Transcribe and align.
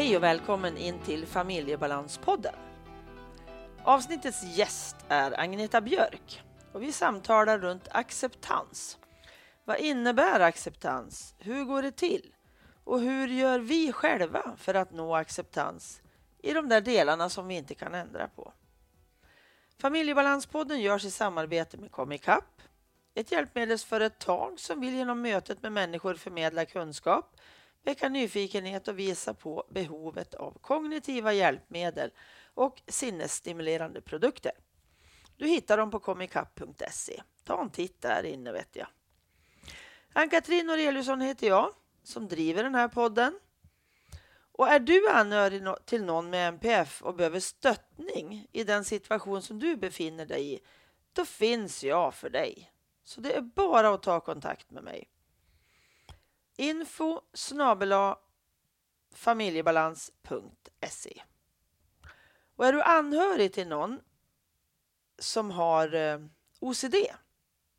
Hej 0.00 0.16
och 0.16 0.22
välkommen 0.22 0.76
in 0.76 0.98
till 0.98 1.26
Familjebalanspodden. 1.26 2.54
Avsnittets 3.84 4.42
gäst 4.56 4.96
är 5.08 5.40
Agneta 5.40 5.80
Björk 5.80 6.42
och 6.72 6.82
vi 6.82 6.92
samtalar 6.92 7.58
runt 7.58 7.88
acceptans. 7.90 8.98
Vad 9.64 9.78
innebär 9.78 10.40
acceptans? 10.40 11.34
Hur 11.38 11.64
går 11.64 11.82
det 11.82 11.92
till? 11.92 12.34
Och 12.84 13.00
hur 13.00 13.28
gör 13.28 13.58
vi 13.58 13.92
själva 13.92 14.56
för 14.56 14.74
att 14.74 14.92
nå 14.92 15.14
acceptans 15.14 16.02
i 16.42 16.52
de 16.52 16.68
där 16.68 16.80
delarna 16.80 17.28
som 17.28 17.48
vi 17.48 17.54
inte 17.54 17.74
kan 17.74 17.94
ändra 17.94 18.28
på? 18.28 18.52
Familjebalanspodden 19.80 20.80
görs 20.80 21.04
i 21.04 21.10
samarbete 21.10 21.76
med 21.76 21.92
Comicap, 21.92 22.62
ett 23.14 23.32
hjälpmedelsföretag 23.32 24.60
som 24.60 24.80
vill 24.80 24.94
genom 24.94 25.22
mötet 25.22 25.62
med 25.62 25.72
människor 25.72 26.14
förmedla 26.14 26.64
kunskap, 26.64 27.39
väcka 27.82 28.08
nyfikenhet 28.08 28.88
och 28.88 28.98
visa 28.98 29.34
på 29.34 29.64
behovet 29.70 30.34
av 30.34 30.58
kognitiva 30.60 31.32
hjälpmedel 31.32 32.10
och 32.54 32.82
sinnesstimulerande 32.86 34.00
produkter. 34.00 34.52
Du 35.36 35.46
hittar 35.46 35.76
dem 35.76 35.90
på 35.90 36.00
comicap.se. 36.00 37.22
Ta 37.44 37.62
en 37.62 37.70
titt 37.70 38.02
där 38.02 38.22
inne 38.22 38.52
vet 38.52 38.76
jag. 38.76 38.88
Ann-Katrin 40.12 40.66
Noreliusson 40.66 41.20
heter 41.20 41.46
jag 41.46 41.72
som 42.02 42.28
driver 42.28 42.62
den 42.62 42.74
här 42.74 42.88
podden. 42.88 43.40
Och 44.52 44.68
är 44.68 44.78
du 44.78 45.08
anhörig 45.08 45.62
till 45.84 46.04
någon 46.04 46.30
med 46.30 46.48
NPF 46.48 47.02
och 47.02 47.14
behöver 47.14 47.40
stöttning 47.40 48.46
i 48.52 48.64
den 48.64 48.84
situation 48.84 49.42
som 49.42 49.58
du 49.58 49.76
befinner 49.76 50.26
dig 50.26 50.54
i, 50.54 50.60
då 51.12 51.24
finns 51.24 51.84
jag 51.84 52.14
för 52.14 52.30
dig. 52.30 52.72
Så 53.04 53.20
det 53.20 53.32
är 53.32 53.40
bara 53.40 53.94
att 53.94 54.02
ta 54.02 54.20
kontakt 54.20 54.70
med 54.70 54.84
mig. 54.84 55.08
Info 56.60 57.20
snabela 57.32 58.18
familjebalans.se 59.14 61.22
Och 62.56 62.66
är 62.66 62.72
du 62.72 62.82
anhörig 62.82 63.52
till 63.52 63.68
någon 63.68 64.00
som 65.18 65.50
har 65.50 65.94
eh, 65.94 66.18
OCD, 66.60 66.94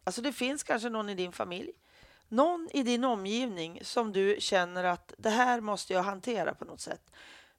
alltså 0.03 0.21
det 0.21 0.33
finns 0.33 0.63
kanske 0.63 0.89
någon 0.89 1.09
i 1.09 1.15
din 1.15 1.31
familj 1.31 1.71
någon 2.31 2.69
i 2.73 2.83
din 2.83 3.03
omgivning 3.03 3.79
som 3.83 4.11
du 4.11 4.35
känner 4.39 4.83
att 4.83 5.13
det 5.17 5.29
här 5.29 5.61
måste 5.61 5.93
jag 5.93 6.03
hantera 6.03 6.53
på 6.53 6.66
något 6.66 6.81
sätt. 6.81 7.11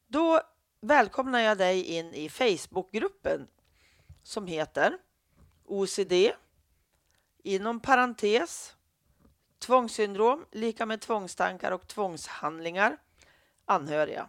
Då 0.07 0.41
välkomnar 0.81 1.41
jag 1.41 1.59
dig 1.59 1.84
in 1.84 2.14
i 2.14 2.29
Facebookgruppen 2.29 3.48
som 4.23 4.47
heter 4.47 4.98
OCD 5.64 6.12
inom 7.42 7.81
parentes 7.81 8.77
tvångssyndrom 9.63 10.45
lika 10.51 10.87
med 10.87 11.01
tvångstankar 11.01 11.73
och 11.73 11.87
tvångshandlingar 11.87 12.97
anhöriga. 13.65 14.29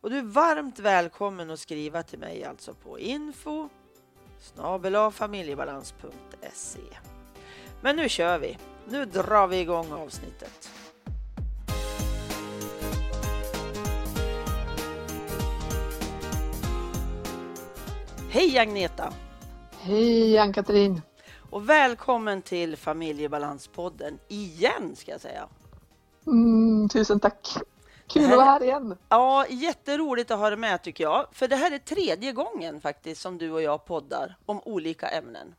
Och 0.00 0.10
du 0.10 0.18
är 0.18 0.22
varmt 0.22 0.78
välkommen 0.78 1.50
att 1.50 1.60
skriva 1.60 2.02
till 2.02 2.18
mig 2.18 2.44
alltså 2.44 2.74
på 2.74 2.98
info 2.98 3.68
familjebalans.se 5.12 6.80
men 7.80 7.96
nu 7.96 8.08
kör 8.08 8.38
vi. 8.38 8.58
Nu 8.88 9.04
drar 9.04 9.46
vi 9.46 9.60
igång 9.60 9.92
avsnittet. 9.92 10.70
Hej 18.30 18.58
Agneta! 18.58 19.12
Hej 19.80 20.38
Ann-Katrin! 20.38 21.02
Och 21.50 21.68
välkommen 21.68 22.42
till 22.42 22.76
Familjebalanspodden 22.76 24.18
igen 24.28 24.96
ska 24.96 25.10
jag 25.10 25.20
säga. 25.20 25.48
Mm, 26.26 26.88
tusen 26.88 27.20
tack! 27.20 27.48
Kul 28.06 28.24
att 28.24 28.30
vara 28.30 28.44
här 28.44 28.62
igen! 28.62 28.96
Ja, 29.08 29.46
jätteroligt 29.48 30.30
att 30.30 30.38
ha 30.38 30.50
dig 30.50 30.58
med 30.58 30.82
tycker 30.82 31.04
jag. 31.04 31.26
För 31.32 31.48
det 31.48 31.56
här 31.56 31.70
är 31.70 31.78
tredje 31.78 32.32
gången 32.32 32.80
faktiskt 32.80 33.20
som 33.20 33.38
du 33.38 33.50
och 33.50 33.62
jag 33.62 33.84
poddar 33.84 34.36
om 34.46 34.60
olika 34.64 35.08
ämnen. 35.08 35.54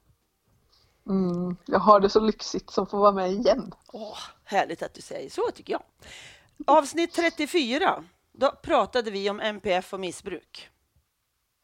Mm, 1.09 1.57
jag 1.65 1.79
har 1.79 1.99
det 1.99 2.09
så 2.09 2.19
lyxigt 2.19 2.69
som 2.69 2.87
får 2.87 2.97
vara 2.97 3.11
med 3.11 3.31
igen. 3.31 3.71
Åh, 3.93 4.17
härligt 4.43 4.83
att 4.83 4.93
du 4.93 5.01
säger 5.01 5.29
så 5.29 5.51
tycker 5.55 5.73
jag. 5.73 5.83
Avsnitt 6.67 7.13
34, 7.13 8.03
då 8.31 8.51
pratade 8.63 9.11
vi 9.11 9.29
om 9.29 9.39
MPF 9.39 9.93
och 9.93 9.99
missbruk. 9.99 10.69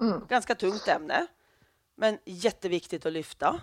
Mm. 0.01 0.25
Ganska 0.29 0.55
tungt 0.55 0.87
ämne, 0.87 1.27
men 1.95 2.17
jätteviktigt 2.25 3.05
att 3.05 3.13
lyfta. 3.13 3.59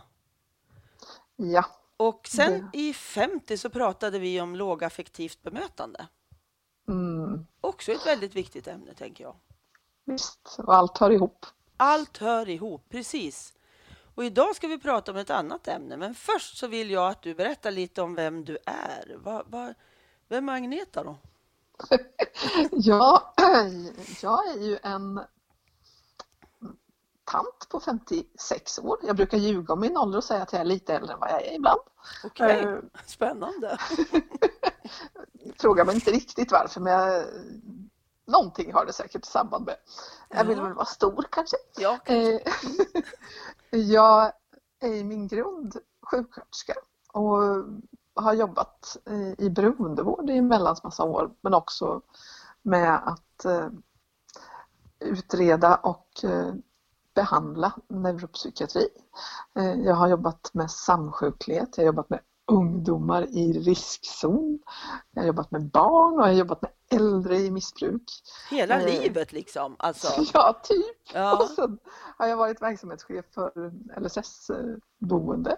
Ja. 1.43 1.65
Och 1.97 2.29
sen 2.29 2.71
det. 2.73 2.79
i 2.79 2.95
50 2.95 3.59
så 3.59 3.71
pratade 3.71 4.19
vi 4.19 4.41
om 4.41 4.57
lågaffektivt 4.57 5.43
bemötande. 5.43 6.07
Mm. 6.89 7.47
Också 7.61 7.93
ett 7.93 8.07
väldigt 8.07 8.35
viktigt 8.35 8.69
ämne, 8.69 8.95
tänker 8.95 9.25
jag. 9.25 9.37
Visst, 10.05 10.57
och 10.59 10.75
allt 10.75 10.99
hör 10.99 11.11
ihop. 11.11 11.47
Allt 11.77 12.19
hör 12.19 12.49
ihop, 12.49 12.89
precis. 12.89 13.55
Och 14.15 14.25
idag 14.25 14.57
ska 14.57 14.67
vi 14.69 14.79
prata 14.79 15.13
om 15.13 15.17
ett 15.17 15.31
annat 15.31 15.69
ämne, 15.69 15.97
men 15.97 16.15
först 16.15 16.57
så 16.57 16.67
vill 16.67 16.91
jag 16.91 17.11
att 17.11 17.23
du 17.23 17.35
berättar 17.35 17.71
lite 17.71 18.03
om 18.03 18.15
vem 18.15 18.45
du 18.45 18.59
är. 18.67 19.17
Va, 19.17 19.43
va, 19.47 19.75
vem 20.29 20.49
är 20.49 20.53
Agneta 20.53 21.05
då? 21.05 21.17
ja, 22.73 23.35
jag 24.23 24.49
är 24.49 24.61
ju 24.61 24.79
en 24.83 25.21
tant 27.33 27.69
på 27.69 27.81
56 27.81 28.79
år. 28.79 28.99
Jag 29.03 29.17
brukar 29.17 29.39
ljuga 29.39 29.73
om 29.73 29.81
min 29.81 29.97
ålder 29.97 30.19
och 30.19 30.25
säga 30.25 30.43
att 30.43 30.53
jag 30.53 30.61
är 30.61 30.65
lite 30.65 30.95
äldre 30.95 31.13
än 31.13 31.21
vad 31.21 31.31
jag 31.31 31.47
är 31.47 31.55
ibland. 31.55 31.81
Okej, 32.25 32.61
okay. 32.61 32.73
uh, 32.73 32.81
spännande. 33.07 33.79
Fråga 35.59 35.85
mig 35.85 35.95
inte 35.95 36.11
riktigt 36.11 36.53
varför 36.53 36.81
men 36.81 36.93
jag, 36.93 37.25
någonting 38.27 38.73
har 38.73 38.87
det 38.87 38.93
säkert 38.93 39.25
samband 39.25 39.67
med. 39.67 39.77
Jag 40.29 40.45
vill 40.45 40.61
väl 40.61 40.75
vara 40.75 40.87
stor 40.87 41.25
kanske. 41.31 41.57
Ja, 41.77 41.99
kanske. 42.05 42.35
Eh, 42.35 42.41
Jag 43.79 44.33
är 44.81 44.95
i 44.95 45.05
min 45.05 45.29
grund 45.29 45.77
sjuksköterska 46.11 46.75
och 47.13 47.39
har 48.15 48.33
jobbat 48.33 48.97
i 49.39 49.51
beroendevård 49.51 50.31
i 50.31 50.37
en 50.37 50.49
väldans 50.49 50.85
massa 50.85 51.05
år 51.05 51.31
men 51.41 51.55
också 51.55 52.03
med 52.63 53.09
att 53.09 53.45
eh, 53.45 53.69
utreda 55.01 55.77
och 55.77 56.25
eh, 56.25 56.55
behandla 57.15 57.73
neuropsykiatri. 57.89 58.89
Eh, 59.55 59.75
jag 59.75 59.95
har 59.95 60.09
jobbat 60.09 60.51
med 60.55 60.71
samsjuklighet, 60.71 61.69
jag 61.77 61.83
har 61.83 61.87
jobbat 61.87 62.11
med 62.11 62.21
ungdomar 62.47 63.23
i 63.23 63.53
riskzon. 63.53 64.59
Jag 65.11 65.23
har 65.23 65.27
jobbat 65.27 65.51
med 65.51 65.71
barn 65.71 66.15
och 66.15 66.21
jag 66.21 66.33
har 66.33 66.39
jobbat 66.39 66.63
med 66.63 66.71
äldre 66.91 67.37
i 67.37 67.51
missbruk. 67.51 68.03
Hela 68.51 68.81
eh, 68.81 68.87
livet 68.87 69.33
liksom? 69.33 69.77
Alltså. 69.79 70.23
Ja, 70.35 70.61
typ. 70.63 71.15
Ja. 71.15 71.37
Och 71.37 71.49
sen 71.49 71.79
har 72.19 72.27
jag 72.27 72.37
varit 72.37 72.63
verksamhetschef 72.63 73.25
för 73.35 73.73
LSS-boende. 74.01 75.57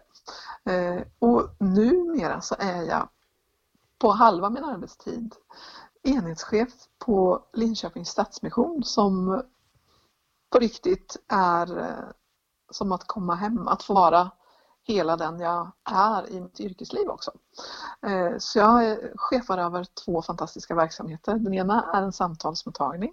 Eh, 0.65 1.03
och 1.19 1.49
numera 1.59 2.41
så 2.41 2.55
är 2.59 2.83
jag 2.83 3.09
på 3.99 4.11
halva 4.11 4.51
min 4.51 4.65
arbetstid 4.65 5.35
enhetschef 6.03 6.73
på 6.99 7.45
Linköpings 7.53 8.09
Stadsmission 8.09 8.85
som 8.85 9.43
på 10.55 10.59
riktigt 10.59 11.17
är 11.29 11.79
eh, 11.79 12.11
som 12.71 12.93
att 12.93 13.07
komma 13.07 13.35
hem, 13.35 13.69
att 13.69 13.83
få 13.83 13.95
vara 13.95 14.31
hela 14.83 15.17
den 15.17 15.41
jag 15.41 15.73
är 15.91 16.31
i 16.31 16.41
mitt 16.41 16.61
yrkesliv 16.61 17.09
också. 17.09 17.31
Eh, 18.07 18.39
så 18.39 18.59
jag 18.59 18.85
är 18.85 19.13
chefar 19.17 19.59
över 19.59 19.87
två 20.05 20.23
fantastiska 20.23 20.75
verksamheter. 20.75 21.35
Den 21.35 21.55
ena 21.55 21.93
är 21.95 22.03
en 22.03 22.13
samtalsmottagning 22.13 23.13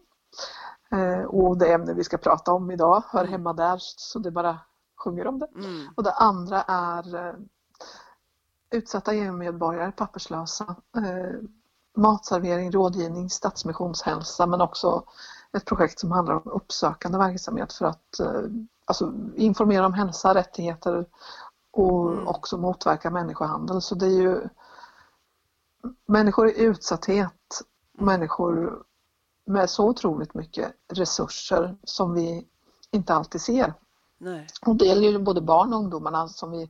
eh, 0.92 1.22
och 1.22 1.58
det 1.58 1.74
ämne 1.74 1.94
vi 1.94 2.04
ska 2.04 2.18
prata 2.18 2.54
om 2.54 2.72
idag 2.72 3.04
hör 3.08 3.20
mm. 3.20 3.32
hemma 3.32 3.54
där 3.54 3.78
så 3.80 4.20
det 4.20 4.32
bara 4.32 4.60
sjunger 5.04 5.28
om 5.28 5.40
det. 5.40 5.48
Mm. 5.56 5.88
Och 5.96 6.04
det 6.04 6.14
andra 6.14 6.62
är 6.62 7.36
utsatta 8.72 9.14
EU-medborgare, 9.14 9.92
papperslösa, 9.92 10.76
matservering, 11.98 12.72
rådgivning, 12.72 13.30
stadsmissionshälsa 13.30 14.46
men 14.46 14.62
också 14.62 15.04
ett 15.58 15.66
projekt 15.66 16.00
som 16.00 16.12
handlar 16.12 16.36
om 16.36 16.52
uppsökande 16.52 17.18
verksamhet 17.18 17.74
för 17.74 17.86
att 17.86 18.20
alltså, 18.86 19.14
informera 19.36 19.86
om 19.86 19.94
hälsa, 19.94 20.36
rättigheter 20.36 21.06
och 21.72 22.12
mm. 22.12 22.28
också 22.28 22.58
motverka 22.58 23.10
människohandel. 23.10 23.82
Så 23.82 23.96
det 23.96 24.06
är 24.06 24.22
ju 24.22 24.48
människor 26.06 26.50
i 26.50 26.62
utsatthet, 26.62 27.62
människor 27.94 28.84
med 29.46 29.70
så 29.70 29.88
otroligt 29.90 30.34
mycket 30.34 30.74
resurser 30.94 31.78
som 31.84 32.14
vi 32.14 32.48
inte 32.92 33.14
alltid 33.14 33.42
ser. 33.42 33.74
Nej. 34.18 34.48
Och 34.66 34.76
det 34.76 34.86
gäller 34.86 35.10
ju 35.10 35.20
både 35.20 35.42
barn 35.42 35.74
och 35.74 35.80
ungdomarna 35.80 36.28
som 36.28 36.52
vi 36.52 36.62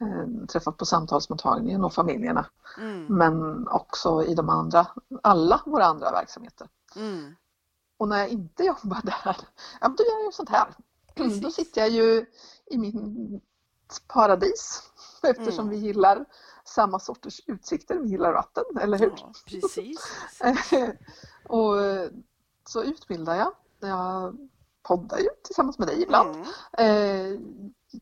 eh, 0.00 0.46
träffar 0.48 0.72
på 0.72 0.84
samtalsmottagningen 0.84 1.84
och 1.84 1.92
familjerna. 1.92 2.46
Mm. 2.78 3.06
Men 3.06 3.68
också 3.68 4.24
i 4.24 4.34
de 4.34 4.48
andra, 4.48 4.86
alla 5.22 5.60
våra 5.66 5.84
andra 5.84 6.10
verksamheter. 6.10 6.68
Mm. 6.96 7.34
Och 8.04 8.08
när 8.08 8.18
jag 8.18 8.28
inte 8.28 8.64
jobbar 8.64 9.00
där, 9.04 9.36
ja 9.80 9.88
då 9.88 10.04
gör 10.04 10.24
jag 10.24 10.34
sånt 10.34 10.48
här. 10.48 10.74
Precis. 11.14 11.40
Då 11.40 11.50
sitter 11.50 11.80
jag 11.80 11.90
ju 11.90 12.26
i 12.66 12.78
min 12.78 13.40
paradis 14.08 14.82
eftersom 15.22 15.66
mm. 15.66 15.80
vi 15.80 15.86
gillar 15.86 16.24
samma 16.64 16.98
sorters 16.98 17.40
utsikter. 17.46 17.98
Vi 17.98 18.08
gillar 18.08 18.32
vatten, 18.32 18.64
eller 18.80 18.98
hur? 18.98 19.14
Ja, 19.16 19.32
precis. 19.46 20.12
Och 21.48 21.82
eh, 21.82 22.10
så 22.68 22.82
utbildar 22.82 23.34
jag. 23.34 23.52
Jag 23.80 24.36
poddar 24.82 25.18
ju 25.18 25.28
tillsammans 25.44 25.78
med 25.78 25.88
dig 25.88 26.02
ibland. 26.02 26.36
Mm. 26.36 26.46
Eh, 26.78 27.40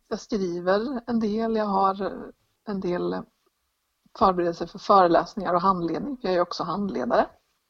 jag 0.08 0.20
skriver 0.20 1.02
en 1.06 1.20
del, 1.20 1.56
jag 1.56 1.66
har 1.66 2.22
en 2.64 2.80
del 2.80 3.22
förberedelser 4.18 4.66
för 4.66 4.78
föreläsningar 4.78 5.54
och 5.54 5.62
handledning. 5.62 6.18
Jag 6.20 6.34
är 6.34 6.40
också 6.40 6.64
handledare 6.64 7.26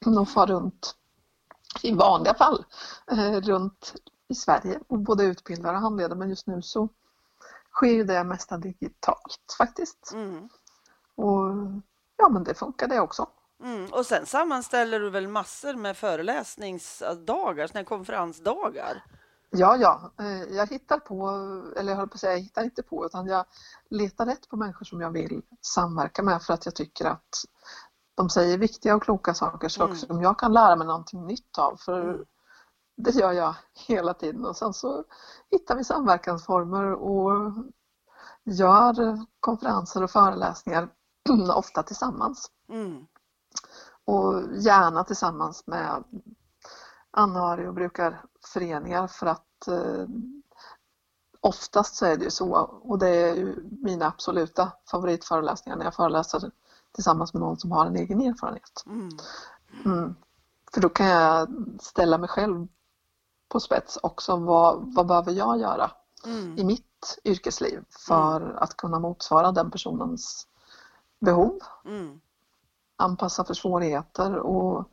och 0.20 0.28
far 0.28 0.46
runt 0.46 0.96
i 1.82 1.94
vanliga 1.94 2.34
fall 2.34 2.64
eh, 3.10 3.40
runt 3.40 3.94
i 4.28 4.34
Sverige 4.34 4.80
och 4.88 4.98
både 4.98 5.24
utbildar 5.24 5.74
och 5.74 5.80
handleder 5.80 6.16
men 6.16 6.28
just 6.28 6.46
nu 6.46 6.62
så 6.62 6.88
sker 7.72 7.92
ju 7.92 8.04
det 8.04 8.24
mesta 8.24 8.56
digitalt 8.56 9.54
faktiskt. 9.58 10.12
Mm. 10.14 10.48
Och 11.14 11.50
ja 12.16 12.28
men 12.28 12.44
det 12.44 12.54
funkar 12.54 12.88
det 12.88 13.00
också. 13.00 13.26
Mm. 13.62 13.92
Och 13.92 14.06
sen 14.06 14.26
sammanställer 14.26 15.00
du 15.00 15.10
väl 15.10 15.28
massor 15.28 15.74
med 15.74 15.96
föreläsningsdagar, 15.96 17.66
såna 17.66 17.84
konferensdagar? 17.84 19.04
Ja, 19.50 19.76
ja, 19.76 20.12
eh, 20.18 20.56
jag 20.56 20.66
hittar 20.66 20.98
på, 20.98 21.28
eller 21.76 21.92
jag 21.92 21.96
höll 21.96 22.08
på 22.08 22.14
att 22.14 22.20
säga, 22.20 22.32
jag 22.32 22.40
hittar 22.40 22.64
inte 22.64 22.82
på 22.82 23.06
utan 23.06 23.26
jag 23.26 23.44
letar 23.90 24.26
rätt 24.26 24.48
på 24.48 24.56
människor 24.56 24.84
som 24.84 25.00
jag 25.00 25.10
vill 25.10 25.42
samverka 25.60 26.22
med 26.22 26.42
för 26.42 26.54
att 26.54 26.64
jag 26.64 26.74
tycker 26.74 27.04
att 27.04 27.44
de 28.14 28.30
säger 28.30 28.58
viktiga 28.58 28.94
och 28.96 29.02
kloka 29.02 29.34
saker 29.34 29.68
så 29.68 29.82
Mm. 29.82 29.92
också 29.92 30.06
som 30.06 30.22
jag 30.22 30.38
kan 30.38 30.52
lära 30.52 30.76
mig 30.76 30.86
någonting 30.86 31.26
nytt 31.26 31.58
av. 31.58 31.76
För 31.76 32.00
Mm. 32.00 32.24
det 32.96 33.14
gör 33.14 33.32
jag 33.32 33.54
hela 33.86 34.14
tiden 34.14 34.46
och 34.46 34.56
sen 34.56 34.72
så 34.72 35.04
hittar 35.50 35.76
vi 35.76 35.84
samverkansformer 35.84 36.92
och 36.92 37.52
gör 38.44 39.18
konferenser 39.40 40.02
och 40.02 40.10
föreläsningar 40.10 40.88
ofta 41.54 41.82
tillsammans. 41.82 42.50
Mm. 42.68 43.06
Och 44.04 44.42
gärna 44.56 45.04
tillsammans 45.04 45.66
med 45.66 46.04
anhörig 47.10 47.68
och 47.68 47.74
brukarföreningar 47.74 49.06
för 49.06 49.26
att 49.26 49.68
eh, 49.68 50.06
oftast 51.40 51.94
så 51.94 52.06
är 52.06 52.16
det 52.16 52.24
ju 52.24 52.30
så 52.30 52.54
och 52.82 52.98
det 52.98 53.08
är 53.08 53.34
ju 53.34 53.68
mina 53.82 54.06
absoluta 54.06 54.72
favoritföreläsningar 54.90 55.76
när 55.76 55.84
jag 55.84 55.94
föreläser 55.94 56.50
tillsammans 56.92 57.34
med 57.34 57.40
någon 57.40 57.56
som 57.56 57.72
har 57.72 57.86
en 57.86 57.96
egen 57.96 58.20
erfarenhet. 58.20 58.84
Mm. 58.86 59.08
Mm. 59.84 60.14
För 60.74 60.80
då 60.80 60.88
kan 60.88 61.06
jag 61.06 61.48
ställa 61.80 62.18
mig 62.18 62.28
själv 62.28 62.66
på 63.48 63.60
spets 63.60 63.98
också. 64.02 64.36
Vad, 64.36 64.94
vad 64.94 65.06
behöver 65.06 65.32
jag 65.32 65.60
göra 65.60 65.90
Mm. 66.26 66.58
i 66.58 66.64
mitt 66.64 67.18
yrkesliv 67.24 67.84
för 68.06 68.56
att 68.60 68.76
kunna 68.76 68.98
motsvara 68.98 69.52
den 69.52 69.70
personens 69.70 70.46
behov, 71.20 71.58
Mm. 71.84 72.20
anpassa 72.96 73.44
för 73.44 73.54
svårigheter 73.54 74.36
och 74.36 74.88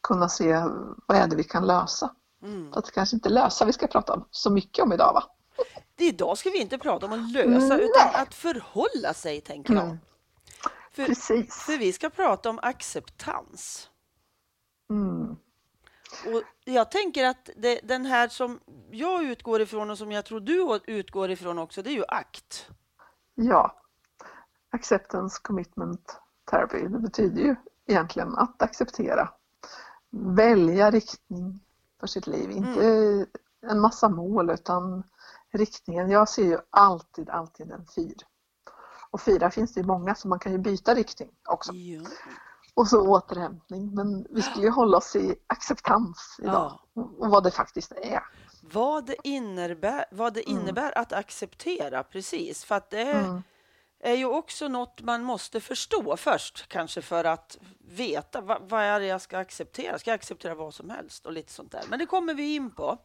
kunna 0.00 0.28
se 0.28 0.64
vad 1.06 1.18
är 1.18 1.26
det 1.28 1.36
vi 1.36 1.44
kan 1.44 1.66
lösa. 1.66 2.14
Mm. 2.42 2.72
Att 2.72 2.84
det 2.84 2.90
kanske 2.90 3.16
inte 3.16 3.28
är 3.28 3.32
lösa 3.32 3.64
vi 3.64 3.72
ska 3.72 3.86
prata 3.86 4.22
så 4.30 4.50
mycket 4.50 4.84
om 4.84 4.92
idag 4.92 5.12
va? 5.14 5.24
Idag 5.96 6.38
ska 6.38 6.50
vi 6.50 6.60
inte 6.60 6.78
prata 6.78 7.06
om 7.06 7.12
att 7.12 7.32
lösa 7.32 7.76
Nej. 7.76 7.84
utan 7.84 8.22
att 8.22 8.34
förhålla 8.34 9.14
sig, 9.14 9.40
tänker 9.40 9.74
jag. 9.74 9.84
Mm. 9.84 9.98
För, 10.92 11.06
Precis. 11.06 11.54
för 11.54 11.78
vi 11.78 11.92
ska 11.92 12.10
prata 12.10 12.50
om 12.50 12.58
acceptans. 12.62 13.90
Mm. 14.90 15.36
Och 16.26 16.42
jag 16.64 16.90
tänker 16.90 17.24
att 17.24 17.50
det, 17.56 17.80
den 17.84 18.06
här 18.06 18.28
som 18.28 18.60
jag 18.90 19.24
utgår 19.24 19.60
ifrån 19.60 19.90
och 19.90 19.98
som 19.98 20.12
jag 20.12 20.24
tror 20.24 20.40
du 20.40 20.80
utgår 20.86 21.30
ifrån 21.30 21.58
också, 21.58 21.82
det 21.82 21.90
är 21.90 21.94
ju 21.94 22.04
akt. 22.08 22.68
Ja, 23.34 23.82
acceptance 24.70 25.40
commitment 25.42 26.20
therapy, 26.50 26.88
det 26.88 26.98
betyder 26.98 27.42
ju 27.42 27.56
egentligen 27.86 28.34
att 28.34 28.62
acceptera. 28.62 29.28
Välja 30.10 30.90
riktning 30.90 31.60
för 32.00 32.06
sitt 32.06 32.26
liv, 32.26 32.50
inte 32.50 33.26
en 33.66 33.80
massa 33.80 34.08
mål 34.08 34.50
utan 34.50 35.02
riktningen. 35.52 36.10
Jag 36.10 36.28
ser 36.28 36.44
ju 36.44 36.58
alltid, 36.70 37.30
alltid 37.30 37.70
en 37.70 37.86
fyr. 37.86 38.16
Och 39.12 39.20
fyra 39.20 39.50
finns 39.50 39.74
det 39.74 39.80
ju 39.80 39.86
många 39.86 40.14
så 40.14 40.28
man 40.28 40.38
kan 40.38 40.52
ju 40.52 40.58
byta 40.58 40.94
riktning 40.94 41.30
också. 41.48 41.72
Ja. 41.72 42.00
Och 42.74 42.88
så 42.88 43.08
återhämtning. 43.08 43.94
Men 43.94 44.26
vi 44.30 44.42
skulle 44.42 44.64
ju 44.64 44.70
hålla 44.70 44.96
oss 44.96 45.16
i 45.16 45.34
acceptans 45.46 46.36
idag 46.42 46.78
och 46.94 47.30
vad 47.30 47.44
det 47.44 47.50
faktiskt 47.50 47.92
är. 47.92 48.20
Vad 48.62 49.06
det 49.06 49.16
innebär, 49.24 50.04
vad 50.10 50.34
det 50.34 50.48
Mm. 50.50 50.60
innebär 50.62 50.98
att 50.98 51.12
acceptera, 51.12 52.02
precis. 52.02 52.64
För 52.64 52.74
att 52.74 52.90
det 52.90 53.00
är, 53.00 53.24
Mm. 53.24 53.42
är 54.00 54.14
ju 54.14 54.26
också 54.26 54.68
något 54.68 55.00
man 55.02 55.22
måste 55.22 55.60
förstå 55.60 56.16
först, 56.16 56.68
kanske 56.68 57.02
för 57.02 57.24
att 57.24 57.58
veta 57.88 58.40
vad, 58.40 58.62
vad 58.68 58.82
är 58.82 59.00
det 59.00 59.06
jag 59.06 59.20
ska 59.20 59.38
acceptera. 59.38 59.98
Ska 59.98 60.10
jag 60.10 60.14
acceptera 60.18 60.54
vad 60.54 60.74
som 60.74 60.90
helst 60.90 61.26
och 61.26 61.32
lite 61.32 61.52
sånt 61.52 61.72
där. 61.72 61.82
Men 61.88 61.98
det 61.98 62.06
kommer 62.06 62.34
vi 62.34 62.54
in 62.54 62.70
på. 62.70 62.98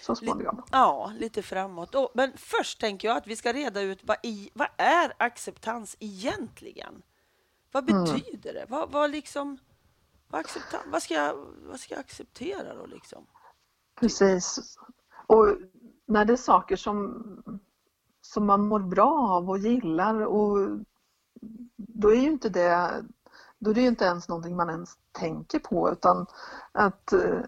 Så 0.00 0.14
småningom. 0.16 0.62
Ja, 0.72 1.12
lite 1.18 1.42
framåt. 1.42 1.94
Och, 1.94 2.10
men 2.14 2.32
först 2.36 2.80
tänker 2.80 3.08
jag 3.08 3.16
att 3.16 3.26
vi 3.26 3.36
ska 3.36 3.52
reda 3.52 3.80
ut 3.80 4.00
vad, 4.02 4.16
i, 4.22 4.50
vad 4.54 4.68
är 4.76 5.12
acceptans 5.18 5.96
egentligen? 6.00 7.02
Vad 7.72 7.90
Mm. 7.90 8.04
betyder 8.04 8.52
det? 8.52 8.66
Vad, 8.68 8.90
vad, 8.92 9.10
liksom, 9.10 9.58
vad, 10.28 10.40
acceptans, 10.40 10.84
vad, 10.86 11.02
ska 11.02 11.14
jag, 11.14 11.36
vad 11.62 11.80
ska 11.80 11.94
jag 11.94 12.00
acceptera 12.00 12.74
då? 12.74 12.86
Liksom? 12.86 13.26
Precis. 14.00 14.76
Och 15.26 15.56
när 16.06 16.24
det 16.24 16.32
är 16.32 16.36
saker 16.36 16.76
som, 16.76 17.22
som 18.20 18.46
man 18.46 18.66
mår 18.66 18.80
bra 18.80 19.28
av 19.28 19.50
och 19.50 19.58
gillar 19.58 20.20
och 20.20 20.78
då 21.76 22.10
är 22.10 22.16
ju 22.20 22.30
inte 22.30 22.48
det 22.48 23.04
då 23.58 23.70
är 23.70 23.74
det 23.74 23.80
ju 23.80 23.86
inte 23.88 24.04
ens 24.04 24.28
någonting 24.28 24.56
man 24.56 24.70
ens 24.70 24.98
tänker 25.12 25.58
på 25.58 25.90
utan 25.92 26.26
att 26.72 27.12
eh, 27.12 27.40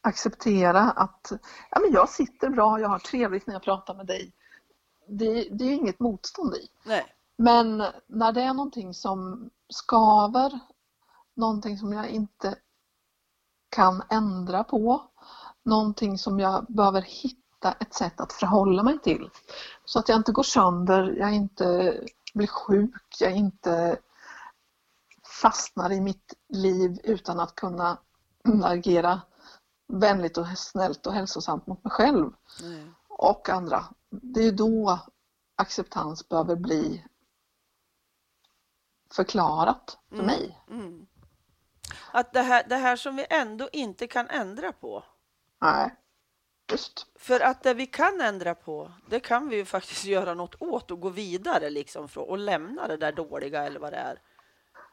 acceptera 0.00 0.80
att 0.80 1.32
ja, 1.70 1.80
men 1.80 1.92
jag 1.92 2.08
sitter 2.08 2.50
bra, 2.50 2.80
jag 2.80 2.88
har 2.88 2.98
trevligt 2.98 3.46
när 3.46 3.54
jag 3.54 3.62
pratar 3.62 3.94
med 3.94 4.06
dig. 4.06 4.32
Det, 5.08 5.48
det 5.50 5.64
är 5.64 5.72
inget 5.72 6.00
motstånd 6.00 6.54
i. 6.54 6.68
Nej. 6.84 7.14
Men 7.36 7.84
när 8.06 8.32
det 8.32 8.42
är 8.42 8.54
någonting 8.54 8.94
som 8.94 9.50
skaver, 9.68 10.58
någonting 11.34 11.78
som 11.78 11.92
jag 11.92 12.08
inte 12.08 12.56
kan 13.68 14.02
ändra 14.10 14.64
på, 14.64 15.02
någonting 15.62 16.18
som 16.18 16.40
jag 16.40 16.66
behöver 16.68 17.02
hitta 17.02 17.72
ett 17.80 17.94
sätt 17.94 18.20
att 18.20 18.32
förhålla 18.32 18.82
mig 18.82 18.98
till. 18.98 19.30
Så 19.84 19.98
att 19.98 20.08
jag 20.08 20.16
inte 20.16 20.32
går 20.32 20.42
sönder, 20.42 21.14
jag 21.18 21.34
inte 21.34 21.98
blir 22.34 22.46
sjuk, 22.46 23.16
jag 23.20 23.32
inte 23.36 23.98
fastnar 25.42 25.92
i 25.92 26.00
mitt 26.00 26.34
liv 26.48 27.00
utan 27.04 27.40
att 27.40 27.54
kunna 27.54 27.98
agera 28.64 29.20
vänligt 29.92 30.38
och 30.38 30.46
snällt 30.58 31.06
och 31.06 31.12
hälsosamt 31.12 31.66
mot 31.66 31.84
mig 31.84 31.90
själv 31.90 32.32
Nej. 32.62 32.86
och 33.08 33.48
andra. 33.48 33.84
Det 34.10 34.40
är 34.40 34.52
då 34.52 34.98
acceptans 35.56 36.28
behöver 36.28 36.56
bli 36.56 37.04
förklarat 39.12 39.98
för 40.08 40.14
Mm. 40.14 40.26
mig. 40.26 40.58
Mm. 40.70 41.06
Att 42.12 42.32
det 42.32 42.42
här, 42.42 42.64
det 42.68 42.76
här 42.76 42.96
som 42.96 43.16
vi 43.16 43.26
ändå 43.30 43.68
inte 43.72 44.06
kan 44.06 44.28
ändra 44.28 44.72
på. 44.72 45.04
Nej, 45.60 45.94
just. 46.72 47.06
För 47.18 47.40
att 47.40 47.62
det 47.62 47.74
vi 47.74 47.86
kan 47.86 48.20
ändra 48.20 48.54
på, 48.54 48.92
det 49.08 49.20
kan 49.20 49.48
vi 49.48 49.56
ju 49.56 49.64
faktiskt 49.64 50.04
göra 50.16 50.34
något 50.34 50.54
åt 50.62 50.90
och 50.90 51.00
gå 51.00 51.08
vidare 51.08 51.70
liksom 51.70 52.08
och 52.16 52.38
lämna 52.38 52.88
det 52.88 52.96
där 52.96 53.12
dåliga 53.12 53.64
eller 53.64 53.80
vad 53.80 53.92
det 53.92 53.96
är. 53.96 54.20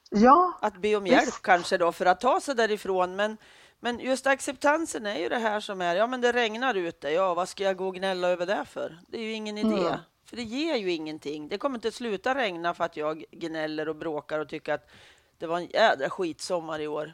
Ja, 0.09 0.57
Att 0.61 0.77
be 0.81 0.95
om 0.95 1.07
hjälp 1.07 1.27
Visst. 1.27 1.41
kanske 1.41 1.77
då 1.77 1.91
för 1.91 2.05
att 2.05 2.19
ta 2.19 2.41
sig 2.41 2.55
därifrån. 2.55 3.15
Men, 3.15 3.37
men 3.79 3.99
just 3.99 4.27
acceptansen 4.27 5.05
är 5.05 5.19
ju 5.19 5.29
det 5.29 5.37
här 5.39 5.59
som 5.59 5.81
är, 5.81 5.95
ja 5.95 6.07
men 6.07 6.21
det 6.21 6.31
regnar 6.31 6.75
ute, 6.75 7.09
ja 7.09 7.33
vad 7.33 7.49
ska 7.49 7.63
jag 7.63 7.77
gå 7.77 7.87
och 7.87 7.95
gnälla 7.95 8.27
över 8.27 8.45
det 8.45 8.65
för? 8.65 8.99
Det 9.07 9.17
är 9.17 9.21
ju 9.21 9.31
ingen 9.31 9.57
idé. 9.57 9.87
Mm. 9.87 9.99
För 10.25 10.35
det 10.35 10.43
ger 10.43 10.75
ju 10.75 10.91
ingenting. 10.91 11.47
Det 11.47 11.57
kommer 11.57 11.77
inte 11.77 11.91
sluta 11.91 12.35
regna 12.35 12.73
för 12.73 12.83
att 12.83 12.97
jag 12.97 13.25
gnäller 13.31 13.89
och 13.89 13.95
bråkar 13.95 14.39
och 14.39 14.49
tycker 14.49 14.73
att 14.73 14.89
det 15.37 15.47
var 15.47 15.57
en 15.57 15.67
jädra 15.67 16.09
skitsommar 16.09 16.79
i 16.79 16.87
år. 16.87 17.13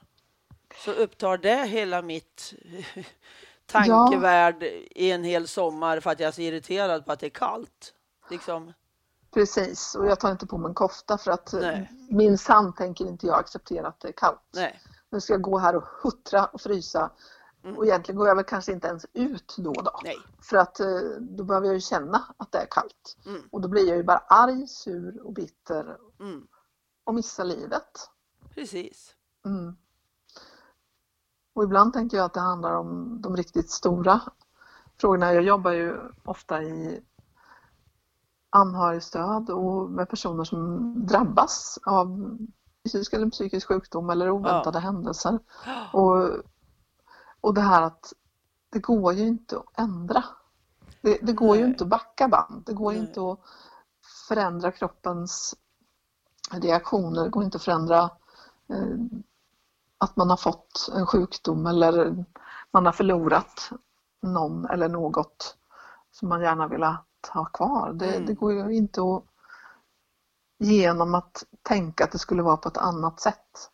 Så 0.75 0.91
upptar 0.91 1.38
det 1.38 1.65
hela 1.65 2.01
mitt 2.01 2.53
tankevärld 3.65 4.63
i 4.91 5.12
en 5.12 5.24
hel 5.24 5.48
sommar 5.48 6.00
för 6.00 6.10
att 6.10 6.20
jag 6.20 6.27
är 6.27 6.32
så 6.32 6.41
irriterad 6.41 7.05
på 7.05 7.12
att 7.12 7.20
det 7.20 7.25
är 7.25 7.29
kallt. 7.29 7.93
Liksom. 8.29 8.74
precis. 9.34 9.96
Och 9.96 10.08
jag 10.08 10.20
tar 10.20 10.32
inte 10.32 10.48
på 10.48 10.58
mig 10.58 10.70
en 10.70 10.75
kofta 10.75 11.17
för 11.17 11.32
att 11.32 11.53
Nej. 11.53 11.91
min 12.10 12.38
sann 12.38 12.74
tänker 12.74 13.05
inte 13.05 13.27
jag 13.27 13.39
acceptera 13.39 13.88
att 13.88 14.00
det 14.00 14.08
är 14.08 14.12
kallt. 14.12 14.41
Nej. 14.53 14.79
Nu 15.13 15.22
ska 15.22 15.34
jag 15.34 15.41
gå 15.41 15.58
här 15.58 15.75
och 15.75 15.84
huttra 16.03 16.46
och 16.46 16.62
frysa. 16.62 17.12
Mm. 17.63 17.77
Och 17.77 17.86
egentligen 17.86 18.20
går 18.20 18.27
jag 18.27 18.36
väl 18.36 18.46
kanske 18.46 18.72
inte 18.72 18.88
ens 18.88 19.05
ut 19.13 19.55
då 19.58 19.70
och 19.70 19.84
då. 19.84 20.00
Nej. 20.03 20.17
För 20.41 20.58
att 20.58 20.79
eh, 20.79 20.88
då 21.20 21.43
behöver 21.43 21.67
jag 21.67 21.74
ju 21.74 21.82
känna 21.82 22.24
att 22.38 22.51
det 22.51 22.58
är 22.58 22.67
kallt. 22.72 23.17
Mm. 23.25 23.41
Och 23.51 23.62
då 23.62 23.67
blir 23.67 23.88
jag 23.88 23.98
ju 23.98 24.03
bara 24.03 24.17
arg, 24.17 24.67
sur 24.67 25.22
och 25.25 25.34
bitter 25.34 25.98
Mm. 26.20 26.48
och 27.03 27.13
missar 27.13 27.43
livet. 27.43 28.10
Precis. 28.55 29.15
Mm. 29.46 29.75
Och 31.55 31.63
ibland 31.63 31.93
tänker 31.93 32.17
jag 32.17 32.25
att 32.25 32.34
det 32.34 32.39
handlar 32.39 32.75
om 32.75 33.22
de 33.22 33.38
riktigt 33.38 33.72
stora 33.72 34.22
frågorna. 34.98 35.34
Jag 35.34 35.43
jobbar 35.43 35.72
ju 35.72 35.98
ofta 36.25 36.63
i 36.63 37.03
anhörigstöd 38.50 39.50
och 39.50 39.89
med 39.89 40.10
personer 40.10 40.43
som 40.43 40.93
drabbas 41.05 41.79
av 41.84 42.38
fysisk 42.84 43.13
eller 43.13 43.30
psykisk 43.30 43.68
sjukdom 43.68 44.10
eller 44.10 44.30
oväntade 44.30 44.78
ja. 44.78 44.82
händelser. 44.82 45.40
Och, 45.94 46.30
och 47.42 47.54
det 47.54 47.62
här 47.62 47.82
att 47.82 48.13
det 48.70 48.80
går 48.80 49.13
ju 49.13 49.28
inte 49.28 49.58
att 49.58 49.80
ändra. 49.80 50.24
Det, 51.02 51.18
det 51.22 51.34
går 51.34 51.48
Nej. 51.50 51.60
ju 51.60 51.66
inte 51.66 51.84
att 51.84 51.90
backa 51.90 52.28
band. 52.28 52.63
Det 52.66 52.74
går 52.74 52.92
Nej. 52.92 53.02
inte 53.02 53.22
att 53.22 53.40
förändra 54.28 54.72
kroppens 54.72 55.56
reaktioner. 56.52 57.24
Det 57.24 57.30
går 57.30 57.44
inte 57.44 57.58
att 57.58 57.63
förändra 57.63 58.10
eh, 58.70 58.98
att 59.98 60.16
man 60.16 60.30
har 60.30 60.38
fått 60.38 60.90
en 60.96 61.08
sjukdom 61.08 61.66
eller 61.66 62.25
man 62.72 62.86
har 62.86 62.94
förlorat 62.94 63.72
någon 64.22 64.66
eller 64.66 64.90
något 64.90 65.58
som 66.12 66.30
man 66.30 66.42
gärna 66.42 66.68
vill 66.68 66.84
ha 67.34 67.46
kvar. 67.46 67.94
Det, 67.94 68.16
mm. 68.16 68.25
det 68.25 68.34
går 68.34 68.54
ju 68.54 68.75
inte 68.75 69.02
att 69.02 69.24
genom 70.63 71.15
att 71.15 71.43
tänka 71.62 72.03
att 72.03 72.12
det 72.12 72.20
skulle 72.20 72.41
vara 72.41 72.58
på 72.58 72.70
ett 72.70 72.77
annat 72.77 73.20
sätt. 73.20 73.70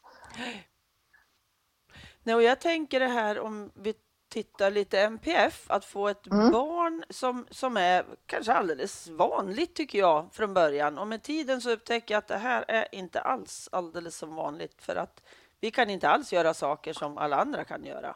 Nej, 2.24 2.36
och 2.36 2.43
jag 2.43 2.62
tänker 2.62 3.00
det 3.00 3.08
här 3.08 3.39
om 3.39 3.72
vi 3.74 3.93
tittar 4.29 4.72
lite 4.72 5.01
MPF, 5.01 5.65
att 5.67 5.86
få 5.86 6.08
ett 6.08 6.27
mm. 6.27 6.51
barn 6.51 7.03
som, 7.10 7.48
som 7.50 7.77
är 7.77 8.05
kanske 8.25 8.53
alldeles 8.53 9.08
vanligt 9.08 9.75
tycker 9.75 10.00
jag 10.00 10.29
från 10.31 10.53
början 10.53 10.98
och 10.98 11.08
med 11.08 11.24
tiden 11.24 11.62
så 11.62 11.72
upptäcker 11.72 12.13
jag 12.13 12.19
att 12.19 12.27
det 12.27 12.38
här 12.38 12.65
är 12.67 12.96
inte 12.96 13.22
alls 13.22 13.69
alldeles 13.72 14.17
som 14.17 14.36
vanligt 14.36 14.81
för 14.81 14.96
att 14.96 15.22
vi 15.60 15.72
kan 15.72 15.89
inte 15.89 16.10
alls 16.10 16.34
göra 16.34 16.53
saker 16.53 16.93
som 16.93 17.17
alla 17.17 17.38
andra 17.38 17.63
kan 17.63 17.86
göra. 17.86 18.15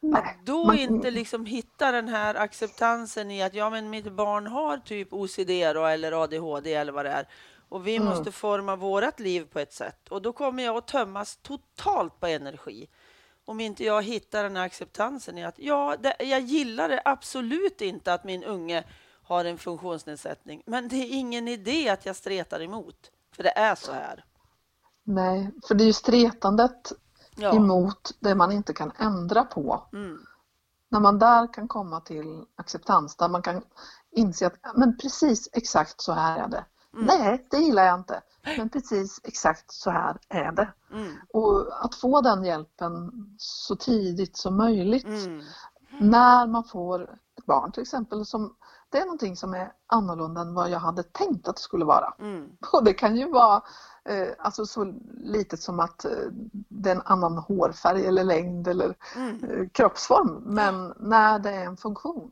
Nej, 0.00 0.22
att 0.22 0.46
då 0.46 0.64
man... 0.64 0.78
inte 0.78 1.10
liksom 1.10 1.46
hitta 1.46 1.92
den 1.92 2.08
här 2.08 2.34
acceptansen 2.34 3.30
i 3.30 3.42
att 3.42 3.54
ja, 3.54 3.70
men 3.70 3.90
mitt 3.90 4.12
barn 4.12 4.46
har 4.46 4.76
typ 4.76 5.12
OCD 5.12 5.74
då, 5.74 5.84
eller 5.84 6.22
ADHD 6.22 6.74
eller 6.74 6.92
vad 6.92 7.04
det 7.04 7.10
är 7.10 7.28
och 7.68 7.86
vi 7.86 7.96
mm. 7.96 8.08
måste 8.08 8.32
forma 8.32 8.76
vårt 8.76 9.20
liv 9.20 9.46
på 9.52 9.58
ett 9.58 9.72
sätt 9.72 10.08
och 10.08 10.22
då 10.22 10.32
kommer 10.32 10.62
jag 10.62 10.76
att 10.76 10.86
tömmas 10.86 11.36
totalt 11.36 12.20
på 12.20 12.26
energi 12.26 12.88
om 13.44 13.60
inte 13.60 13.84
jag 13.84 14.02
hittar 14.02 14.42
den 14.42 14.56
här 14.56 14.64
acceptansen 14.64 15.38
i 15.38 15.44
att 15.44 15.58
ja, 15.58 15.96
det, 16.00 16.16
jag 16.18 16.40
gillar 16.40 16.88
det 16.88 17.02
absolut 17.04 17.80
inte 17.80 18.14
att 18.14 18.24
min 18.24 18.44
unge 18.44 18.84
har 19.22 19.44
en 19.44 19.58
funktionsnedsättning, 19.58 20.62
men 20.66 20.88
det 20.88 20.96
är 20.96 21.18
ingen 21.18 21.48
idé 21.48 21.88
att 21.88 22.06
jag 22.06 22.16
stretar 22.16 22.62
emot, 22.62 23.10
för 23.36 23.42
det 23.42 23.58
är 23.58 23.74
så 23.74 23.92
här. 23.92 24.24
Nej, 25.04 25.50
för 25.68 25.74
det 25.74 25.84
är 25.84 25.86
ju 25.86 25.92
stretandet 25.92 26.92
ja. 27.36 27.54
emot 27.54 28.10
det 28.20 28.34
man 28.34 28.52
inte 28.52 28.72
kan 28.72 28.92
ändra 28.98 29.44
på. 29.44 29.88
Mm. 29.92 30.18
När 30.88 31.00
man 31.00 31.18
där 31.18 31.52
kan 31.52 31.68
komma 31.68 32.00
till 32.00 32.44
acceptans, 32.56 33.16
där 33.16 33.28
man 33.28 33.42
kan 33.42 33.62
inse 34.10 34.46
att 34.46 34.76
men 34.76 34.96
precis 34.98 35.48
exakt 35.52 36.00
så 36.00 36.12
här 36.12 36.40
är 36.40 36.48
det. 36.48 36.64
Mm. 36.94 37.06
Nej, 37.06 37.46
det 37.50 37.56
gillar 37.56 37.84
jag 37.84 37.98
inte. 37.98 38.22
Men 38.56 38.68
precis 38.68 39.20
exakt 39.24 39.72
så 39.72 39.90
här 39.90 40.16
är 40.28 40.52
det. 40.52 40.72
Mm. 40.92 41.12
Och 41.28 41.84
att 41.84 41.94
få 41.94 42.20
den 42.20 42.44
hjälpen 42.44 43.12
så 43.38 43.76
tidigt 43.76 44.36
som 44.36 44.56
möjligt. 44.56 45.06
Mm. 45.06 45.42
När 46.00 46.46
man 46.46 46.64
får 46.64 47.02
ett 47.38 47.46
barn 47.46 47.72
till 47.72 47.82
exempel 47.82 48.24
som 48.24 48.54
det 48.90 48.98
är 48.98 49.04
någonting 49.04 49.36
som 49.36 49.54
är 49.54 49.72
annorlunda 49.86 50.40
än 50.40 50.54
vad 50.54 50.70
jag 50.70 50.78
hade 50.78 51.02
tänkt 51.02 51.48
att 51.48 51.56
det 51.56 51.62
skulle 51.62 51.84
vara. 51.84 52.14
Mm. 52.18 52.48
Och 52.72 52.84
det 52.84 52.92
kan 52.92 53.16
ju 53.16 53.30
vara 53.30 53.62
eh, 54.04 54.28
alltså 54.38 54.66
så 54.66 54.94
litet 55.16 55.60
som 55.60 55.80
att 55.80 56.04
eh, 56.04 56.10
det 56.52 56.90
är 56.90 56.94
en 56.94 57.02
annan 57.04 57.38
hårfärg 57.38 58.06
eller 58.06 58.24
längd 58.24 58.68
eller 58.68 58.96
mm. 59.16 59.44
eh, 59.44 59.68
kroppsform. 59.68 60.42
Men 60.46 60.94
när 60.96 61.38
det 61.38 61.50
är 61.50 61.64
en 61.64 61.76
funktion 61.76 62.30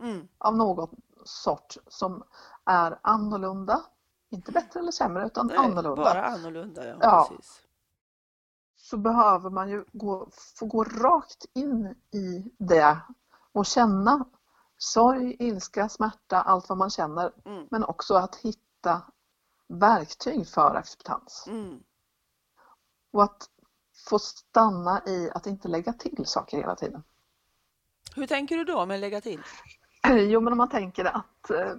mm. 0.00 0.28
av 0.38 0.56
något 0.56 0.90
sort 1.24 1.76
som 1.88 2.22
är 2.64 2.98
annorlunda, 3.02 3.82
inte 4.30 4.52
bättre 4.52 4.80
eller 4.80 4.92
sämre 4.92 5.26
utan 5.26 5.46
Nej, 5.46 5.56
annorlunda. 5.56 6.02
Bara 6.02 6.24
annorlunda, 6.24 6.86
ja. 6.86 6.96
ja. 7.00 7.26
Precis. 7.30 7.62
Så 8.76 8.96
behöver 8.96 9.50
man 9.50 9.70
ju 9.70 9.84
gå, 9.92 10.28
få 10.58 10.66
gå 10.66 10.84
rakt 10.84 11.46
in 11.54 11.94
i 12.10 12.50
det 12.58 12.98
och 13.52 13.66
känna 13.66 14.24
sorg, 14.76 15.36
ilska, 15.38 15.88
smärta, 15.88 16.40
allt 16.40 16.68
vad 16.68 16.78
man 16.78 16.90
känner. 16.90 17.32
Mm. 17.44 17.66
Men 17.70 17.84
också 17.84 18.14
att 18.14 18.36
hitta 18.36 19.02
verktyg 19.68 20.48
för 20.48 20.74
acceptans. 20.74 21.44
Mm. 21.48 21.82
Och 23.10 23.22
att 23.22 23.48
få 24.08 24.18
stanna 24.18 25.02
i 25.06 25.30
att 25.34 25.46
inte 25.46 25.68
lägga 25.68 25.92
till 25.92 26.26
saker 26.26 26.56
hela 26.56 26.76
tiden. 26.76 27.02
Hur 28.14 28.26
tänker 28.26 28.56
du 28.56 28.64
då 28.64 28.86
med 28.86 29.00
lägga 29.00 29.20
till? 29.20 29.42
Jo, 30.08 30.40
men 30.40 30.52
om 30.52 30.58
man 30.58 30.68
tänker 30.68 31.04
att 31.04 31.50
eh, 31.50 31.74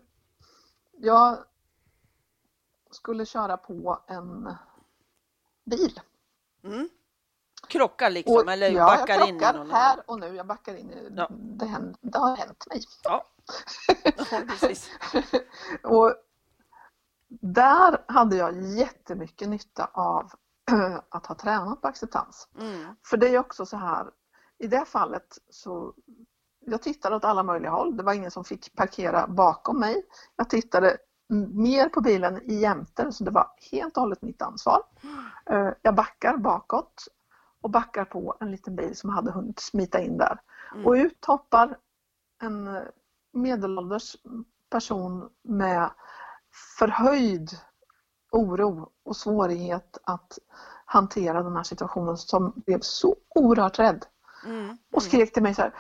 jag 0.98 1.38
skulle 2.92 3.26
köra 3.26 3.58
på 3.58 4.04
en 4.08 4.56
bil. 5.66 6.00
Mm. 6.64 6.90
Krockar 7.68 8.10
liksom 8.10 8.36
och, 8.36 8.52
eller 8.52 8.70
ja, 8.70 8.86
backar 8.86 9.20
jag 9.20 9.30
in 9.30 9.36
i 9.36 9.40
någon? 9.40 9.72
här 9.72 10.04
och 10.06 10.20
nu. 10.20 10.36
Jag 10.36 10.48
backar 10.48 10.76
in 10.76 10.92
i, 10.92 11.14
ja. 11.16 11.28
det, 11.30 11.66
händer, 11.66 11.96
det 12.02 12.18
har 12.18 12.36
hänt 12.36 12.68
mig. 12.70 12.82
Ja, 13.04 13.26
ja 14.32 14.42
precis. 14.48 14.90
och 15.84 16.16
där 17.30 18.04
hade 18.08 18.36
jag 18.36 18.62
jättemycket 18.62 19.50
nytta 19.50 19.90
av 19.94 20.32
att 21.10 21.26
ha 21.26 21.36
tränat 21.36 21.82
på 21.82 21.88
acceptans. 21.88 22.48
Mm. 22.60 22.96
För 23.06 23.18
det 23.18 23.28
är 23.28 23.40
också 23.40 23.66
så 23.66 23.78
här, 23.78 24.12
i 24.58 24.68
det 24.68 24.86
fallet 24.86 25.38
så 25.50 25.94
jag 26.66 26.82
tittade 26.82 27.16
åt 27.16 27.26
alla 27.26 27.44
möjliga 27.44 27.72
håll. 27.72 27.98
Det 27.98 28.04
var 28.04 28.14
ingen 28.14 28.32
som 28.32 28.44
fick 28.44 28.76
parkera 28.76 29.28
bakom 29.28 29.80
mig. 29.80 30.04
Jag 30.36 30.50
tittade 30.50 30.98
mer 31.54 31.90
på 31.90 32.02
bilen 32.02 32.52
i 32.52 32.56
jämte 32.56 33.12
så 33.12 33.24
det 33.24 33.32
var 33.32 33.48
helt 33.72 33.98
och 33.98 34.02
hållet 34.02 34.22
mitt 34.22 34.42
ansvar. 34.42 34.82
Eh, 35.46 35.70
jag 35.82 35.96
backar 35.96 36.38
bakåt 36.38 37.08
och 37.62 37.70
backar 37.70 38.06
på 38.06 38.38
en 38.40 38.52
liten 38.52 38.76
bil 38.76 38.96
som 38.96 39.10
hade 39.10 39.32
hunnit 39.32 39.60
smita 39.60 40.00
in 40.00 40.18
där. 40.18 40.42
Mm. 40.74 40.86
Och 40.86 40.94
ut 40.94 41.26
hoppar 41.26 41.78
en 42.42 42.80
medelålders 43.34 44.16
person 44.70 45.30
med 45.44 45.90
förhöjd 46.80 47.50
oro 48.32 48.90
och 49.06 49.16
svårighet 49.16 49.98
att 50.04 50.40
hantera 50.86 51.44
den 51.44 51.56
här 51.56 51.64
situationen 51.64 52.18
som 52.18 52.54
blev 52.56 52.80
så 52.82 53.16
oerhört 53.36 53.80
rädd. 53.80 54.06
Mm. 54.46 54.78
Och 54.94 55.04
skrek 55.04 55.34
till 55.34 55.44
mig 55.44 55.54
så 55.54 55.62
här, 55.62 55.74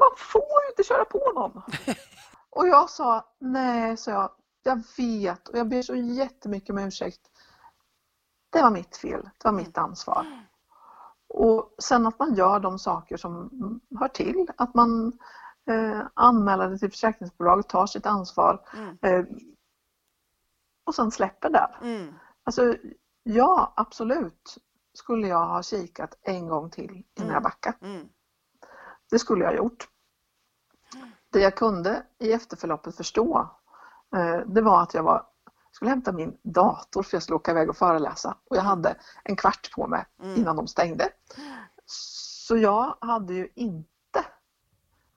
man 0.00 0.10
får 0.16 0.62
ju 0.64 0.70
inte 0.70 0.84
köra 0.84 1.04
på 1.04 1.32
någon. 1.34 1.62
och 2.50 2.68
jag 2.68 2.90
sa, 2.90 3.34
nej, 3.38 3.96
så 3.96 4.10
jag, 4.10 4.30
jag 4.62 4.82
vet 4.96 5.48
och 5.48 5.58
jag 5.58 5.68
ber 5.68 5.82
så 5.82 5.94
jättemycket 5.94 6.70
om 6.70 6.78
ursäkt. 6.78 7.20
Det 8.50 8.62
var 8.62 8.70
mitt 8.70 8.96
fel, 8.96 9.22
det 9.22 9.44
var 9.44 9.52
mitt 9.52 9.78
ansvar. 9.78 10.26
Och 11.28 11.74
sen 11.78 12.06
att 12.06 12.18
man 12.18 12.34
gör 12.34 12.60
de 12.60 12.78
saker 12.78 13.16
som 13.16 13.50
hör 14.00 14.08
till, 14.08 14.46
att 14.56 14.74
man 14.74 15.18
eh, 15.70 16.00
anmäler 16.14 16.68
det 16.68 16.78
till 16.78 16.90
försäkringsbolaget, 16.90 17.68
tar 17.68 17.86
sitt 17.86 18.06
ansvar 18.06 18.68
mm. 18.74 18.98
eh, 19.02 19.26
och 20.86 20.94
sen 20.94 21.10
släpper 21.10 21.50
där. 21.50 21.78
Mm. 21.82 22.14
Alltså, 22.44 22.76
ja, 23.22 23.72
absolut 23.76 24.56
skulle 24.94 25.28
jag 25.28 25.46
ha 25.46 25.62
kikat 25.62 26.18
en 26.22 26.48
gång 26.48 26.70
till 26.70 26.90
innan 26.90 27.04
mm. 27.16 27.32
jag 27.34 27.42
backade. 27.42 27.76
Mm. 27.82 28.08
Det 29.10 29.18
skulle 29.18 29.44
jag 29.44 29.50
ha 29.50 29.56
gjort. 29.56 29.88
Det 31.32 31.40
jag 31.40 31.56
kunde 31.56 32.02
i 32.18 32.32
efterförloppet 32.32 32.96
förstå 32.96 33.50
eh, 34.16 34.38
det 34.46 34.62
var 34.62 34.82
att 34.82 34.94
jag 34.94 35.02
var, 35.02 35.26
skulle 35.72 35.90
hämta 35.90 36.12
min 36.12 36.38
dator 36.42 37.02
för 37.02 37.16
jag 37.16 37.22
skulle 37.22 37.36
åka 37.36 37.50
iväg 37.50 37.70
och 37.70 37.76
föreläsa 37.76 38.36
och 38.50 38.56
jag 38.56 38.62
hade 38.62 38.96
en 39.24 39.36
kvart 39.36 39.72
på 39.74 39.86
mig 39.86 40.04
mm. 40.22 40.36
innan 40.36 40.56
de 40.56 40.66
stängde. 40.66 41.08
Så 41.86 42.56
jag 42.56 42.96
hade 43.00 43.34
ju 43.34 43.48
inte 43.54 44.24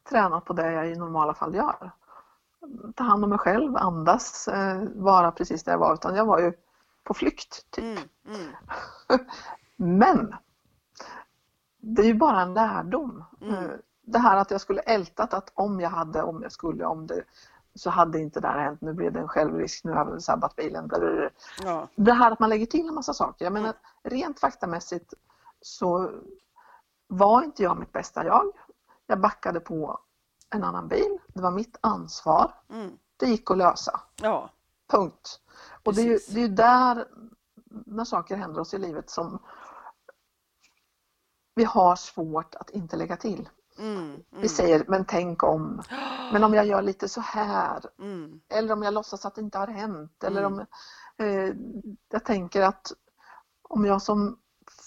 tränat 0.10 0.46
på 0.46 0.54
det 0.54 0.72
jag 0.72 0.90
i 0.90 0.96
normala 0.96 1.34
fall 1.34 1.56
gör. 1.56 1.92
Ta 2.96 3.04
hand 3.04 3.24
om 3.24 3.30
mig 3.30 3.40
själv, 3.40 3.78
andas, 3.78 4.48
eh, 4.48 4.84
vara 4.96 5.32
precis 5.32 5.64
där 5.64 5.72
jag 5.72 5.80
var 5.80 5.94
utan 5.94 6.16
jag 6.16 6.26
var 6.26 6.40
ju 6.40 6.54
på 7.04 7.14
flykt 7.14 7.72
typ. 7.72 8.00
Mm. 8.28 8.40
Mm. 8.40 9.26
Men 10.00 10.36
det 11.86 12.02
är 12.02 12.06
ju 12.06 12.14
bara 12.14 12.42
en 12.42 12.54
lärdom. 12.54 13.24
Mm. 13.42 13.56
Eh, 13.56 13.72
det 14.02 14.20
här 14.20 14.38
att 14.38 14.52
jag 14.52 14.62
skulle 14.62 14.82
ältat 14.82 15.34
att 15.34 15.52
om 15.54 15.80
jag 15.80 15.90
hade, 15.90 16.24
om 16.24 16.44
jag 16.44 16.52
skulle, 16.52 16.86
om 16.86 17.08
det 17.08 17.24
så 17.76 17.90
hade 17.90 18.20
inte 18.20 18.40
det 18.40 18.48
här 18.48 18.60
hänt, 18.60 18.82
nu 18.82 18.94
blev 18.94 19.14
det 19.14 19.20
en 19.20 19.28
självrisk, 19.28 19.84
nu 19.84 19.92
har 19.92 20.06
vi 20.06 20.22
sabbat 20.22 20.56
bilen. 20.56 20.90
Ja. 21.64 21.88
Det 21.96 22.14
här 22.14 22.32
att 22.32 22.40
man 22.40 22.50
lägger 22.50 22.66
till 22.66 22.88
en 22.88 22.96
massa 22.96 23.14
saker. 23.14 23.46
Jag 23.46 23.54
menar 23.54 23.68
mm. 23.68 23.78
rent 24.04 24.40
faktamässigt 24.40 25.14
så 25.62 26.12
var 27.08 27.44
inte 27.44 27.64
jag 27.64 27.80
mitt 27.80 27.92
bästa 27.92 28.26
jag. 28.26 28.52
Jag 29.08 29.22
backade 29.22 29.60
på 29.60 30.00
en 30.50 30.64
annan 30.64 30.88
bil. 30.88 31.18
Det 31.28 31.42
var 31.42 31.52
mitt 31.52 31.78
ansvar. 31.82 32.52
Mm. 32.70 32.92
Det 33.18 33.26
gick 33.26 33.52
att 33.52 33.58
lösa. 33.58 34.00
Ja. 34.22 34.50
Punkt. 34.92 35.40
Och 35.84 35.96
det 35.96 36.02
är, 36.02 36.06
ju, 36.06 36.20
det 36.30 36.44
är 36.44 36.48
där 36.48 37.06
när 37.86 38.06
saker 38.06 38.36
händer 38.36 38.62
oss 38.62 38.74
i 38.74 38.78
livet 38.78 39.10
som 39.10 39.40
vi 41.56 41.64
har 41.64 41.96
svårt 41.96 42.56
att 42.56 42.70
inte 42.70 42.96
lägga 42.96 43.16
till. 43.16 43.50
Mm, 43.80 43.98
mm. 43.98 44.22
Vi 44.32 44.50
säger, 44.50 44.86
men 44.88 45.06
tänk 45.06 45.44
om. 45.44 45.82
Men 46.34 46.44
om 46.44 46.54
jag 46.54 46.66
gör 46.66 46.82
lite 46.82 47.10
så 47.10 47.22
här. 47.22 47.82
Mm. 48.00 48.40
Eller 48.50 48.74
om 48.74 48.84
jag 48.84 48.94
låtsas 48.94 49.26
att 49.26 49.36
det 49.36 49.42
inte 49.42 49.58
har 49.58 49.68
hänt. 49.68 50.24
Eller 50.24 50.44
mm. 50.44 50.54
om 50.54 50.66
eh, 51.26 51.56
jag 52.12 52.26
tänker 52.26 52.62
att 52.62 52.92
om 53.62 53.86
jag 53.86 54.02
som 54.02 54.38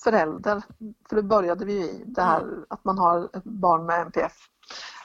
förälder, 0.05 0.63
för 1.09 1.17
det 1.17 1.23
började 1.23 1.65
vi 1.65 1.73
i, 1.73 2.05
det 2.07 2.23
här 2.23 2.41
Mm. 2.43 2.65
att 2.69 2.85
man 2.85 2.99
har 2.99 3.25
ett 3.37 3.45
barn 3.45 3.87
med 3.87 4.01
NPF. 4.01 4.37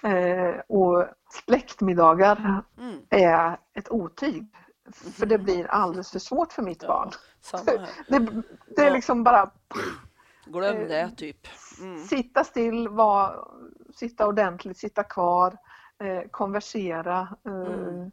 Eh, 0.04 0.62
och 0.68 1.06
släktmiddagar 1.46 2.64
Mm. 2.78 3.00
är 3.10 3.58
ett 3.74 3.90
otyg. 3.90 4.48
För 4.94 5.26
det 5.26 5.38
blir 5.38 5.68
alldeles 5.68 6.12
för 6.12 6.20
svårt 6.20 6.54
för 6.54 6.62
mitt 6.62 6.84
Ja, 6.84 6.88
barn. 6.88 7.12
Det, 8.08 8.44
det 8.76 8.88
är 8.88 8.92
liksom 8.92 9.24
bara 9.24 9.52
Glöm 10.46 10.76
Eh, 10.78 10.88
det, 10.88 11.12
typ. 11.18 11.48
Mm. 11.82 11.98
sitta 12.04 12.44
still, 12.44 12.88
var, 12.88 13.48
sitta 13.96 14.28
ordentligt, 14.28 14.78
sitta 14.78 15.04
kvar, 15.04 15.58
eh, 16.00 16.22
konversera, 16.32 17.36
eh, 17.46 17.54
Mm. 17.54 18.12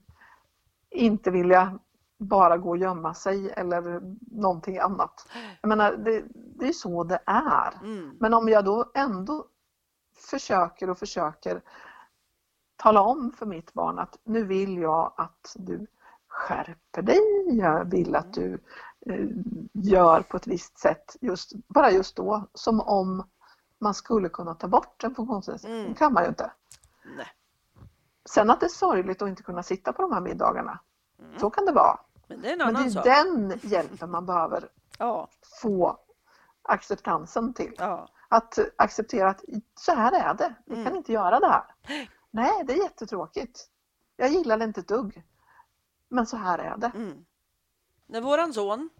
inte 0.90 1.30
vilja 1.30 1.78
bara 2.18 2.56
gå 2.56 2.68
och 2.70 2.78
gömma 2.78 3.14
sig 3.14 3.50
eller 3.50 4.00
någonting 4.40 4.78
annat. 4.78 5.28
Jag 5.60 5.68
menar, 5.68 5.96
det, 5.96 6.24
det 6.34 6.68
är 6.68 6.72
så 6.72 7.04
det 7.04 7.18
är. 7.26 7.74
Mm. 7.82 8.16
Men 8.20 8.34
om 8.34 8.48
jag 8.48 8.64
då 8.64 8.90
ändå 8.94 9.46
försöker 10.30 10.90
och 10.90 10.98
försöker 10.98 11.62
tala 12.76 13.00
om 13.00 13.32
för 13.32 13.46
mitt 13.46 13.72
barn 13.72 13.98
att 13.98 14.18
nu 14.24 14.44
vill 14.44 14.78
jag 14.78 15.14
att 15.16 15.54
du 15.56 15.86
skärper 16.28 17.02
dig, 17.02 17.20
jag 17.58 17.90
vill 17.90 18.16
att 18.16 18.34
du 18.34 18.52
eh, 18.54 18.58
gör 19.72 20.22
på 20.22 20.36
ett 20.36 20.46
visst 20.46 20.78
sätt, 20.78 21.16
just, 21.20 21.52
bara 21.68 21.90
just 21.90 22.16
då, 22.16 22.48
som 22.54 22.80
om 22.80 23.28
man 23.78 23.94
skulle 23.94 24.28
kunna 24.28 24.54
ta 24.54 24.68
bort 24.68 25.04
en 25.04 25.14
funktionsnedsättning. 25.14 25.80
Mm. 25.80 25.94
Kan 25.94 26.12
man 26.12 26.22
ju 26.22 26.28
inte. 26.28 26.52
Nej. 27.16 27.26
Sen 28.28 28.50
att 28.50 28.60
det 28.60 28.66
är 28.66 28.70
sorgligt 28.70 29.22
att 29.22 29.28
inte 29.28 29.42
kunna 29.42 29.62
sitta 29.62 29.92
på 29.92 30.02
de 30.02 30.12
här 30.12 30.20
middagarna, 30.20 30.80
Mm. 31.22 31.38
så 31.38 31.50
kan 31.50 31.64
det 31.66 31.72
vara. 31.72 31.98
Men 32.28 32.40
det 32.40 32.48
är 32.48 32.52
en 32.52 32.58
Men 32.58 32.74
det 32.92 32.98
är 33.00 33.24
den 33.24 33.60
hjälpen 33.62 34.10
man 34.10 34.26
behöver 34.26 34.68
Ja, 34.98 35.28
få 35.62 35.98
acceptansen 36.62 37.54
till. 37.54 37.74
ja. 37.78 38.08
Att 38.28 38.58
acceptera 38.76 39.28
att 39.30 39.44
så 39.80 39.94
här 39.94 40.12
är 40.12 40.34
det, 40.34 40.54
vi 40.64 40.72
Mm. 40.74 40.86
kan 40.86 40.96
inte 40.96 41.12
göra 41.12 41.40
det 41.40 41.48
här. 41.48 41.64
Nej, 42.30 42.64
det 42.64 42.72
är 42.72 42.82
jättetråkigt. 42.82 43.68
Jag 44.16 44.30
gillar 44.30 44.58
det 44.58 44.64
inte 44.64 44.80
ett 44.80 44.88
dugg. 44.88 45.22
Men 46.08 46.26
så 46.26 46.36
här 46.36 46.58
är 46.58 46.76
det. 46.76 46.92
Mm. 46.94 47.24
När 48.10 48.20
våran 48.20 48.54
son 48.54 48.90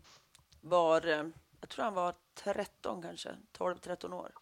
var, 0.61 1.07
eh, 1.07 1.25
jag 1.61 1.69
tror 1.69 1.85
han 1.85 1.95
var 1.95 2.15
13 2.35 3.03
kanske, 3.03 3.37
12-13 3.59 4.13
år. 4.13 4.33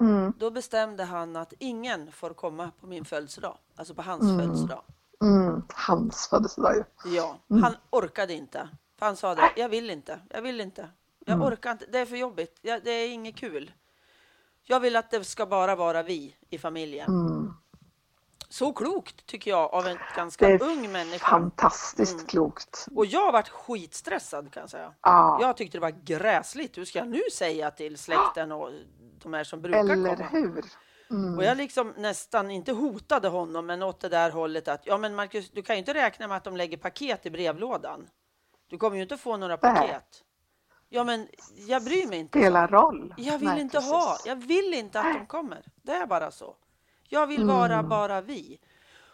Mm, 0.00 0.32
Då 0.38 0.50
bestämde 0.50 1.04
han 1.04 1.36
att 1.36 1.52
ingen 1.58 2.12
får 2.12 2.30
komma 2.34 2.70
på 2.80 2.86
min 2.86 3.04
födelsedag, 3.04 3.58
alltså 3.76 3.94
på 3.94 4.02
hans 4.02 4.22
Mm. 4.22 4.38
födelsedag. 4.38 4.82
mm, 5.22 5.62
hans 5.74 6.28
födelsedag 6.28 6.76
ju. 6.76 6.84
Ja, 7.16 7.38
Mm. 7.50 7.62
han 7.62 7.74
orkade 7.90 8.32
inte. 8.34 8.68
För 8.98 9.06
han 9.06 9.16
sa 9.16 9.34
det, 9.34 9.52
jag 9.56 9.68
vill 9.68 9.90
inte, 9.90 10.20
jag 10.30 10.42
vill 10.42 10.60
inte. 10.60 10.88
Jag 11.26 11.34
Mm. 11.34 11.46
orkar 11.46 11.72
inte, 11.72 11.86
det 11.86 11.98
är 11.98 12.06
för 12.06 12.16
jobbigt, 12.16 12.58
jag, 12.62 12.84
det 12.84 12.90
är 12.90 13.08
inget 13.12 13.36
kul. 13.36 13.72
Jag 14.62 14.80
vill 14.80 14.96
att 14.96 15.10
det 15.10 15.24
ska 15.24 15.46
bara 15.46 15.76
vara 15.76 16.02
vi 16.02 16.36
i 16.48 16.58
familjen. 16.58 17.10
Så 18.52 18.72
klokt 18.72 19.26
tycker 19.26 19.50
jag 19.50 19.74
av 19.74 19.86
en 19.86 19.98
ganska 20.16 20.46
Det 20.48 20.52
är 20.54 20.62
ung 20.62 20.92
människa. 20.92 21.26
fantastiskt 21.26 22.14
Mm. 22.14 22.26
klokt. 22.26 22.86
Och 22.96 23.06
jag 23.06 23.20
har 23.20 23.32
varit 23.32 23.48
skitstressad 23.48 24.52
kan 24.52 24.60
jag 24.60 24.70
säga. 24.70 24.94
Ja, 25.02 25.38
Jag 25.40 25.56
tyckte 25.56 25.76
det 25.78 25.82
var 25.82 26.04
gräsligt. 26.04 26.78
Hur 26.78 26.84
ska 26.84 26.98
jag 26.98 27.08
nu 27.08 27.22
säga 27.32 27.70
till 27.70 27.98
släkten 27.98 28.52
och 28.52 28.70
de 29.22 29.32
här 29.34 29.44
som 29.44 29.62
brukar 29.62 29.78
eller 29.80 30.16
komma? 30.16 30.28
hur? 30.30 30.64
Mm. 31.10 31.38
Och 31.38 31.44
jag 31.44 31.56
liksom 31.56 31.94
nästan, 31.96 32.50
inte 32.50 32.72
hotade 32.72 33.28
honom, 33.28 33.66
men 33.66 33.82
åt 33.82 34.00
det 34.00 34.08
där 34.08 34.30
hållet 34.30 34.68
att 34.68 34.80
ja 34.86 34.98
men 34.98 35.14
Marcus, 35.14 35.50
du 35.50 35.62
kan 35.62 35.76
ju 35.76 35.78
inte 35.80 35.94
räkna 35.94 36.28
med 36.28 36.36
att 36.36 36.44
de 36.44 36.56
lägger 36.56 36.76
paket 36.76 37.26
i 37.26 37.30
brevlådan. 37.30 38.08
Du 38.66 38.78
kommer 38.78 38.96
ju 38.96 39.02
inte 39.02 39.16
få 39.16 39.36
några 39.36 39.56
paket. 39.56 40.22
Ja 40.88 41.04
men 41.04 41.28
jag 41.68 41.84
bryr 41.84 42.06
mig 42.06 42.18
inte. 42.18 42.38
Spelar 42.38 42.68
roll. 42.68 43.14
Jag 43.18 43.38
vill 43.38 43.48
Nej, 43.48 43.60
inte 43.60 43.76
precis. 43.76 43.92
ha, 43.92 44.16
jag 44.26 44.36
vill 44.36 44.74
inte 44.74 45.00
att 45.00 45.14
de 45.14 45.26
kommer. 45.26 45.64
Det 45.82 45.92
är 45.92 46.06
bara 46.06 46.30
så. 46.30 46.56
Jag 47.12 47.26
vill 47.26 47.44
vara 47.44 47.74
Mm. 47.74 47.88
bara 47.88 48.20
vi. 48.20 48.58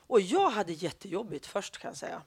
Och 0.08 0.20
jag 0.20 0.50
hade 0.50 0.72
jättejobbigt 0.72 1.46
först 1.46 1.78
kan 1.78 1.88
jag 1.88 1.96
säga. 1.96 2.22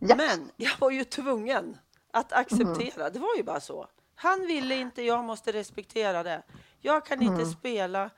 Ja. 0.00 0.16
Men 0.16 0.50
jag 0.56 0.70
var 0.80 0.90
ju 0.90 1.04
tvungen 1.04 1.76
att 2.12 2.32
acceptera. 2.32 3.10
Det 3.10 3.18
var 3.18 3.36
ju 3.36 3.42
bara 3.42 3.60
så. 3.60 3.86
Han 4.14 4.40
ville 4.40 4.74
inte, 4.74 5.02
jag 5.02 5.24
måste 5.24 5.52
respektera 5.52 6.22
det. 6.22 6.42
Jag 6.80 7.06
kan 7.06 7.22
inte 7.22 7.46
spela 7.46 8.10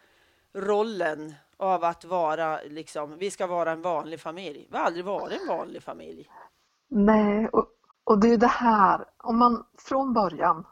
rollen 0.55 1.35
av 1.57 1.85
att 1.85 2.05
vara 2.05 2.61
liksom, 2.63 3.19
vi 3.19 3.31
ska 3.31 3.47
vara 3.47 3.73
en 3.73 3.83
vanlig 3.83 4.21
familj. 4.21 4.69
Vi 4.71 4.77
har 4.77 4.85
aldrig 4.85 5.05
varit 5.05 5.41
en 5.41 5.49
vanlig 5.49 5.83
familj. 5.83 6.31
Nej, 6.89 7.49
och, 7.49 7.67
och 8.05 8.19
det 8.21 8.29
är 8.29 8.37
det 8.39 8.47
här, 8.47 9.05
om 9.17 9.39
man 9.39 9.65
från 9.79 10.13
början, 10.13 10.67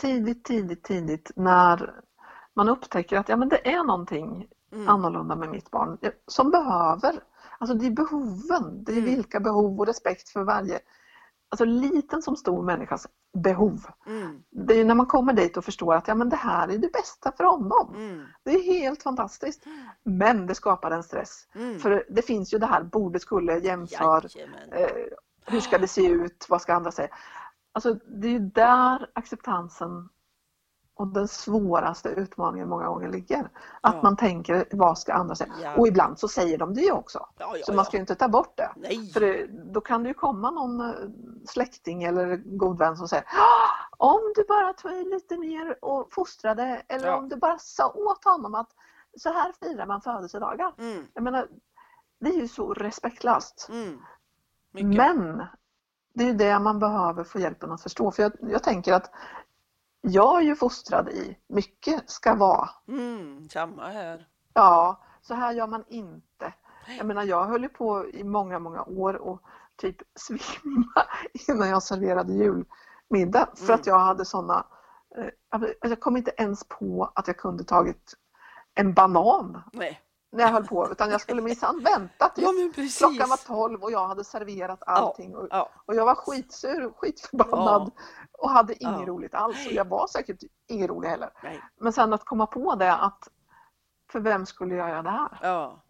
tidigt, 0.00 0.44
tidigt, 0.44 0.84
tidigt, 0.84 1.30
när 1.36 1.94
man 2.54 2.68
upptäcker 2.68 3.16
att 3.16 3.28
ja, 3.28 3.36
men 3.36 3.48
det 3.48 3.72
är 3.72 3.84
någonting 3.84 4.48
Mm. 4.72 4.88
annorlunda 4.88 5.36
med 5.36 5.48
mitt 5.48 5.70
barn 5.70 5.98
eh, 6.02 6.12
som 6.26 6.50
behöver, 6.50 7.20
alltså 7.58 7.74
det 7.76 7.86
är 7.86 7.90
behoven, 7.90 8.84
det 8.84 8.92
är 8.92 8.96
Mm. 8.98 9.04
vilka 9.04 9.40
behov 9.40 9.80
och 9.80 9.86
respekt 9.86 10.28
för 10.28 10.42
varje, 10.44 10.80
alltså 11.48 11.64
liten 11.64 12.22
som 12.22 12.36
stor 12.36 12.62
människas 12.62 13.06
behov. 13.34 13.86
Mm, 14.06 14.42
Det 14.50 14.74
är 14.80 14.84
när 14.84 14.94
man 14.94 15.06
kommer 15.06 15.32
dit 15.32 15.56
och 15.56 15.64
förstår 15.64 15.94
att 15.94 16.08
ja, 16.08 16.14
men 16.14 16.28
det 16.28 16.36
här 16.36 16.68
är 16.68 16.78
det 16.78 16.92
bästa 16.92 17.32
för 17.36 17.44
honom. 17.44 17.94
mm, 17.96 18.24
Det 18.42 18.50
är 18.50 18.62
helt 18.62 19.02
fantastiskt. 19.02 19.64
Men 20.02 20.46
det 20.46 20.54
skapar 20.54 20.90
en 20.90 21.02
stress. 21.02 21.48
mm. 21.54 21.78
För 21.78 22.04
det 22.10 22.22
finns 22.22 22.54
ju 22.54 22.58
det 22.58 22.66
här 22.66 22.82
borde, 22.82 23.20
skulle, 23.20 23.58
jämför, 23.58 24.20
eh, 24.72 24.88
hur 25.46 25.60
ska 25.60 25.78
det 25.78 25.88
se 25.88 26.06
ut, 26.06 26.46
vad 26.48 26.62
ska 26.62 26.74
andra 26.74 26.90
säga? 26.92 27.08
Alltså 27.72 27.94
det 27.94 28.28
är 28.36 28.40
där 28.40 29.10
acceptansen 29.12 30.08
och 30.98 31.06
den 31.08 31.28
svåraste 31.28 32.08
utmaningen 32.08 32.68
många 32.68 32.86
gånger 32.88 33.08
ligger. 33.08 33.50
Att 33.80 33.94
Ja. 33.94 34.00
man 34.02 34.16
tänker, 34.16 34.64
vad 34.72 34.98
ska 34.98 35.12
andra 35.14 35.34
säga? 35.34 35.52
Ja. 35.62 35.74
Och 35.76 35.88
ibland 35.88 36.18
så 36.18 36.28
säger 36.28 36.58
de 36.58 36.74
det 36.74 36.92
också. 36.92 37.26
Ja, 37.38 37.54
Så 37.64 37.72
man 37.72 37.84
ska 37.84 37.96
inte 37.96 38.14
ta 38.14 38.28
bort 38.28 38.56
det. 38.56 38.70
Nej. 38.76 39.10
För 39.12 39.20
det, 39.20 39.46
då 39.72 39.80
kan 39.80 40.02
det 40.02 40.08
ju 40.08 40.14
komma 40.14 40.50
någon 40.50 40.80
eh, 40.80 40.94
släkting 41.48 42.02
eller 42.02 42.36
god 42.36 42.78
vän 42.78 42.96
som 42.96 43.08
säger 43.08 43.24
"Ah, 43.24 44.04
om 44.10 44.32
du 44.36 44.44
bara 44.48 44.72
tog 44.72 44.92
i 44.92 45.04
lite 45.04 45.36
mer 45.38 45.84
och 45.84 46.08
fostrade 46.12 46.82
eller 46.88 47.14
om 47.14 47.28
du 47.28 47.36
bara 47.36 47.58
sa 47.58 47.88
åt 47.90 48.24
honom 48.24 48.54
att 48.54 48.68
så 49.18 49.32
här 49.32 49.52
firar 49.60 49.86
man 49.86 50.00
födelsedagar. 50.00 50.72
Mm, 50.78 51.06
Jag 51.14 51.24
menar, 51.24 51.48
det 52.20 52.28
är 52.30 52.40
ju 52.40 52.48
så 52.48 52.74
respektlöst. 52.74 53.68
mm. 53.70 53.98
Men 54.72 55.46
det 56.14 56.24
är 56.24 56.28
ju 56.28 56.34
det 56.34 56.58
man 56.58 56.78
behöver 56.78 57.24
få 57.24 57.38
hjälpen 57.38 57.72
att 57.72 57.82
förstå. 57.82 58.10
För 58.10 58.22
jag, 58.22 58.32
jag 58.40 58.62
tänker 58.62 58.92
att 58.94 59.10
jag 60.10 60.36
är 60.36 60.42
ju 60.42 60.56
fostrad 60.56 61.08
i 61.08 61.38
mycket 61.48 62.10
ska 62.10 62.34
vara. 62.34 62.70
Mm, 62.88 63.48
samma 63.48 63.86
här. 63.88 64.26
Ja, 64.54 65.00
så 65.22 65.34
här 65.34 65.52
gör 65.52 65.66
man 65.66 65.84
inte. 65.88 66.52
Jag 66.98 67.06
menar, 67.06 67.22
jag 67.24 67.44
höll 67.44 67.62
ju 67.62 67.68
på 67.68 68.08
i 68.08 68.24
många, 68.24 68.58
många 68.58 68.82
år 68.82 69.14
och 69.14 69.42
typ 69.76 69.96
svimma 70.14 71.02
innan 71.48 71.68
jag 71.68 71.82
serverade 71.82 72.32
julmiddag. 72.32 73.48
För 73.54 73.64
Mm. 73.64 73.74
att 73.74 73.86
jag 73.86 73.98
hade 73.98 74.24
sådana... 74.24 74.66
Eh, 75.16 75.62
jag 75.80 76.00
kom 76.00 76.16
inte 76.16 76.32
ens 76.36 76.64
på 76.68 77.12
att 77.14 77.26
jag 77.26 77.36
kunde 77.36 77.64
tagit 77.64 78.14
en 78.74 78.94
banan 78.94 79.62
Nej. 79.72 80.00
När 80.30 80.44
jag 80.44 80.50
höll 80.50 80.66
på. 80.66 80.88
Utan 80.92 81.10
jag 81.10 81.20
skulle 81.20 81.42
minsann 81.42 81.82
vänta 81.84 82.28
tills 82.28 83.00
Ja, 83.00 83.08
klockan 83.08 83.28
var 83.28 83.36
12 83.36 83.82
och 83.82 83.92
jag 83.92 84.08
hade 84.08 84.24
serverat 84.24 84.82
allting. 84.86 85.36
Och, 85.36 85.46
Ja, 85.50 85.70
och 85.86 85.94
jag 85.94 86.04
var 86.06 86.14
skitsur, 86.14 86.92
skitförbannad 86.96 87.90
och 88.32 88.50
hade 88.50 88.82
inget 88.82 89.00
Ja. 89.00 89.06
roligt 89.06 89.34
alls. 89.34 89.66
Och 89.66 89.72
jag 89.72 89.84
var 89.88 90.06
säkert 90.06 90.42
ingen 90.66 90.88
rolig 90.88 91.08
heller. 91.08 91.30
nej. 91.42 91.60
Men 91.80 91.92
sen 91.92 92.12
att 92.12 92.24
komma 92.24 92.46
på 92.46 92.74
det 92.74 92.94
att 92.94 93.28
för 94.12 94.20
vem 94.20 94.46
skulle 94.46 94.74
jag 94.74 94.88
göra 94.88 95.02
det 95.02 95.10
här? 95.10 95.38
Ja. 95.42 95.82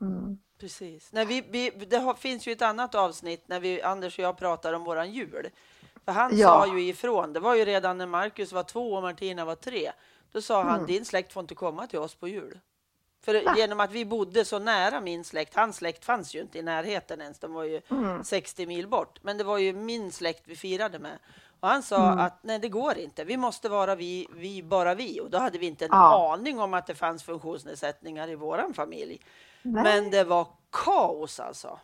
Mm. 0.00 0.38
Precis. 0.60 1.12
Nej, 1.12 1.24
vi, 1.26 1.40
vi, 1.50 1.70
det 1.70 1.96
har, 1.98 2.14
finns 2.14 2.46
ju 2.48 2.52
ett 2.52 2.62
annat 2.62 2.94
avsnitt 2.94 3.48
när 3.48 3.60
vi, 3.60 3.82
Anders 3.82 4.18
och 4.18 4.24
jag 4.24 4.38
pratar 4.38 4.72
om 4.72 4.84
våran 4.84 5.12
jul. 5.12 5.48
För 6.04 6.12
han 6.12 6.30
Ja. 6.38 6.48
sa 6.48 6.66
ju 6.66 6.82
ifrån, 6.88 7.32
det 7.32 7.40
var 7.40 7.54
ju 7.54 7.64
redan 7.64 7.98
när 7.98 8.06
Marcus 8.06 8.52
var 8.52 8.62
två 8.62 8.92
och 8.92 9.02
Martina 9.02 9.44
var 9.44 9.54
tre. 9.54 9.92
Då 10.32 10.40
sa 10.42 10.62
han, 10.62 10.74
Mm. 10.74 10.86
din 10.86 11.04
släkt 11.04 11.32
får 11.32 11.40
inte 11.40 11.54
komma 11.54 11.86
till 11.86 11.98
oss 11.98 12.14
på 12.14 12.28
jul. 12.28 12.60
För 13.24 13.56
genom 13.56 13.80
att 13.80 13.92
vi 13.92 14.04
bodde 14.04 14.44
så 14.44 14.58
nära 14.58 15.00
min 15.00 15.24
släkt, 15.24 15.54
hans 15.54 15.76
släkt 15.76 16.04
fanns 16.04 16.34
ju 16.34 16.40
inte 16.40 16.58
i 16.58 16.62
närheten 16.62 17.20
ens, 17.20 17.38
de 17.38 17.52
var 17.54 17.64
ju 17.64 17.80
Mm. 17.90 18.24
60 18.24 18.66
mil 18.66 18.88
bort. 18.88 19.18
Men 19.22 19.38
det 19.38 19.44
var 19.44 19.58
ju 19.58 19.72
min 19.72 20.12
släkt 20.12 20.42
vi 20.44 20.56
firade 20.56 20.98
med. 20.98 21.18
Och 21.60 21.68
han 21.68 21.82
sa 21.82 22.06
Mm. 22.12 22.18
att 22.18 22.38
nej, 22.42 22.58
det 22.58 22.68
går 22.68 22.98
inte. 22.98 23.24
Vi 23.24 23.36
måste 23.36 23.68
vara 23.68 23.94
vi, 23.94 24.28
vi, 24.34 24.62
bara 24.62 24.94
vi. 24.94 25.20
Och 25.20 25.30
då 25.30 25.38
hade 25.38 25.58
vi 25.58 25.66
inte 25.66 25.84
en 25.84 25.88
Ja. 25.92 26.32
aning 26.32 26.60
om 26.60 26.74
att 26.74 26.86
det 26.86 26.94
fanns 26.94 27.22
funktionsnedsättningar 27.22 28.28
i 28.30 28.34
våran 28.34 28.74
familj. 28.74 29.20
Nej. 29.62 29.82
Men 29.82 30.10
det 30.10 30.24
var 30.24 30.46
kaos 30.72 31.40
alltså. 31.40 31.78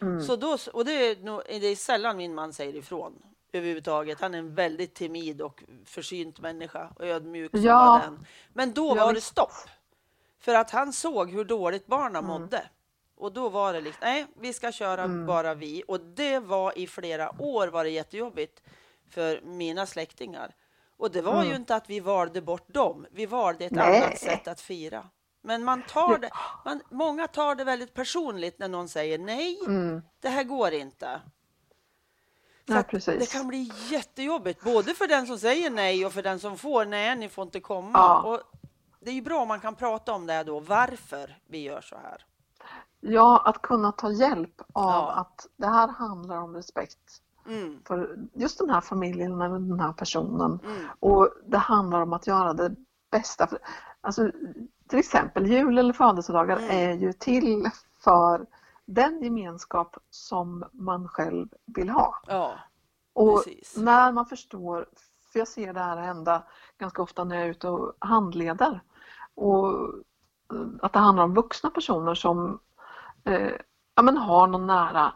Mm. 0.00 0.22
Så 0.22 0.36
då, 0.36 0.56
och 0.72 0.84
det 0.84 0.92
är, 0.92 1.16
nog, 1.16 1.42
det 1.48 1.66
är 1.66 1.76
sällan 1.76 2.16
min 2.16 2.34
man 2.34 2.52
säger 2.52 2.76
ifrån 2.76 3.22
överhuvudtaget. 3.52 4.20
Han 4.20 4.34
är 4.34 4.38
en 4.38 4.54
väldigt 4.54 4.94
timid 4.94 5.40
och 5.42 5.62
försynt 5.86 6.40
människa 6.40 6.88
och 6.98 7.06
ödmjuk 7.06 7.50
som 7.50 7.62
Ja. 7.62 7.74
bara 7.86 7.98
den. 8.10 8.26
Men 8.52 8.72
då 8.72 8.94
var 8.94 9.12
det 9.12 9.20
stopp. 9.20 9.52
För 10.42 10.54
att 10.54 10.70
han 10.70 10.92
såg 10.92 11.30
hur 11.30 11.44
dåligt 11.44 11.86
barnen 11.86 12.16
Mm. 12.24 12.26
mådde. 12.40 12.68
Och 13.16 13.32
då 13.32 13.48
var 13.48 13.72
det 13.72 13.80
liksom, 13.80 14.00
nej, 14.02 14.26
vi 14.40 14.52
ska 14.52 14.72
köra 14.72 15.02
Mm. 15.02 15.26
bara 15.26 15.54
vi. 15.54 15.82
Och 15.88 16.00
det 16.00 16.38
var 16.38 16.78
i 16.78 16.86
flera 16.86 17.42
år 17.42 17.68
var 17.68 17.84
det 17.84 17.90
jättejobbigt 17.90 18.62
för 19.10 19.40
mina 19.40 19.86
släktingar. 19.86 20.54
Och 20.96 21.10
det 21.10 21.22
var 21.22 21.44
ju 21.44 21.54
inte 21.54 21.74
att 21.74 21.90
vi 21.90 22.00
valde 22.00 22.40
bort 22.42 22.68
dem, 22.74 23.06
vi 23.10 23.26
valde 23.26 23.64
ett 23.64 23.72
Nej. 23.72 24.02
annat 24.02 24.18
sätt 24.18 24.48
att 24.48 24.60
fira. 24.60 25.08
Men 25.42 25.64
man 25.64 25.82
tar 25.82 26.18
det, 26.18 26.30
man, 26.64 26.80
många 26.90 27.28
tar 27.28 27.54
det 27.54 27.64
väldigt 27.64 27.94
personligt 27.94 28.58
när 28.58 28.68
någon 28.68 28.88
säger 28.88 29.18
nej, 29.18 29.58
det 30.20 30.28
här 30.28 30.44
går 30.44 30.72
inte. 30.72 31.20
Precis. 32.90 33.18
det 33.18 33.32
kan 33.38 33.48
bli 33.48 33.70
jättejobbigt, 33.90 34.62
både 34.64 34.94
för 34.94 35.06
den 35.06 35.26
som 35.26 35.38
säger 35.38 35.70
nej 35.70 36.06
och 36.06 36.12
för 36.12 36.22
den 36.22 36.40
som 36.40 36.58
får 36.58 36.84
nej, 36.84 37.16
ni 37.16 37.28
får 37.28 37.42
inte 37.44 37.60
komma. 37.60 37.90
Ja. 37.94 38.22
Och 38.22 38.40
det 39.04 39.10
är 39.10 39.14
ju 39.14 39.22
bra 39.22 39.42
om 39.42 39.48
man 39.48 39.60
kan 39.60 39.74
prata 39.74 40.12
om 40.12 40.26
det 40.26 40.42
då, 40.44 40.60
varför 40.60 41.36
vi 41.46 41.62
gör 41.62 41.80
så 41.80 41.96
här. 41.96 42.24
Ja, 43.00 43.42
att 43.44 43.62
kunna 43.62 43.92
ta 43.92 44.10
hjälp 44.12 44.60
av 44.72 44.84
Ja. 44.90 45.12
att 45.12 45.46
det 45.56 45.66
här 45.66 45.88
handlar 45.88 46.36
om 46.36 46.54
respekt 46.56 47.18
Mm, 47.46 47.80
för 47.86 48.16
just 48.34 48.58
den 48.58 48.70
här 48.70 48.80
familjen 48.80 49.40
eller 49.40 49.58
den 49.58 49.80
här 49.80 49.92
personen. 49.92 50.58
mm, 50.64 50.86
Och 51.00 51.28
det 51.46 51.58
handlar 51.58 52.00
om 52.00 52.12
att 52.12 52.26
göra 52.26 52.52
det 52.52 52.74
bästa. 53.10 53.48
Alltså, 54.00 54.30
till 54.88 54.98
exempel 54.98 55.46
jul 55.46 55.78
eller 55.78 55.92
födelsedagar 55.92 56.56
Mm. 56.56 56.70
är 56.70 56.92
ju 56.92 57.12
till 57.12 57.70
för 58.00 58.46
den 58.84 59.22
gemenskap 59.22 59.96
som 60.10 60.64
man 60.72 61.08
själv 61.08 61.48
vill 61.66 61.88
ha. 61.90 62.14
ja, 62.26 62.52
Och 63.12 63.44
precis. 63.44 63.76
när 63.76 64.12
man 64.12 64.26
förstår, 64.26 64.86
för 65.32 65.38
jag 65.38 65.48
ser 65.48 65.72
det 65.72 65.80
här 65.80 65.96
hända 65.96 66.42
ganska 66.78 67.02
ofta 67.02 67.24
när 67.24 67.36
jag 67.36 67.44
är 67.44 67.50
ute 67.50 67.68
och 67.68 67.92
handleder. 67.98 68.80
Och 69.36 69.68
eh, 70.52 70.66
att 70.82 70.92
det 70.92 70.98
handlar 70.98 71.24
om 71.24 71.34
vuxna 71.34 71.70
personer 71.70 72.14
som 72.14 72.60
eh, 73.24 73.52
ja, 73.94 74.02
men 74.02 74.16
har 74.16 74.46
någon 74.46 74.66
nära 74.66 75.12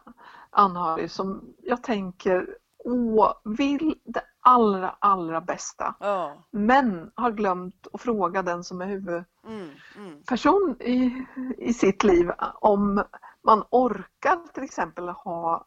anhörig 0.50 1.10
som 1.10 1.54
jag 1.62 1.82
tänker 1.82 2.56
åh, 2.84 3.32
vill 3.44 3.94
det 4.04 4.22
allra, 4.40 4.96
allra 4.98 5.40
bästa. 5.40 5.94
Ja, 6.00 6.46
Men 6.50 7.10
har 7.14 7.30
glömt 7.30 7.86
att 7.92 8.00
fråga 8.00 8.42
den 8.42 8.64
som 8.64 8.80
är 8.80 8.86
huvudperson 8.86 10.62
mm, 10.62 10.76
mm, 10.80 10.80
i, 10.80 11.26
i 11.58 11.72
sitt 11.72 12.04
liv 12.04 12.30
om 12.54 13.04
man 13.42 13.64
orkar 13.70 14.52
till 14.54 14.64
exempel 14.64 15.08
ha 15.08 15.66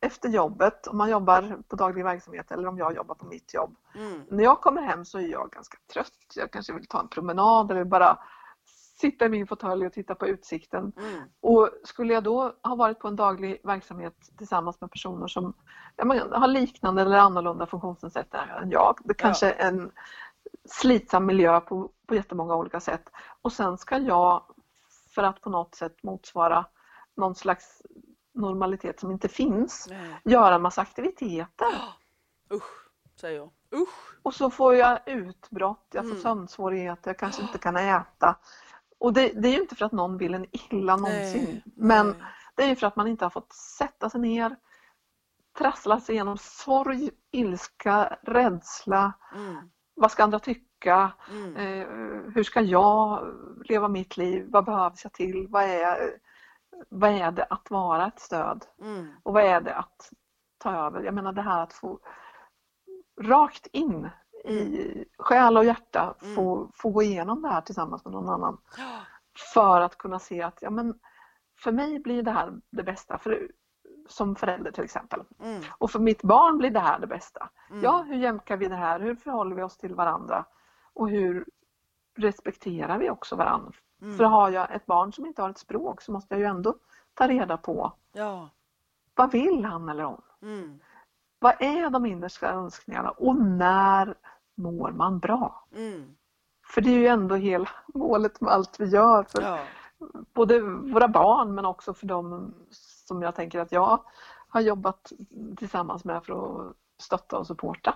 efter 0.00 0.28
jobbet, 0.28 0.86
om 0.86 0.96
man 0.98 1.10
jobbar 1.10 1.62
på 1.68 1.76
daglig 1.76 2.04
verksamhet 2.04 2.50
eller 2.50 2.68
om 2.68 2.78
jag 2.78 2.94
jobbar 2.94 3.14
på 3.14 3.26
mitt 3.26 3.54
jobb. 3.54 3.76
mm, 3.94 4.22
När 4.30 4.44
jag 4.44 4.60
kommer 4.60 4.82
hem 4.82 5.04
så 5.04 5.18
är 5.18 5.28
jag 5.28 5.50
ganska 5.50 5.78
trött. 5.92 6.12
Jag 6.36 6.50
kanske 6.50 6.72
vill 6.72 6.86
ta 6.86 7.00
en 7.00 7.08
promenad 7.08 7.70
eller 7.70 7.84
bara 7.84 8.18
sitta 9.00 9.26
i 9.26 9.28
min 9.28 9.46
fåtölj 9.46 9.86
och 9.86 9.92
titta 9.92 10.14
på 10.14 10.26
utsikten. 10.26 10.92
mm, 10.96 11.22
Och 11.40 11.70
skulle 11.84 12.14
jag 12.14 12.22
då 12.24 12.52
ha 12.62 12.74
varit 12.76 12.98
på 12.98 13.08
en 13.08 13.16
daglig 13.16 13.60
verksamhet 13.64 14.14
tillsammans 14.38 14.80
med 14.80 14.90
personer 14.90 15.26
som 15.26 15.54
ja, 15.96 16.04
har 16.38 16.48
liknande 16.48 17.02
eller 17.02 17.18
annorlunda 17.18 17.66
funktionsnedsättningar 17.66 18.60
än 18.62 18.70
jag. 18.70 18.98
Det 19.04 19.14
kanske 19.14 19.52
är 19.52 19.68
en 19.68 19.90
slitsam 20.64 21.26
miljö 21.26 21.60
på, 21.60 21.90
på 22.06 22.14
jättemånga 22.14 22.54
olika 22.54 22.80
sätt. 22.80 23.10
Och 23.42 23.52
sen 23.52 23.78
ska 23.78 23.98
jag, 23.98 24.42
för 25.14 25.22
att 25.22 25.40
på 25.40 25.50
något 25.50 25.74
sätt 25.74 26.02
motsvara 26.02 26.66
någon 27.16 27.34
slags 27.34 27.82
normalitet 28.36 29.00
som 29.00 29.10
inte 29.10 29.28
finns, 29.28 29.86
nej. 29.90 30.20
göra 30.24 30.58
massa 30.58 30.80
aktiviteter. 30.80 31.66
Usch, 32.52 32.88
säger 33.20 33.36
jag. 33.38 33.50
Usch. 33.80 34.18
Och 34.22 34.34
så 34.34 34.50
får 34.50 34.74
jag 34.74 34.98
utbrott, 35.06 35.86
jag 35.92 36.04
får 36.04 36.10
Mm. 36.10 36.22
sömnsvårigheter, 36.22 37.10
jag 37.10 37.18
kanske 37.18 37.42
inte 37.42 37.58
kan 37.58 37.76
äta. 37.76 38.36
Och 38.98 39.12
det, 39.12 39.28
det 39.28 39.48
är 39.48 39.52
ju 39.52 39.60
inte 39.60 39.74
för 39.76 39.84
att 39.86 39.92
någon 39.92 40.18
vill 40.18 40.34
en 40.34 40.46
illa 40.52 40.96
någonsin. 40.96 41.44
Nej, 41.44 41.62
Men 41.76 42.06
nej. 42.06 42.16
det 42.56 42.62
är 42.62 42.68
ju 42.68 42.76
för 42.76 42.86
att 42.86 42.96
man 42.96 43.06
inte 43.06 43.24
har 43.24 43.30
fått 43.30 43.52
sätta 43.52 44.10
sig 44.10 44.20
ner, 44.20 44.56
trassla 45.58 46.00
sig 46.00 46.14
igenom 46.14 46.36
sorg, 46.38 47.10
ilska, 47.30 48.18
rädsla. 48.22 49.12
Mm, 49.34 49.70
Vad 49.94 50.10
ska 50.10 50.24
andra 50.24 50.38
tycka? 50.38 51.12
mm, 51.30 51.56
Eh, 51.56 51.86
hur 52.34 52.42
ska 52.42 52.60
jag 52.60 53.26
leva 53.64 53.88
mitt 53.88 54.16
liv? 54.16 54.46
Vad 54.48 54.64
behövs 54.64 55.04
jag 55.04 55.12
till? 55.12 55.46
Vad 55.50 55.62
är, 55.62 56.18
vad 56.88 57.10
är 57.10 57.30
det 57.30 57.44
att 57.44 57.70
vara 57.70 58.06
ett 58.06 58.20
stöd? 58.20 58.64
mm, 58.80 59.06
Och 59.22 59.32
vad 59.32 59.44
är 59.44 59.60
det 59.60 59.74
att 59.74 60.10
ta 60.58 60.72
över? 60.86 61.02
Jag 61.02 61.14
menar 61.14 61.32
det 61.32 61.42
här 61.42 61.62
att 61.62 61.72
få 61.72 61.98
rakt 63.20 63.66
in 63.66 64.10
i 64.44 65.04
själ 65.18 65.56
och 65.56 65.64
hjärta 65.64 66.14
få, 66.34 66.70
få 66.74 66.90
gå 66.90 67.02
igenom 67.02 67.42
det 67.42 67.48
här 67.48 67.60
tillsammans 67.60 68.04
med 68.04 68.12
någon 68.12 68.28
annan. 68.28 68.58
För 69.54 69.80
att 69.80 69.98
kunna 69.98 70.18
se 70.18 70.42
att 70.42 70.58
ja, 70.62 70.70
men 70.70 70.98
för 71.58 71.72
mig 71.72 71.98
blir 72.00 72.22
det 72.22 72.30
här 72.30 72.60
det 72.70 72.82
bästa. 72.82 73.18
För, 73.18 73.50
som 74.08 74.36
förälder 74.36 74.70
till 74.70 74.84
exempel. 74.84 75.22
mm, 75.40 75.62
Och 75.78 75.90
för 75.90 75.98
mitt 75.98 76.22
barn 76.22 76.58
blir 76.58 76.70
det 76.70 76.80
här 76.80 76.98
det 76.98 77.06
bästa. 77.06 77.50
mm. 77.70 77.82
Ja, 77.82 78.02
hur 78.02 78.16
jämkar 78.16 78.56
vi 78.56 78.68
det 78.68 78.76
här? 78.76 79.00
Hur 79.00 79.14
förhåller 79.16 79.56
vi 79.56 79.62
oss 79.62 79.76
till 79.76 79.94
varandra? 79.94 80.44
Och 80.94 81.08
hur 81.10 81.46
respekterar 82.18 82.98
vi 82.98 83.10
också 83.10 83.36
varandra? 83.36 83.72
Mm. 84.06 84.16
För 84.18 84.24
har 84.24 84.50
jag 84.50 84.74
ett 84.74 84.86
barn 84.86 85.12
som 85.12 85.26
inte 85.26 85.42
har 85.42 85.50
ett 85.50 85.58
språk 85.58 86.02
så 86.02 86.12
måste 86.12 86.34
jag 86.34 86.40
ju 86.40 86.46
ändå 86.46 86.74
ta 87.14 87.28
reda 87.28 87.56
på 87.56 87.92
Ja, 88.12 88.48
vad 89.14 89.32
vill 89.32 89.64
han 89.64 89.88
eller 89.88 90.04
hon? 90.04 90.22
mm, 90.42 90.78
Vad 91.38 91.62
är 91.62 91.90
de 91.90 92.06
innersta 92.06 92.50
önskningarna 92.50 93.10
och 93.10 93.36
när 93.36 94.14
mår 94.54 94.90
man 94.92 95.18
bra? 95.18 95.66
mm, 95.72 96.16
För 96.74 96.80
det 96.80 96.90
är 96.90 96.98
ju 96.98 97.06
ändå 97.06 97.34
hela 97.34 97.68
målet 97.94 98.40
med 98.40 98.52
allt 98.52 98.80
vi 98.80 98.84
gör 98.86 99.22
för 99.24 99.42
ja, 99.42 99.64
både 100.32 100.60
våra 100.60 101.08
barn 101.08 101.54
men 101.54 101.64
också 101.64 101.94
för 101.94 102.06
dem 102.06 102.54
som 102.70 103.22
jag 103.22 103.34
tänker 103.34 103.60
att 103.60 103.72
jag 103.72 104.00
har 104.48 104.60
jobbat 104.60 105.12
tillsammans 105.56 106.04
med 106.04 106.24
för 106.24 106.32
att 106.68 106.76
stötta 106.98 107.38
och 107.38 107.46
supporta. 107.46 107.94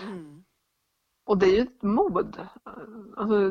mm. 0.00 0.44
Och 1.26 1.38
det 1.38 1.46
är 1.46 1.56
ju 1.56 1.62
ett 1.62 1.82
mod. 1.82 2.48
Alltså, 3.16 3.50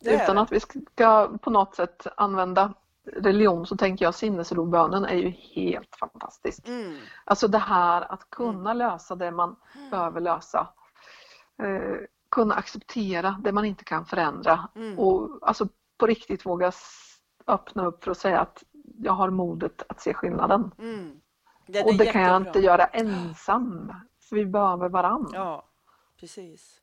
utan 0.00 0.36
det. 0.36 0.42
att 0.42 0.52
vi 0.52 0.60
ska 0.60 1.38
på 1.42 1.50
något 1.50 1.74
sätt 1.74 2.06
använda 2.16 2.74
religion 3.16 3.66
så 3.66 3.76
tänker 3.76 4.04
jag 4.04 4.14
sinnesrobönen 4.14 5.04
är 5.04 5.14
ju 5.16 5.28
helt 5.30 5.96
fantastisk. 5.96 6.68
Mm, 6.68 6.96
Alltså 7.24 7.48
det 7.48 7.58
här 7.58 8.12
att 8.12 8.30
kunna 8.30 8.72
lösa 8.74 9.14
det 9.16 9.30
man 9.30 9.56
behöver 9.90 10.20
lösa. 10.20 10.68
Eh, 11.62 11.96
kunna 12.30 12.54
acceptera 12.54 13.40
det 13.44 13.52
man 13.52 13.64
inte 13.64 13.84
kan 13.84 14.06
förändra 14.06 14.68
Mm. 14.74 14.98
och 14.98 15.38
alltså 15.42 15.68
på 15.98 16.06
riktigt 16.06 16.46
våga 16.46 16.72
öppna 17.46 17.86
upp 17.86 18.04
för 18.04 18.10
att 18.10 18.18
säga 18.18 18.40
att 18.40 18.62
jag 18.98 19.12
har 19.12 19.30
modet 19.30 19.82
att 19.88 20.00
se 20.00 20.14
skillnaden. 20.14 20.70
mm. 20.78 21.20
Den 21.66 21.84
och 21.84 21.94
det 21.94 22.06
kan 22.06 22.22
jag 22.22 22.30
jättebra. 22.30 22.48
inte 22.48 22.60
göra 22.60 22.84
ensam. 22.86 23.92
För 24.28 24.36
vi 24.36 24.46
behöver 24.46 24.88
varandra. 24.88 25.30
Ja, 25.38 25.68
precis. 26.20 26.80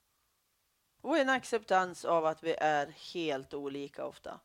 Och 1.04 1.18
en 1.18 1.30
acceptans 1.30 2.06
av 2.06 2.26
att 2.26 2.44
vi 2.44 2.56
är 2.60 2.88
helt 3.14 3.54
olika 3.54 4.06
ofta. 4.06 4.40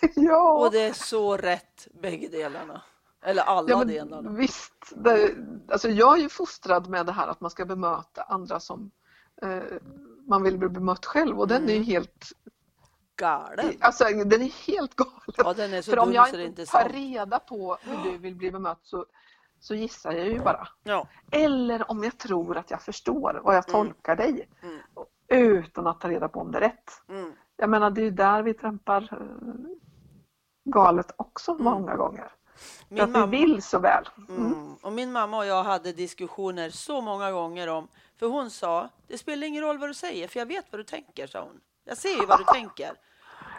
Ja. 0.14 0.52
Och 0.58 0.72
det 0.72 0.80
är 0.80 0.92
så 0.92 1.36
rätt 1.36 1.88
bägge 2.02 2.28
delarna. 2.28 2.82
Eller 3.22 3.42
alla 3.42 3.70
Ja, 3.70 3.84
delarna. 3.84 4.30
visst, 4.30 4.92
det, 4.96 5.34
alltså 5.68 5.88
jag 5.88 6.18
är 6.18 6.22
ju 6.22 6.28
fostrad 6.28 6.88
med 6.88 7.06
det 7.06 7.12
här 7.12 7.28
att 7.28 7.40
man 7.40 7.50
ska 7.50 7.64
bemöta 7.64 8.22
andra 8.22 8.60
som 8.60 8.90
eh, 9.42 9.62
man 10.26 10.42
vill 10.42 10.58
bli 10.58 10.68
bemött 10.68 11.06
själv 11.06 11.40
och 11.40 11.48
den 11.48 11.64
är 11.64 11.68
ju 11.68 11.74
Mm. 11.76 11.86
helt, 11.86 12.32
Galen. 13.16 13.72
alltså, 13.80 14.04
den 14.04 14.42
är 14.42 14.66
helt 14.66 14.94
galen. 14.94 15.12
Ja, 15.36 15.54
är 15.64 15.82
För 15.82 15.98
om 15.98 16.12
jag 16.12 16.40
inte 16.40 16.66
tar 16.66 16.88
reda 16.88 17.38
på 17.38 17.78
hur 17.80 18.10
du 18.12 18.18
vill 18.18 18.34
bli 18.34 18.50
bemött 18.50 18.80
så, 18.82 19.06
så 19.60 19.74
gissar 19.74 20.12
jag 20.12 20.26
ju 20.26 20.38
bara. 20.40 20.68
Ja, 20.82 21.08
Eller 21.30 21.90
om 21.90 22.04
jag 22.04 22.18
tror 22.18 22.56
att 22.56 22.70
jag 22.70 22.82
förstår 22.82 23.40
och 23.44 23.54
jag 23.54 23.66
tolkar 23.66 24.16
dig 24.16 24.48
Mm. 24.62 24.77
Utan 25.28 25.86
att 25.86 26.00
ta 26.00 26.08
reda 26.08 26.28
på 26.28 26.40
om 26.40 26.50
det 26.52 26.58
är 26.58 26.62
rätt. 26.62 26.90
mm, 27.08 27.32
Jag 27.56 27.70
menar 27.70 27.90
det 27.90 28.00
är 28.00 28.04
ju 28.04 28.10
där 28.10 28.42
vi 28.42 28.54
trampar 28.54 29.02
eh, 29.12 29.70
galet 30.64 31.10
också 31.16 31.52
Mm. 31.52 31.64
många 31.64 31.96
gånger. 31.96 32.30
Min 32.88 33.00
att 33.02 33.10
mamma, 33.10 33.26
vi 33.26 33.38
vill 33.38 33.62
så 33.62 33.78
väl. 33.78 34.08
mm, 34.28 34.74
och 34.82 34.92
min 34.92 35.12
mamma 35.12 35.38
och 35.38 35.46
jag 35.46 35.64
hade 35.64 35.92
diskussioner 35.92 36.70
så 36.70 37.00
många 37.00 37.30
gånger 37.32 37.68
om, 37.68 37.88
för 38.16 38.26
hon 38.26 38.50
sa, 38.50 38.88
det 39.06 39.18
spelar 39.18 39.46
ingen 39.46 39.62
roll 39.62 39.78
vad 39.78 39.88
du 39.88 39.94
säger, 39.94 40.28
för 40.28 40.38
jag 40.38 40.46
vet 40.46 40.66
vad 40.72 40.80
du 40.80 40.84
tänker, 40.84 41.26
sa 41.26 41.40
hon. 41.42 41.60
Jag 41.84 41.96
ser 41.96 42.20
ju 42.20 42.26
vad 42.26 42.38
du 42.40 42.44
tänker. 42.52 42.90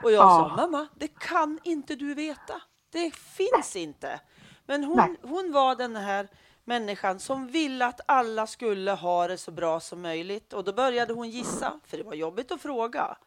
Och 0.04 0.12
jag 0.12 0.24
Ja. 0.24 0.30
sa, 0.30 0.56
mamma, 0.56 0.88
det 0.96 1.08
kan 1.08 1.60
inte 1.64 1.96
du 1.96 2.14
veta. 2.14 2.62
Det 2.92 3.16
finns 3.16 3.76
inte. 3.76 4.20
Men 4.66 4.84
hon, 4.84 4.98
Nej. 4.98 5.16
hon 5.24 5.52
var 5.52 5.76
den 5.76 5.96
här 5.96 6.28
människan 6.70 7.20
som 7.20 7.48
ville 7.48 7.86
att 7.86 8.02
alla 8.06 8.48
skulle 8.48 8.92
ha 8.92 9.28
det 9.28 9.38
så 9.38 9.52
bra 9.52 9.80
som 9.80 10.02
möjligt. 10.02 10.54
Och 10.54 10.64
då 10.64 10.74
började 10.74 11.14
hon 11.14 11.30
gissa, 11.30 11.80
för 11.86 11.98
det 11.98 12.04
var 12.04 12.14
jobbigt 12.14 12.52
att 12.52 12.62
fråga. 12.62 13.18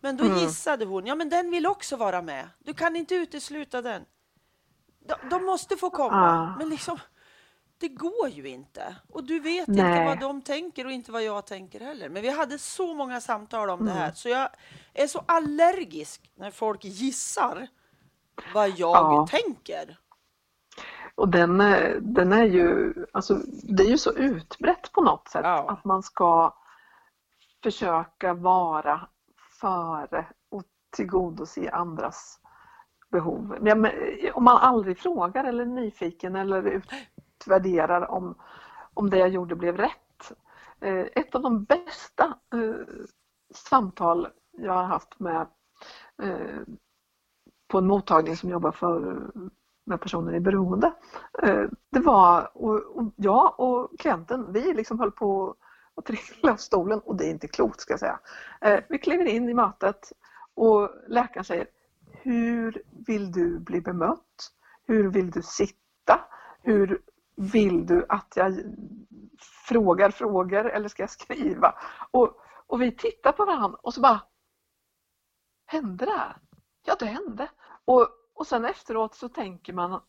Men 0.00 0.16
då 0.16 0.24
Mm. 0.24 0.38
gissade 0.38 0.84
hon, 0.84 1.06
ja 1.06 1.14
men 1.14 1.28
den 1.28 1.50
vill 1.50 1.66
också 1.66 1.96
vara 1.96 2.22
med. 2.22 2.48
Du 2.58 2.74
kan 2.74 2.96
inte 2.96 3.14
utesluta 3.14 3.82
den. 3.82 4.04
De, 5.06 5.14
de 5.30 5.44
måste 5.44 5.76
få 5.76 5.90
komma. 5.90 6.30
Ah. 6.30 6.58
Men 6.58 6.68
liksom, 6.68 6.98
det 7.78 7.88
går 7.88 8.28
ju 8.28 8.48
inte. 8.48 8.96
Och 9.12 9.24
du 9.24 9.40
vet 9.40 9.68
inte 9.68 9.82
Nej. 9.82 10.06
vad 10.06 10.20
de 10.20 10.42
tänker 10.42 10.84
och 10.84 10.92
inte 10.92 11.12
vad 11.12 11.22
jag 11.22 11.46
tänker 11.46 11.80
heller. 11.80 12.08
Men 12.08 12.22
vi 12.22 12.28
hade 12.30 12.58
så 12.58 12.94
många 12.94 13.20
samtal 13.20 13.70
om 13.70 13.84
det 13.84 13.90
Mm. 13.92 14.02
här. 14.02 14.12
Så 14.12 14.28
jag 14.28 14.48
är 14.94 15.06
så 15.06 15.24
allergisk 15.26 16.30
när 16.34 16.50
folk 16.50 16.84
gissar 16.84 17.68
vad 18.54 18.68
jag 18.68 18.76
Ja. 18.96 19.28
tänker. 19.30 19.98
Och 21.18 21.28
den, 21.28 21.60
eh, 21.60 21.96
den 22.00 22.32
är 22.32 22.44
ju, 22.44 22.94
alltså 23.12 23.34
det 23.76 23.82
är 23.82 23.88
ju 23.90 23.98
så 23.98 24.12
utbrett 24.12 24.92
på 24.92 25.00
något 25.00 25.28
sätt 25.28 25.40
Ja. 25.44 25.70
att 25.70 25.84
man 25.84 26.02
ska 26.02 26.54
försöka 27.62 28.34
vara 28.34 29.08
före 29.60 30.26
och 30.50 30.62
tillgodose 30.96 31.70
andras 31.70 32.40
behov. 33.10 33.58
Ja, 33.62 33.74
men 33.74 33.92
om 34.34 34.44
man 34.44 34.56
aldrig 34.56 34.98
frågar 34.98 35.44
eller 35.44 35.62
är 35.62 35.66
nyfiken 35.66 36.36
eller 36.36 36.82
utvärderar 37.42 38.10
om, 38.10 38.34
om 38.94 39.10
det 39.10 39.18
jag 39.18 39.28
gjorde 39.28 39.56
blev 39.56 39.76
rätt. 39.76 40.32
Eh, 40.80 41.06
Ett 41.12 41.34
av 41.34 41.42
de 41.42 41.64
bästa 41.64 42.24
eh, 42.54 42.74
samtal 43.54 44.28
jag 44.52 44.72
har 44.72 44.84
haft 44.84 45.20
med 45.20 45.46
eh, 46.22 46.60
på 47.68 47.78
en 47.78 47.86
mottagning 47.86 48.36
som 48.36 48.50
jobbar 48.50 48.72
för 48.72 49.30
med 49.88 50.00
personer 50.00 50.34
i 50.34 50.40
beroende. 50.40 50.92
Eh, 51.42 51.64
det 51.90 52.00
var, 52.00 52.50
och, 52.54 52.96
och 52.96 53.12
jag 53.16 53.60
och 53.60 54.00
klienten, 54.00 54.52
vi 54.52 54.72
liksom 54.74 55.00
höll 55.00 55.10
på 55.10 55.54
att 55.96 56.06
trilla 56.06 56.52
av 56.52 56.56
stolen 56.56 57.00
och 57.00 57.16
det 57.16 57.26
är 57.26 57.30
inte 57.30 57.48
klokt 57.48 57.80
ska 57.80 57.92
jag 57.92 58.00
säga. 58.00 58.20
Eh, 58.60 58.80
vi 58.88 58.98
kliver 58.98 59.24
in 59.24 59.48
i 59.48 59.54
mötet 59.54 60.12
och 60.54 60.90
läkaren 61.08 61.44
säger 61.44 61.66
Hur 62.12 62.82
vill 63.06 63.32
du 63.32 63.58
bli 63.58 63.80
bemött? 63.80 64.52
Hur 64.86 65.10
vill 65.10 65.30
du 65.30 65.42
sitta? 65.42 66.20
Hur 66.62 67.00
vill 67.36 67.86
du 67.86 68.06
att 68.08 68.32
jag 68.36 68.60
frågar 69.68 70.10
frågor 70.10 70.70
eller 70.70 70.88
ska 70.88 71.02
jag 71.02 71.10
skriva? 71.10 71.74
Och, 72.10 72.36
och 72.66 72.82
vi 72.82 72.92
tittar 72.96 73.32
på 73.32 73.44
varandra 73.44 73.78
och 73.82 73.94
så 73.94 74.00
bara 74.00 74.20
Hände 75.66 76.04
det 76.04 76.12
här? 76.12 76.36
Ja, 76.84 76.96
det 76.98 77.06
hände. 77.06 77.48
Och, 77.84 78.08
och 78.38 78.46
sen 78.46 78.64
efteråt 78.64 79.14
så 79.14 79.28
tänker 79.28 79.72
man, 79.72 80.00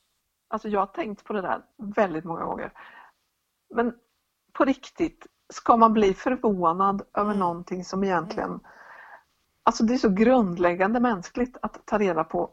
alltså 0.48 0.70
jag 0.70 0.80
har 0.80 0.88
tänkt 0.88 1.24
på 1.24 1.34
det 1.34 1.42
där 1.42 1.62
väldigt 1.78 2.24
många 2.26 2.44
gånger. 2.44 2.72
Men 3.70 3.94
på 4.54 4.66
riktigt, 4.66 5.28
ska 5.50 5.78
man 5.78 5.94
bli 5.94 6.14
förvånad 6.14 7.02
över 7.14 7.30
Mm. 7.30 7.40
någonting 7.40 7.84
som 7.84 8.04
egentligen, 8.04 8.60
alltså 9.64 9.84
det 9.84 9.94
är 9.94 9.98
så 9.98 10.10
grundläggande 10.10 11.00
mänskligt 11.00 11.58
att 11.62 11.86
ta 11.86 11.98
reda 11.98 12.24
på 12.24 12.52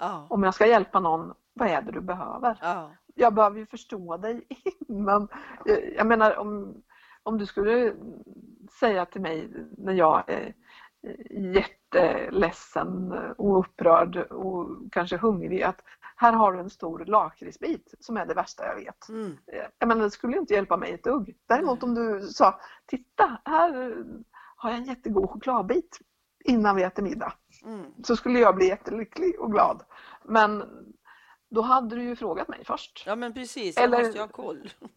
Ja. 0.00 0.26
om 0.30 0.42
jag 0.42 0.54
ska 0.54 0.66
hjälpa 0.66 1.00
någon, 1.00 1.34
vad 1.54 1.68
är 1.68 1.82
det 1.82 1.92
du 1.92 2.00
behöver? 2.00 2.58
Ja. 2.62 2.90
jag 3.14 3.34
behöver 3.34 3.58
ju 3.58 3.66
förstå 3.66 4.16
dig 4.16 4.46
innan. 4.88 5.28
Jag, 5.64 5.94
jag 5.94 6.06
menar 6.06 6.36
om, 6.36 6.82
om 7.22 7.38
du 7.38 7.46
skulle 7.46 7.94
säga 8.80 9.06
till 9.06 9.20
mig 9.20 9.50
när 9.76 9.92
jag 9.92 10.24
är 10.26 10.54
jätteledsen 11.94 13.12
och 13.38 13.58
upprörd 13.58 14.16
och 14.16 14.68
kanske 14.92 15.16
hungrig 15.16 15.62
att 15.62 15.80
här 16.16 16.32
har 16.32 16.52
du 16.52 16.58
en 16.60 16.70
stor 16.70 17.04
lakritsbit 17.04 17.94
som 18.00 18.16
är 18.16 18.26
det 18.26 18.34
värsta 18.34 18.66
jag 18.66 18.76
vet. 18.76 19.08
Mm. 19.08 19.36
Jag 19.78 19.88
menar, 19.88 20.02
det 20.04 20.10
skulle 20.10 20.38
inte 20.38 20.54
hjälpa 20.54 20.76
mig 20.76 20.92
ett 20.92 21.04
dugg. 21.04 21.36
Däremot 21.48 21.82
om 21.82 21.94
du 21.94 22.20
sa 22.20 22.60
Titta, 22.86 23.40
här 23.44 23.96
har 24.56 24.70
jag 24.70 24.78
en 24.78 24.84
jättegod 24.84 25.30
chokladbit 25.30 25.98
innan 26.44 26.76
vi 26.76 26.82
äter 26.82 27.02
middag. 27.02 27.32
Mm. 27.64 27.84
Så 28.04 28.16
skulle 28.16 28.38
jag 28.38 28.54
bli 28.56 28.66
jättelycklig 28.68 29.40
och 29.40 29.52
glad. 29.52 29.82
Men 30.24 30.64
då 31.50 31.60
hade 31.62 31.96
du 31.96 32.02
ju 32.02 32.16
frågat 32.16 32.48
mig 32.48 32.64
först. 32.64 33.04
Ja 33.06 33.16
men 33.16 33.34
precis, 33.34 33.76
jag 33.76 33.84
Eller- 33.84 33.98
måste 33.98 34.14
ju 34.18 34.20
ha 34.20 34.28
koll. 34.28 34.70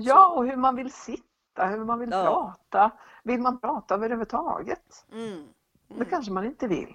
Ja, 0.00 0.28
och 0.28 0.46
hur 0.46 0.56
man 0.56 0.76
vill 0.76 0.92
sitta, 0.92 1.66
hur 1.66 1.84
man 1.84 1.98
vill 1.98 2.10
Ja. 2.10 2.22
prata. 2.24 2.90
Vill 3.24 3.40
man 3.40 3.60
prata 3.60 3.94
överhuvudtaget? 3.94 5.06
Mm. 5.12 5.48
Det 5.88 5.94
Mm. 5.94 6.08
kanske 6.10 6.32
man 6.32 6.44
inte 6.44 6.66
vill. 6.66 6.94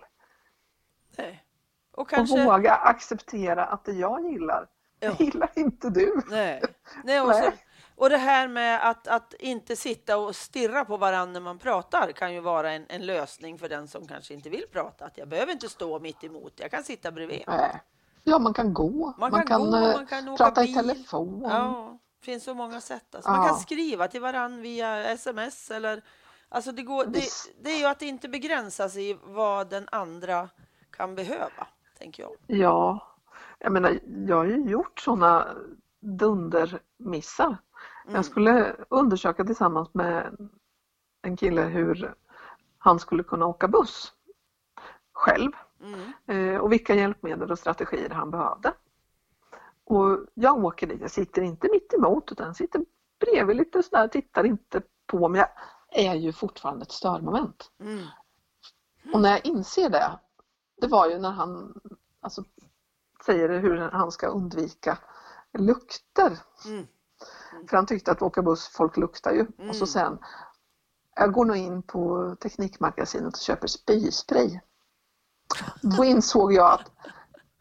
Nej. 1.18 1.44
Och 1.92 2.00
Och 2.00 2.10
kanske... 2.10 2.46
våga 2.46 2.74
acceptera 2.74 3.66
att 3.66 3.86
det 3.86 3.92
jag 3.92 4.32
gillar, 4.32 4.68
Ja. 5.00 5.12
det 5.18 5.24
gillar 5.24 5.50
inte 5.56 5.90
du. 5.90 6.22
Nej. 6.30 6.62
Nej, 7.04 7.22
och, 7.22 7.36
så, 7.36 7.52
och 7.96 8.10
det 8.10 8.18
här 8.18 8.48
med 8.48 8.90
att, 8.90 9.08
att 9.08 9.34
inte 9.40 9.76
sitta 9.76 10.18
och 10.18 10.36
stirra 10.36 10.86
på 10.86 10.98
varandra 10.98 11.34
när 11.34 11.40
man 11.40 11.60
pratar 11.60 12.12
kan 12.12 12.34
ju 12.34 12.40
vara 12.40 12.72
en, 12.72 12.86
en 12.90 13.06
lösning 13.06 13.60
för 13.60 13.70
den 13.70 13.88
som 13.88 14.08
kanske 14.08 14.34
inte 14.34 14.50
vill 14.50 14.66
prata. 14.72 15.06
Att 15.06 15.18
jag 15.18 15.28
behöver 15.28 15.52
inte 15.52 15.70
stå 15.70 16.00
mitt 16.00 16.24
emot, 16.24 16.54
jag 16.56 16.72
kan 16.72 16.84
sitta 16.84 17.12
bredvid. 17.12 17.44
Nej. 17.48 17.82
Ja, 18.24 18.40
man 18.40 18.54
kan 18.54 18.74
gå, 18.74 19.14
Man 19.18 19.32
man 19.32 19.32
kan 19.32 19.48
kan, 19.48 19.62
gå, 19.72 19.78
eh, 19.78 19.96
man 19.96 20.08
kan 20.08 20.38
prata 20.38 20.64
i 20.64 20.66
bil. 20.66 20.76
telefon. 20.76 21.42
Ja, 21.50 21.98
det 22.20 22.26
finns 22.26 22.44
så 22.44 22.54
många 22.54 22.82
sätt. 22.82 23.16
Alltså, 23.16 23.32
Man 23.32 23.42
Ja. 23.42 23.48
kan 23.48 23.60
skriva 23.60 24.08
till 24.08 24.22
varandra 24.22 24.62
via 24.62 25.04
sms 25.12 25.72
eller 25.72 26.04
Alltså 26.54 26.72
det, 26.72 26.84
går, 26.84 27.06
det, 27.06 27.24
det 27.62 27.70
är 27.70 27.80
ju 27.80 27.86
att 27.86 28.02
inte 28.02 28.30
begränsa 28.30 28.90
sig 28.90 29.10
i 29.10 29.18
vad 29.24 29.70
den 29.70 29.88
andra 29.92 30.50
kan 30.92 31.16
behöva, 31.16 31.68
tänker 31.98 32.24
jag. 32.24 32.32
Ja, 32.48 33.08
jag 33.60 33.72
menar, 33.72 34.00
jag 34.28 34.36
har 34.36 34.46
ju 34.46 34.70
gjort 34.70 35.00
sådana 35.00 35.48
dundermissar. 36.00 37.58
Mm. 38.04 38.16
Jag 38.16 38.26
skulle 38.26 38.76
undersöka 38.90 39.44
tillsammans 39.44 39.94
med 39.94 40.38
en 41.22 41.38
kille 41.38 41.62
hur 41.62 42.16
han 42.78 43.00
skulle 43.00 43.24
kunna 43.24 43.46
åka 43.46 43.68
buss 43.68 44.14
själv 45.14 45.52
Mm. 45.84 46.14
eh, 46.28 46.62
och 46.62 46.72
vilka 46.72 46.96
hjälpmedel 46.96 47.52
och 47.52 47.60
strategier 47.60 48.10
han 48.10 48.32
behövde. 48.32 48.74
Och 49.86 50.20
jag 50.34 50.66
åker 50.66 50.88
dit, 50.88 51.02
jag 51.02 51.12
sitter 51.12 51.42
inte 51.42 51.70
mitt 51.72 51.94
emot 51.94 52.32
utan 52.32 52.56
sitter 52.56 52.82
bredvid 53.20 53.58
lite 53.58 53.84
sådär, 53.84 54.08
tittar 54.08 54.44
inte 54.44 54.82
på 55.08 55.28
men 55.28 55.40
jag 55.40 55.48
är 55.94 56.16
ju 56.16 56.34
fortfarande 56.34 56.84
ett 56.84 56.92
störmoment. 56.92 57.72
Mm. 57.80 58.06
Och 59.14 59.22
när 59.22 59.32
jag 59.32 59.46
inser 59.46 59.90
det, 59.90 60.20
det 60.82 60.88
var 60.88 61.10
ju 61.10 61.20
när 61.20 61.32
han 61.32 61.74
alltså, 62.22 62.44
säger 63.26 63.50
hur 63.50 63.78
han 63.78 64.12
ska 64.12 64.28
undvika 64.28 64.98
lukter. 65.58 66.38
Mm. 66.66 66.88
För 67.70 67.78
han 67.78 67.86
tyckte 67.86 68.12
att 68.12 68.22
åka 68.22 68.42
buss, 68.42 68.68
folk 68.68 68.98
luktar 68.98 69.32
ju. 69.32 69.48
Mm. 69.58 69.70
Och 69.70 69.76
så 69.76 69.88
sen, 69.88 70.20
jag 71.16 71.34
går 71.34 71.46
nog 71.46 71.58
in 71.58 71.84
på 71.84 72.36
Teknikmagasinet 72.42 73.34
och 73.34 73.40
köper 73.40 73.68
spyspray. 73.68 74.60
Då 75.82 76.04
insåg 76.04 76.54
jag 76.54 76.74
att, 76.74 76.92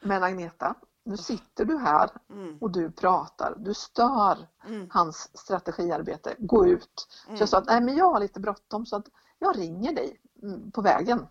men 0.02 0.22
Agneta, 0.22 0.74
nu 1.04 1.16
sitter 1.16 1.64
du 1.64 1.78
här 1.78 2.10
Mm. 2.30 2.58
och 2.60 2.70
du 2.70 2.90
pratar, 2.90 3.54
du 3.58 3.74
stör 3.74 4.48
Mm. 4.66 4.86
hans 4.90 5.30
strategiarbete, 5.38 6.34
gå 6.38 6.66
ut. 6.66 7.08
Så 7.26 7.42
jag 7.42 7.48
sa 7.48 7.58
att 7.58 7.66
nej 7.66 7.80
men 7.80 7.96
jag 7.96 8.12
har 8.12 8.20
lite 8.20 8.40
bråttom 8.40 8.86
så 8.86 8.96
att 8.96 9.06
jag 9.38 9.58
ringer 9.58 9.94
dig 9.94 10.20
mm, 10.42 10.70
på 10.72 10.80
vägen. 10.82 11.26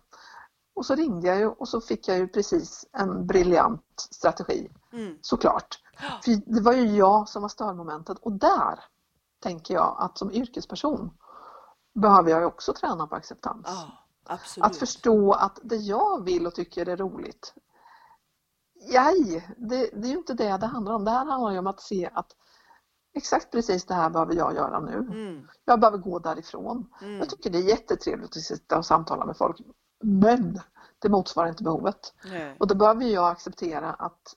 Och 0.74 0.86
så 0.86 0.94
ringde 0.94 1.26
jag 1.28 1.38
ju 1.38 1.46
och 1.48 1.68
så 1.68 1.80
fick 1.80 2.08
jag 2.08 2.18
ju 2.18 2.28
precis 2.28 2.86
en 2.92 3.26
briljant 3.26 3.84
strategi 3.96 4.70
Mm. 4.92 5.18
såklart. 5.20 5.78
För 6.24 6.54
det 6.54 6.60
var 6.60 6.72
ju 6.72 6.96
jag 6.96 7.28
som 7.28 7.42
var 7.42 7.48
störmomentet 7.48 8.18
och 8.18 8.32
där 8.32 8.84
tänker 9.40 9.74
jag 9.74 9.96
att 9.98 10.18
som 10.18 10.32
yrkesperson 10.32 11.10
behöver 11.94 12.30
jag 12.30 12.40
ju 12.40 12.46
också 12.46 12.72
träna 12.72 13.06
på 13.06 13.14
acceptans. 13.14 13.66
Absolut. 14.24 14.66
Att 14.66 14.76
förstå 14.76 15.32
att 15.32 15.58
det 15.62 15.76
jag 15.76 16.24
vill 16.24 16.46
och 16.46 16.54
tycker 16.54 16.88
är 16.88 16.96
roligt, 16.96 17.54
Jaj, 18.88 19.54
det, 19.56 19.90
det 19.92 20.08
är 20.08 20.10
ju 20.10 20.18
inte 20.18 20.34
det 20.34 20.56
det 20.56 20.66
handlar 20.66 20.92
om. 20.92 21.04
Det 21.04 21.10
här 21.10 21.26
handlar 21.26 21.52
ju 21.52 21.58
om 21.58 21.66
att 21.66 21.80
se 21.80 22.10
att 22.14 22.36
exakt 23.14 23.50
precis 23.50 23.84
det 23.84 23.94
här 23.94 24.10
behöver 24.10 24.34
jag 24.34 24.54
göra 24.54 24.80
nu. 24.80 24.96
Mm. 24.96 25.48
Jag 25.64 25.80
behöver 25.80 25.98
gå 25.98 26.18
därifrån. 26.18 26.90
Mm. 27.02 27.18
Jag 27.18 27.30
tycker 27.30 27.50
det 27.50 27.58
är 27.58 27.68
jättetrevligt 27.68 28.36
att 28.36 28.42
sitta 28.42 28.78
och 28.78 28.86
samtala 28.86 29.26
med 29.26 29.36
folk. 29.36 29.56
Men 30.02 30.60
det 30.98 31.08
motsvarar 31.08 31.48
inte 31.48 31.62
behovet. 31.62 32.14
Nej. 32.24 32.56
Och 32.60 32.66
då 32.66 32.74
behöver 32.74 33.04
jag 33.04 33.30
acceptera 33.30 33.92
att 33.92 34.36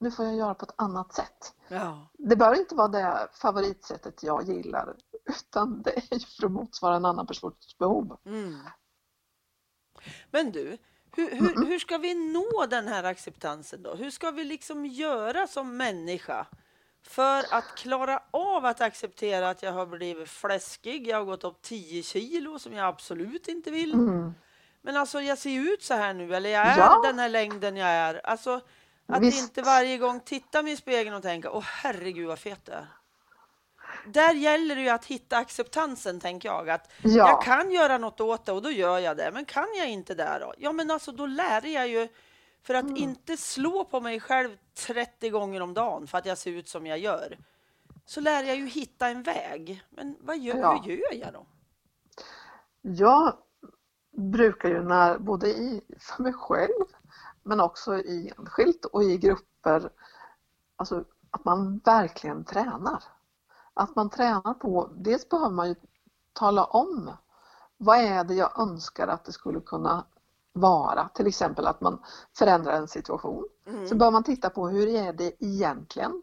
nu 0.00 0.10
får 0.10 0.24
jag 0.24 0.36
göra 0.36 0.54
på 0.54 0.64
ett 0.64 0.74
annat 0.76 1.14
sätt. 1.14 1.54
Ja. 1.68 2.10
Det 2.18 2.36
behöver 2.36 2.58
inte 2.58 2.74
vara 2.74 2.88
det 2.88 3.28
favoritsättet 3.32 4.22
jag 4.22 4.42
gillar 4.48 4.96
utan 5.24 5.82
det 5.82 5.96
är 5.96 6.40
för 6.40 6.46
att 6.46 6.52
motsvara 6.52 6.96
en 6.96 7.04
annan 7.04 7.26
persons 7.26 7.78
behov. 7.78 8.18
Mm. 8.24 8.58
Men 10.30 10.52
du, 10.52 10.78
hur, 11.12 11.30
hur, 11.30 11.66
hur 11.66 11.78
ska 11.78 11.98
vi 11.98 12.14
nå 12.14 12.66
den 12.66 12.88
här 12.88 13.04
acceptansen 13.04 13.82
då? 13.82 13.94
Hur 13.94 14.10
ska 14.10 14.30
vi 14.30 14.44
liksom 14.44 14.86
göra 14.86 15.46
som 15.46 15.76
människa 15.76 16.46
för 17.02 17.54
att 17.54 17.74
klara 17.76 18.22
av 18.30 18.64
att 18.64 18.80
acceptera 18.80 19.50
att 19.50 19.62
jag 19.62 19.72
har 19.72 19.86
blivit 19.86 20.28
fläskig, 20.28 21.06
jag 21.06 21.16
har 21.18 21.24
gått 21.24 21.44
upp 21.44 21.62
10 21.62 22.02
kilo 22.02 22.58
som 22.58 22.72
jag 22.72 22.86
absolut 22.86 23.48
inte 23.48 23.70
vill. 23.70 23.92
Mm. 23.94 24.34
Men 24.82 24.96
alltså 24.96 25.20
jag 25.20 25.38
ser 25.38 25.60
ut 25.72 25.82
så 25.82 25.94
här 25.94 26.14
nu, 26.14 26.34
eller 26.34 26.50
jag 26.50 26.66
är 26.66 26.78
Ja. 26.78 27.02
den 27.04 27.18
här 27.18 27.28
längden 27.28 27.76
jag 27.76 27.88
är. 27.88 28.26
Alltså 28.26 28.60
att 29.06 29.22
Visst. 29.22 29.42
inte 29.42 29.62
varje 29.62 29.98
gång 29.98 30.20
titta 30.20 30.62
mig 30.62 30.72
i 30.72 30.76
spegeln 30.76 31.16
och 31.16 31.22
tänka, 31.22 31.50
åh 31.50 31.64
herregud 31.66 32.28
vad 32.28 32.38
fet 32.38 32.60
jag 32.64 32.76
är. 32.76 32.86
Där 34.06 34.34
gäller 34.34 34.74
det 34.76 34.82
ju 34.82 34.88
att 34.88 35.04
hitta 35.04 35.36
acceptansen, 35.36 36.20
tänker 36.20 36.48
jag. 36.48 36.70
Att 36.70 36.90
Ja. 37.02 37.10
jag 37.28 37.42
kan 37.42 37.70
göra 37.70 37.98
något 37.98 38.20
åt 38.20 38.44
det 38.46 38.52
och 38.52 38.62
då 38.62 38.70
gör 38.70 38.98
jag 38.98 39.16
det. 39.16 39.30
Men 39.34 39.44
kan 39.44 39.66
jag 39.78 39.88
inte 39.90 40.14
det 40.14 40.38
då? 40.40 40.54
Ja, 40.58 40.72
men 40.72 40.90
alltså 40.90 41.12
då 41.12 41.26
lär 41.26 41.66
jag 41.66 41.88
ju 41.88 42.08
för 42.62 42.74
att 42.74 42.98
inte 42.98 43.36
slå 43.36 43.84
på 43.84 44.00
mig 44.00 44.20
själv 44.20 44.56
30 44.86 45.30
gånger 45.30 45.60
om 45.62 45.74
dagen 45.74 46.06
för 46.06 46.18
att 46.18 46.26
jag 46.26 46.38
ser 46.38 46.50
ut 46.50 46.68
som 46.68 46.86
jag 46.86 46.98
gör. 46.98 47.38
Så 48.06 48.20
lär 48.20 48.42
jag 48.42 48.56
ju 48.56 48.66
hitta 48.66 49.08
en 49.08 49.22
väg. 49.22 49.82
Men 49.90 50.16
vad 50.20 50.38
gör, 50.38 50.56
Ja. 50.58 50.82
hur 50.84 50.96
gör 50.96 51.14
jag 51.14 51.32
då? 51.32 51.46
Jag 52.82 53.36
brukar 54.16 54.68
ju 54.68 54.82
när, 54.82 55.18
både 55.18 55.48
i, 55.48 55.82
för 55.98 56.22
mig 56.22 56.32
själv 56.32 56.84
men 57.42 57.60
också 57.60 57.98
i 57.98 58.32
enskilt 58.38 58.84
och 58.84 59.02
i 59.04 59.16
grupper, 59.18 59.90
alltså 60.76 61.04
att 61.30 61.44
man 61.44 61.78
verkligen 61.78 62.44
tränar. 62.44 63.02
Att 63.74 63.96
man 63.96 64.10
tränar 64.10 64.54
på, 64.54 64.90
dels 64.96 65.28
behöver 65.28 65.50
man 65.50 65.68
ju 65.68 65.74
tala 66.32 66.64
om 66.64 67.10
vad 67.76 67.98
är 67.98 68.24
det 68.24 68.34
jag 68.34 68.60
önskar 68.60 69.08
att 69.08 69.24
det 69.24 69.32
skulle 69.32 69.60
kunna 69.60 70.04
vara, 70.52 71.08
till 71.08 71.26
exempel 71.26 71.66
att 71.66 71.80
man 71.80 72.02
förändrar 72.38 72.72
en 72.72 72.88
situation. 72.88 73.48
Mm. 73.66 73.88
Så 73.88 73.94
bör 73.94 74.10
man 74.10 74.24
titta 74.24 74.50
på 74.50 74.68
hur 74.68 74.88
är 74.88 75.12
det 75.12 75.44
egentligen? 75.44 76.22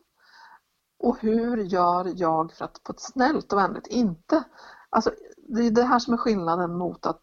Och 0.99 1.19
hur 1.19 1.57
gör 1.57 2.11
jag 2.15 2.53
för 2.53 2.65
att 2.65 2.83
på 2.83 2.91
ett 2.91 2.99
snällt 2.99 3.53
och 3.53 3.59
vänligt, 3.59 3.87
inte, 3.87 4.43
alltså 4.89 5.11
det 5.37 5.61
är 5.61 5.71
det 5.71 5.83
här 5.83 5.99
som 5.99 6.13
är 6.13 6.17
skillnaden 6.17 6.77
mot 6.77 7.05
att 7.05 7.21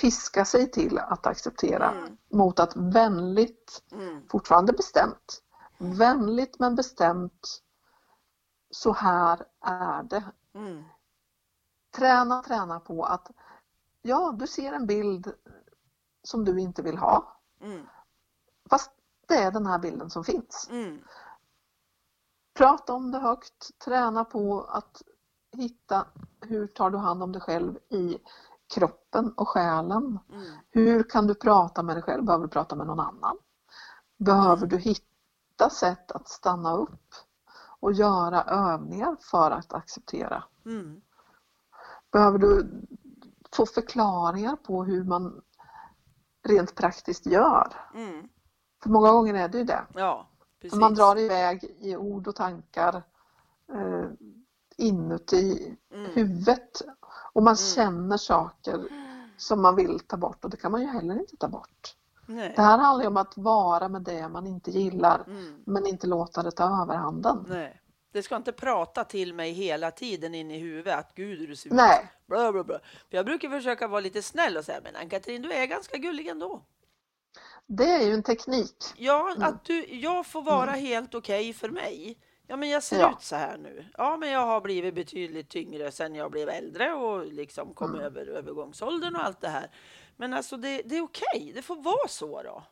piska 0.00 0.44
sig 0.44 0.70
till 0.70 0.98
att 0.98 1.26
acceptera 1.26 1.90
mm. 1.90 2.16
mot 2.32 2.60
att 2.60 2.76
vänligt, 2.76 3.82
mm. 3.92 4.28
fortfarande 4.28 4.72
bestämt, 4.72 5.42
vänligt 5.78 6.58
men 6.58 6.74
bestämt, 6.74 7.62
så 8.76 8.92
här 8.92 9.44
är 9.60 10.02
det. 10.02 10.24
Mm. 10.54 10.84
Träna, 11.96 12.42
träna 12.42 12.80
på 12.80 13.04
att 13.04 13.30
ja, 14.02 14.34
du 14.38 14.46
ser 14.46 14.72
en 14.72 14.86
bild 14.86 15.32
som 16.22 16.44
du 16.44 16.60
inte 16.60 16.82
vill 16.82 16.98
ha. 16.98 17.38
Mm. 17.60 17.86
Fast 18.70 18.90
det 19.28 19.34
är 19.34 19.50
den 19.50 19.66
här 19.66 19.78
bilden 19.78 20.10
som 20.10 20.24
finns. 20.24 20.68
Mm. 20.70 21.04
Prata 22.54 22.92
om 22.92 23.10
det 23.10 23.18
högt, 23.18 23.78
träna 23.78 24.24
på 24.24 24.62
att 24.62 25.02
hitta 25.52 26.06
hur 26.40 26.66
tar 26.66 26.90
du 26.90 26.98
hand 26.98 27.22
om 27.22 27.32
dig 27.32 27.42
själv 27.42 27.78
i 27.88 28.18
kroppen 28.74 29.32
och 29.32 29.48
själen. 29.48 30.18
Mm. 30.32 30.52
Hur 30.70 31.02
kan 31.02 31.26
du 31.26 31.34
prata 31.34 31.82
med 31.82 31.96
dig 31.96 32.02
själv? 32.02 32.24
Behöver 32.24 32.44
du 32.44 32.50
prata 32.50 32.76
med 32.76 32.86
någon 32.86 33.00
annan? 33.00 33.38
Behöver 34.16 34.66
du 34.66 34.78
hitta 34.78 35.70
sätt 35.70 36.12
att 36.12 36.28
stanna 36.28 36.74
upp 36.74 37.14
och 37.80 37.92
göra 37.92 38.42
övningar 38.42 39.16
för 39.20 39.50
att 39.50 39.72
acceptera? 39.72 40.44
Mm. 40.66 41.00
Behöver 42.12 42.38
du 42.38 42.82
få 43.56 43.66
förklaringar 43.66 44.56
på 44.56 44.84
hur 44.84 45.04
man 45.04 45.42
rent 46.48 46.74
praktiskt 46.74 47.26
gör? 47.26 47.72
Mm. 47.94 48.28
För 48.82 48.90
många 48.90 49.12
gånger 49.12 49.34
är 49.34 49.48
det 49.48 49.58
ju 49.58 49.64
det. 49.64 49.86
Ja, 49.94 50.28
man 50.72 50.94
drar 50.94 51.18
iväg 51.18 51.64
i 51.64 51.96
ord 51.96 52.28
och 52.28 52.36
tankar 52.36 53.02
eh, 53.72 54.10
inuti 54.76 55.76
mm. 55.92 56.10
huvudet 56.10 56.82
och 57.32 57.42
man 57.42 57.52
mm. 57.52 57.56
känner 57.56 58.16
saker 58.16 58.88
som 59.36 59.62
man 59.62 59.76
vill 59.76 60.00
ta 60.00 60.16
bort 60.16 60.44
och 60.44 60.50
det 60.50 60.56
kan 60.56 60.72
man 60.72 60.80
ju 60.80 60.86
heller 60.86 61.20
inte 61.20 61.36
ta 61.36 61.48
bort. 61.48 61.96
Nej. 62.26 62.52
Det 62.56 62.62
här 62.62 62.78
handlar 62.78 63.04
ju 63.04 63.08
om 63.08 63.16
att 63.16 63.36
vara 63.36 63.88
med 63.88 64.02
det 64.02 64.28
man 64.28 64.46
inte 64.46 64.70
gillar 64.70 65.24
mm. 65.26 65.62
men 65.66 65.86
inte 65.86 66.06
låta 66.06 66.42
det 66.42 66.50
ta 66.50 66.82
överhanden. 66.82 67.44
Nej. 67.48 67.80
Det 68.12 68.22
ska 68.22 68.36
inte 68.36 68.52
prata 68.52 69.04
till 69.04 69.34
mig 69.34 69.52
hela 69.52 69.90
tiden 69.90 70.34
in 70.34 70.50
i 70.50 70.58
huvudet 70.58 70.98
att 70.98 71.14
gud 71.14 71.38
hur 71.38 71.46
du 71.46 71.52
ut. 71.52 71.66
Nej. 71.70 72.12
Bla, 72.26 72.52
bla, 72.52 72.64
bla. 72.64 72.78
För 73.10 73.16
jag 73.16 73.26
brukar 73.26 73.48
försöka 73.48 73.88
vara 73.88 74.00
lite 74.00 74.22
snäll 74.22 74.56
och 74.56 74.64
säga 74.64 74.80
men 74.84 74.96
Ann-Katrin 74.96 75.42
du 75.42 75.52
är 75.52 75.66
ganska 75.66 75.98
gullig 75.98 76.28
ändå. 76.28 76.62
Det 77.66 77.90
är 77.90 78.06
ju 78.06 78.12
en 78.12 78.22
teknik. 78.22 78.76
Ja, 78.96 79.30
mm. 79.30 79.48
att 79.48 79.64
du, 79.64 79.86
jag 79.94 80.26
får 80.26 80.42
vara 80.42 80.70
mm. 80.70 80.86
helt 80.86 81.14
okej 81.14 81.40
okay 81.40 81.52
för 81.52 81.68
mig. 81.68 82.18
Ja, 82.46 82.56
men 82.56 82.68
jag 82.68 82.82
ser 82.82 83.00
ja. 83.00 83.12
ut 83.12 83.22
så 83.22 83.36
här 83.36 83.58
nu. 83.58 83.84
Ja, 83.98 84.16
men 84.16 84.30
jag 84.30 84.46
har 84.46 84.60
blivit 84.60 84.94
betydligt 84.94 85.48
tyngre 85.48 85.90
sen 85.90 86.14
jag 86.14 86.30
blev 86.30 86.48
äldre 86.48 86.92
och 86.92 87.26
liksom 87.26 87.74
kom 87.74 87.90
mm. 87.90 88.00
över 88.00 88.26
övergångsåldern 88.26 89.16
och 89.16 89.24
allt 89.24 89.40
det 89.40 89.48
här. 89.48 89.70
Men 90.16 90.34
alltså 90.34 90.56
det, 90.56 90.82
det 90.84 90.96
är 90.96 91.02
okej, 91.02 91.24
okay. 91.32 91.52
det 91.52 91.62
får 91.62 91.76
vara 91.76 92.08
så 92.08 92.42
då. 92.42 92.62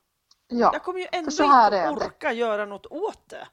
Ja, 0.49 0.71
jag 0.73 0.83
kommer 0.83 1.01
ju 1.01 1.07
ändå 1.13 1.31
inte 1.31 1.45
orka 1.45 2.29
det. 2.29 2.35
göra 2.35 2.67
något 2.67 2.87
åt 2.87 3.29
det. 3.29 3.49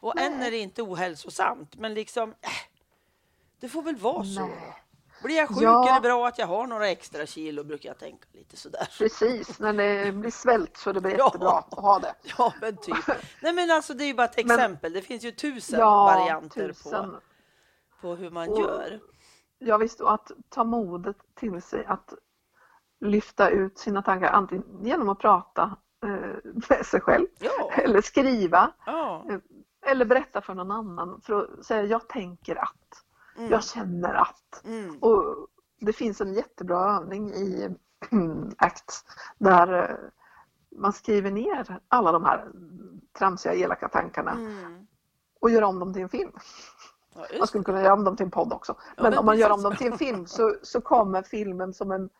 Och 0.00 0.12
Nej. 0.16 0.26
än 0.26 0.42
är 0.42 0.50
det 0.50 0.58
inte 0.58 0.82
ohälsosamt, 0.82 1.76
men 1.76 1.94
liksom, 1.94 2.30
äh, 2.30 2.50
det 3.60 3.68
får 3.68 3.82
väl 3.82 3.96
vara 3.96 4.22
Nej. 4.22 4.34
så. 4.34 4.48
Blir 5.22 5.36
jag 5.36 5.48
sjuk 5.48 5.62
ja. 5.62 5.90
är 5.90 5.94
det 5.94 6.00
bra 6.00 6.26
att 6.28 6.38
jag 6.38 6.46
har 6.46 6.66
några 6.66 6.88
extra 6.88 7.26
kilo, 7.26 7.64
brukar 7.64 7.88
jag 7.88 7.98
tänka 7.98 8.28
lite 8.32 8.56
sådär. 8.56 8.88
Precis, 8.98 9.58
när 9.58 9.72
det 9.72 10.12
blir 10.12 10.30
svält 10.30 10.76
så 10.76 10.92
det 10.92 11.00
blir 11.00 11.12
ja. 11.18 11.26
jättebra 11.26 11.50
att 11.50 11.74
ha 11.74 11.98
det. 11.98 12.14
Ja, 12.38 12.52
men 12.60 12.76
typ. 12.76 12.96
Nej, 13.42 13.52
men 13.52 13.70
alltså 13.70 13.94
det 13.94 14.04
är 14.04 14.06
ju 14.06 14.14
bara 14.14 14.24
ett 14.24 14.38
exempel. 14.38 14.92
det 14.92 15.02
finns 15.02 15.24
ju 15.24 15.30
tusen 15.30 15.80
ja, 15.80 16.04
varianter 16.04 16.68
tusen. 16.68 17.10
På, 17.10 17.20
på 18.00 18.14
hur 18.14 18.30
man 18.30 18.48
och, 18.48 18.60
gör. 18.60 19.00
Ja, 19.58 19.76
visst, 19.76 20.00
och 20.00 20.14
att 20.14 20.30
ta 20.48 20.64
modet 20.64 21.16
till 21.34 21.62
sig 21.62 21.84
att 21.84 22.14
lyfta 23.04 23.50
ut 23.50 23.78
sina 23.78 24.02
tankar 24.02 24.30
antingen 24.32 24.64
genom 24.82 25.08
att 25.08 25.18
prata 25.18 25.76
eh, 26.04 26.52
med 26.68 26.86
sig 26.86 27.00
själv 27.00 27.26
ja. 27.38 27.70
eller 27.72 28.00
skriva 28.00 28.72
ja. 28.86 29.26
Eh, 29.30 29.38
eller 29.86 30.04
berätta 30.04 30.40
för 30.40 30.54
någon 30.54 30.70
annan 30.70 31.20
för 31.20 31.42
att 31.42 31.64
säga 31.64 31.82
jag 31.82 32.08
tänker 32.08 32.56
att. 32.56 33.04
Mm. 33.36 33.50
Jag 33.50 33.64
känner 33.64 34.14
att. 34.14 34.64
Mm. 34.64 34.98
Och 34.98 35.48
det 35.80 35.92
finns 35.92 36.20
en 36.20 36.34
jättebra 36.34 36.96
övning 36.96 37.32
i 37.32 37.68
ACT 38.58 39.04
där 39.38 39.82
eh, 39.82 39.96
man 40.76 40.92
skriver 40.92 41.30
ner 41.30 41.78
alla 41.88 42.12
de 42.12 42.24
här 42.24 42.48
tramsiga 43.18 43.54
elaka 43.54 43.88
tankarna 43.88 44.32
mm. 44.32 44.86
och 45.40 45.50
gör 45.50 45.62
om 45.62 45.78
dem 45.78 45.92
till 45.92 46.02
en 46.02 46.08
film. 46.08 46.32
Ja, 47.14 47.26
man 47.38 47.46
skulle 47.46 47.64
kunna 47.64 47.82
göra 47.82 47.92
om 47.92 48.04
dem 48.04 48.16
till 48.16 48.24
en 48.24 48.30
podd 48.30 48.52
också. 48.52 48.76
Men, 48.78 49.04
ja, 49.04 49.10
men 49.10 49.18
om 49.18 49.26
man 49.26 49.38
gör 49.38 49.50
om 49.50 49.62
dem 49.62 49.76
till 49.76 49.92
en 49.92 49.98
film 49.98 50.26
så, 50.26 50.54
så 50.62 50.80
kommer 50.80 51.22
filmen 51.22 51.74
som 51.74 51.92
en... 51.92 52.10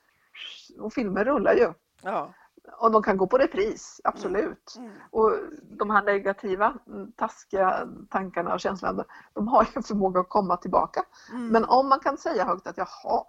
Och 0.78 0.92
filmer 0.92 1.24
rullar 1.24 1.54
ju. 1.54 1.72
Ja. 2.02 2.34
Och 2.72 2.90
de 2.90 3.02
kan 3.02 3.16
gå 3.16 3.26
på 3.26 3.38
repris, 3.38 4.00
absolut. 4.04 4.74
Mm. 4.76 4.90
Mm. 4.90 5.00
Och 5.10 5.32
de 5.62 5.90
här 5.90 6.02
negativa, 6.02 6.74
mm, 6.86 7.12
taskiga 7.12 7.88
tankarna 8.10 8.54
och 8.54 8.60
känslorna, 8.60 9.04
de 9.34 9.48
har 9.48 9.66
ju 9.74 9.82
förmåga 9.86 10.20
att 10.20 10.28
komma 10.28 10.56
tillbaka. 10.56 11.04
Mm. 11.32 11.48
Men 11.48 11.64
om 11.64 11.88
man 11.88 12.00
kan 12.00 12.16
säga 12.16 12.44
högt 12.44 12.66
att 12.66 12.78
jaha, 12.78 13.24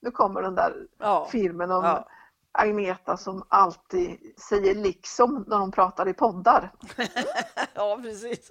nu 0.00 0.10
kommer 0.10 0.42
den 0.42 0.54
där 0.54 0.86
ja. 0.98 1.28
filmen 1.32 1.70
om 1.70 1.84
ja. 1.84 2.08
Agneta 2.52 3.16
som 3.16 3.44
alltid 3.48 4.34
säger 4.48 4.74
liksom 4.74 5.44
när 5.48 5.58
de 5.58 5.70
pratar 5.70 6.08
i 6.08 6.12
poddar. 6.12 6.72
ja, 7.74 7.98
precis. 8.02 8.50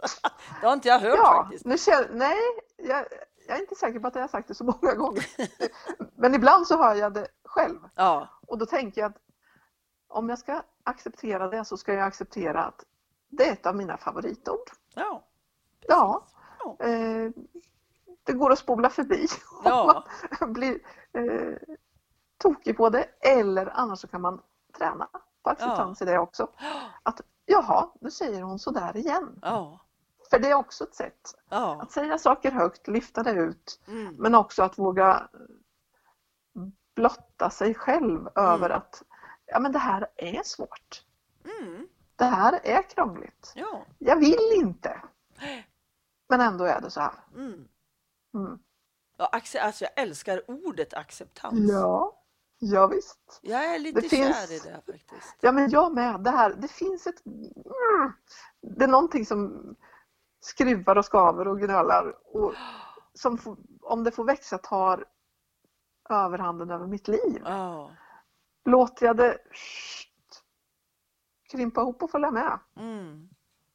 Det 0.61 0.67
har 0.67 0.73
inte 0.73 0.87
jag 0.87 0.99
hört 0.99 1.17
ja, 1.17 1.43
faktiskt. 1.43 1.65
Nu 1.65 1.77
känner, 1.77 2.09
nej, 2.13 2.37
jag, 2.77 3.05
jag, 3.47 3.57
är 3.57 3.61
inte 3.61 3.75
säker 3.75 3.99
på 3.99 4.07
att 4.07 4.15
jag 4.15 4.21
har 4.21 4.27
sagt 4.27 4.47
det 4.47 4.55
så 4.55 4.63
många 4.63 4.95
gånger. 4.95 5.25
Men 6.15 6.35
ibland 6.35 6.67
så 6.67 6.77
hör 6.77 6.95
jag 6.95 7.13
det 7.13 7.27
själv. 7.59 7.79
Ja. 7.95 8.27
Och 8.47 8.57
då 8.57 8.65
tänker 8.65 9.01
jag 9.01 9.09
att 9.11 9.17
om 10.07 10.29
jag 10.29 10.39
ska 10.39 10.63
acceptera 10.83 11.47
det 11.47 11.65
så 11.65 11.77
ska 11.77 11.93
jag 11.93 12.07
acceptera 12.07 12.65
att 12.65 12.85
det 13.29 13.47
är 13.47 13.53
ett 13.53 13.65
av 13.65 13.75
mina 13.75 13.97
favoritord. 13.97 14.69
Ja. 14.95 15.23
Ja. 15.87 16.25
ja. 16.59 16.85
Eh, 16.85 17.31
det 18.23 18.33
går 18.33 18.51
att 18.51 18.59
spola 18.59 18.89
förbi 18.89 19.27
ja. 19.63 20.03
om 20.21 20.37
man 20.39 20.53
blir 20.53 20.79
eh, 21.13 21.77
tokig 22.37 22.77
på 22.77 22.89
det. 22.89 23.05
Eller 23.19 23.71
annars 23.73 23.99
så 23.99 24.07
kan 24.07 24.21
man 24.21 24.41
träna 24.77 25.09
på 25.43 25.49
acceptans 25.49 26.01
ja. 26.01 26.07
i 26.07 26.09
det 26.09 26.19
också. 26.19 26.47
Att 27.03 27.21
jaha, 27.45 27.89
nu 28.01 28.11
säger 28.11 28.41
hon 28.41 28.59
sådär 28.59 28.97
igen. 28.97 29.39
Ja. 29.41 29.79
För 30.29 30.39
det 30.39 30.49
är 30.49 30.53
också 30.53 30.83
ett 30.83 30.95
sätt 30.95 31.35
ja. 31.49 31.79
att 31.81 31.91
säga 31.91 32.17
saker 32.17 32.51
högt, 32.51 32.87
lyfta 32.87 33.23
det 33.23 33.31
ut. 33.31 33.79
Mm. 33.87 34.15
Men 34.15 34.35
också 34.35 34.63
att 34.63 34.79
våga 34.79 35.29
blotta 36.99 37.49
sig 37.49 37.75
själv 37.75 38.19
mm. 38.19 38.33
över 38.35 38.69
att 38.69 39.03
ja 39.45 39.59
men 39.59 39.71
det 39.71 39.79
här 39.79 40.07
är 40.15 40.43
svårt. 40.43 41.03
Mm. 41.43 41.87
Det 42.15 42.25
här 42.25 42.59
är 42.63 42.81
krångligt. 42.81 43.53
Ja. 43.55 43.85
Jag 43.97 44.15
vill 44.15 44.51
inte. 44.55 45.01
Men 46.29 46.41
ändå 46.41 46.65
är 46.65 46.81
det 46.81 46.91
så 46.91 46.99
här. 46.99 47.13
Mm. 47.35 47.67
Ja, 49.17 49.29
alltså 49.61 49.83
jag 49.83 49.91
älskar 49.95 50.43
ordet 50.47 50.93
acceptans. 50.93 51.71
Ja, 51.71 52.21
ja 52.59 52.87
visst. 52.87 53.39
Jag 53.41 53.75
är 53.75 53.79
lite 53.79 54.01
det 54.01 54.09
kär 54.09 54.33
finns... 54.33 54.51
i 54.51 54.69
det 54.69 54.93
faktiskt. 54.93 55.35
Ja, 55.41 55.51
men 55.51 55.69
jag 55.69 55.93
med. 55.93 56.21
Det, 56.21 56.31
här, 56.31 56.53
det 56.57 56.67
finns 56.67 57.07
ett... 57.07 57.21
Det 58.61 58.83
är 58.83 58.87
någonting 58.87 59.25
som 59.25 59.75
skruvar 60.39 60.97
och 60.97 61.05
skaver 61.05 61.47
och 61.47 61.59
gnölar 61.59 62.35
och 62.35 62.53
som 63.13 63.57
om 63.81 64.03
det 64.03 64.11
får 64.11 64.23
växa 64.23 64.57
tar 64.57 65.05
överhanden 66.15 66.71
över 66.71 66.87
mitt 66.87 67.07
liv. 67.07 67.43
Oh 67.45 67.89
låter 68.69 69.05
jag 69.05 69.17
det 69.17 69.37
krympa 71.51 71.81
ihop 71.81 72.03
och 72.03 72.11
följa 72.11 72.31
med. 72.31 72.59
Mm. 72.75 73.29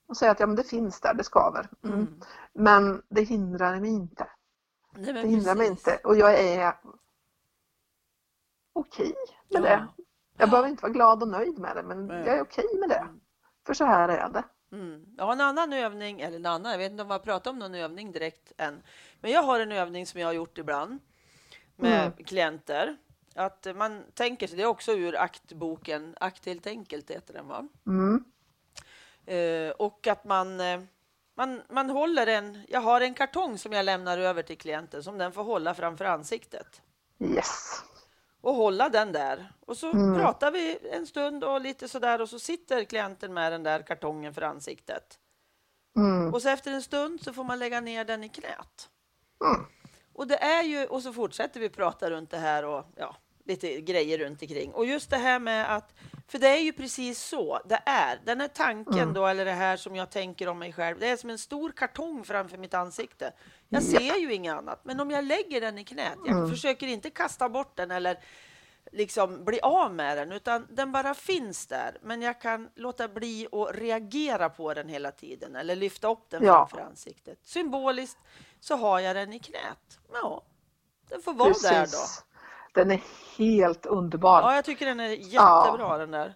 Och 0.07 0.17
säga 0.17 0.31
att 0.31 0.41
ja, 0.41 0.47
men 0.47 0.57
det 0.57 0.65
finns 0.65 1.01
där, 1.01 1.15
det 1.15 1.25
skaver. 1.25 1.69
Mm. 1.85 1.99
Mm. 1.99 2.21
Men 2.53 3.03
det 3.09 3.23
hindrar 3.23 3.81
mig 3.81 3.91
inte. 3.91 4.27
Nej, 4.97 5.13
det 5.13 5.29
hindrar 5.29 5.55
mig 5.55 5.67
inte 5.67 5.97
och 6.05 6.17
jag 6.17 6.41
är 6.41 6.75
okej 8.73 9.15
med 9.51 9.61
ja. 9.61 9.61
det. 9.61 9.89
Jag 10.37 10.51
behöver 10.51 10.69
inte 10.69 10.83
vara 10.83 10.93
glad 10.93 11.23
och 11.23 11.29
nöjd 11.29 11.59
med 11.59 11.77
det 11.77 11.83
men 11.83 12.09
jag 12.09 12.29
är 12.29 12.43
okej 12.43 12.79
med 12.81 12.89
det. 12.89 12.95
Mm. 12.95 13.21
För 13.67 13.75
så 13.75 13.85
här 13.85 14.09
är 14.09 14.29
det. 14.29 14.45
Mm. 14.73 15.05
Jag 15.17 15.25
har 15.25 15.33
en 15.33 15.41
annan 15.41 15.73
övning, 15.73 16.21
eller 16.21 16.37
en 16.37 16.47
annan, 16.47 16.73
jag 16.73 16.79
vet 16.79 16.91
inte 16.91 17.03
om 17.03 17.11
jag 17.11 17.23
pratar 17.23 17.51
om 17.51 17.59
någon 17.59 17.75
övning 17.75 18.13
direkt 18.13 18.53
än. 18.57 18.83
Men 19.21 19.31
jag 19.31 19.43
har 19.43 19.61
en 19.61 19.73
övning 19.73 20.07
som 20.07 20.21
jag 20.21 20.29
har 20.29 20.33
gjort 20.33 20.59
ibland 20.59 21.01
med 21.77 22.07
mm. 22.07 22.25
klienter 22.25 22.97
att 23.35 23.67
man 23.77 24.05
tänker 24.15 24.47
sig, 24.47 24.57
det 24.57 24.63
är 24.63 24.67
också 24.67 24.93
ur 24.93 25.17
aktboken, 25.17 26.17
Akt 26.21 26.47
helt 26.47 26.67
enkelt 26.67 27.11
heter 27.11 27.35
den 27.35 27.49
va? 27.49 27.69
Mm. 27.87 28.25
Eh, 29.27 29.71
och 29.71 30.07
att 30.07 30.25
man, 30.25 30.61
eh, 30.61 30.81
Man, 31.37 31.63
man 31.69 31.91
håller 31.91 32.27
en, 32.27 32.65
jag 32.69 32.81
har 32.81 33.01
en 33.01 33.15
kartong 33.15 33.59
som 33.59 33.73
jag 33.73 33.85
lämnar 33.85 34.19
över 34.19 34.43
till 34.43 34.59
klienten 34.59 35.03
som 35.03 35.19
den 35.19 35.33
får 35.33 35.45
hålla 35.45 35.75
framför 35.75 36.05
ansiktet. 36.05 36.83
Yes. 37.21 37.83
Och 38.41 38.55
hålla 38.55 38.89
den 38.89 39.13
där. 39.13 39.53
Och 39.67 39.77
så 39.77 39.93
Mm. 39.93 40.21
pratar 40.21 40.51
vi 40.51 40.79
en 40.93 41.07
stund 41.07 41.45
och 41.45 41.61
lite 41.61 41.89
sådär 41.89 42.21
och 42.21 42.29
så 42.29 42.39
sitter 42.39 42.85
klienten 42.85 43.35
med 43.35 43.53
den 43.53 43.63
där 43.63 43.83
kartongen 43.83 44.35
för 44.35 44.43
ansiktet. 44.43 45.19
Mm. 45.97 46.35
Och 46.35 46.43
så 46.43 46.49
efter 46.49 46.73
en 46.73 46.83
stund 46.83 47.21
så 47.23 47.33
får 47.33 47.45
man 47.45 47.59
lägga 47.59 47.81
ner 47.81 48.05
den 48.05 48.25
i 48.25 48.29
knät. 48.29 48.89
Mm. 49.45 49.67
Och 50.15 50.27
det 50.27 50.37
är 50.37 50.63
ju, 50.63 50.87
och 50.87 51.03
så 51.03 51.13
fortsätter 51.13 51.61
vi 51.61 51.69
prata 51.69 52.11
runt 52.11 52.31
det 52.31 52.39
här 52.39 52.65
och 52.65 52.85
ja, 52.97 53.17
lite 53.45 53.81
grejer 53.81 54.19
runt 54.19 54.43
omkring. 54.43 54.73
Och 54.73 54.87
just 54.87 55.11
det 55.11 55.17
här 55.17 55.39
med 55.39 55.77
att, 55.77 55.95
för 56.29 56.39
det 56.39 56.49
är 56.49 56.59
ju 56.61 56.73
precis 56.73 57.19
så 57.23 57.59
det 57.65 57.83
är. 57.87 58.21
Den 58.25 58.41
här 58.41 58.49
tanken 58.49 58.99
Mm. 58.99 59.15
då, 59.15 59.27
eller 59.27 59.45
det 59.45 59.53
här 59.53 59.77
som 59.77 59.97
jag 59.97 60.11
tänker 60.11 60.49
om 60.49 60.59
mig 60.59 60.73
själv, 60.73 60.99
det 60.99 61.09
är 61.09 61.17
som 61.17 61.31
en 61.31 61.39
stor 61.39 61.71
kartong 61.71 62.25
framför 62.25 62.59
mitt 62.59 62.75
ansikte. 62.75 63.33
Jag 63.69 63.83
Ja. 63.83 63.87
ser 63.99 64.17
ju 64.21 64.35
inget 64.35 64.55
annat, 64.55 64.81
men 64.85 65.01
om 65.01 65.11
jag 65.11 65.25
lägger 65.25 65.61
den 65.61 65.79
i 65.79 65.85
knät, 65.85 66.19
jag 66.27 66.37
Mm. 66.37 66.51
försöker 66.51 66.87
inte 66.87 67.11
kasta 67.11 67.49
bort 67.49 67.77
den 67.77 67.91
eller 67.91 68.19
liksom 68.93 69.45
bli 69.45 69.61
av 69.61 69.95
med 69.95 70.19
den, 70.19 70.33
utan 70.33 70.67
den 70.71 70.93
bara 70.93 71.15
finns 71.15 71.67
där. 71.67 71.99
Men 72.03 72.23
jag 72.23 72.41
kan 72.41 72.71
låta 72.75 73.09
bli 73.09 73.47
att 73.53 73.77
reagera 73.77 74.49
på 74.49 74.75
den 74.75 74.89
hela 74.89 75.11
tiden 75.11 75.57
eller 75.57 75.77
lyfta 75.77 76.09
upp 76.11 76.31
den 76.31 76.45
Ja. 76.45 76.53
framför 76.71 76.87
ansiktet. 76.87 77.39
Symboliskt 77.43 78.19
så 78.65 78.77
har 78.77 79.01
jag 79.01 79.17
den 79.17 79.33
i 79.33 79.39
knät. 79.39 80.01
Ja, 80.13 80.43
den 81.09 81.23
får 81.23 81.35
vara 81.35 81.49
där 81.49 81.81
då. 81.81 81.81
Precis. 81.81 82.25
Den 82.75 82.91
är 82.91 83.03
helt 83.39 83.87
underbar. 83.87 84.41
Ja, 84.41 84.55
jag 84.55 84.65
tycker 84.65 84.87
den 84.87 85.01
är 85.01 85.09
jättebra 85.09 85.99
den 85.99 86.11
där. 86.11 86.35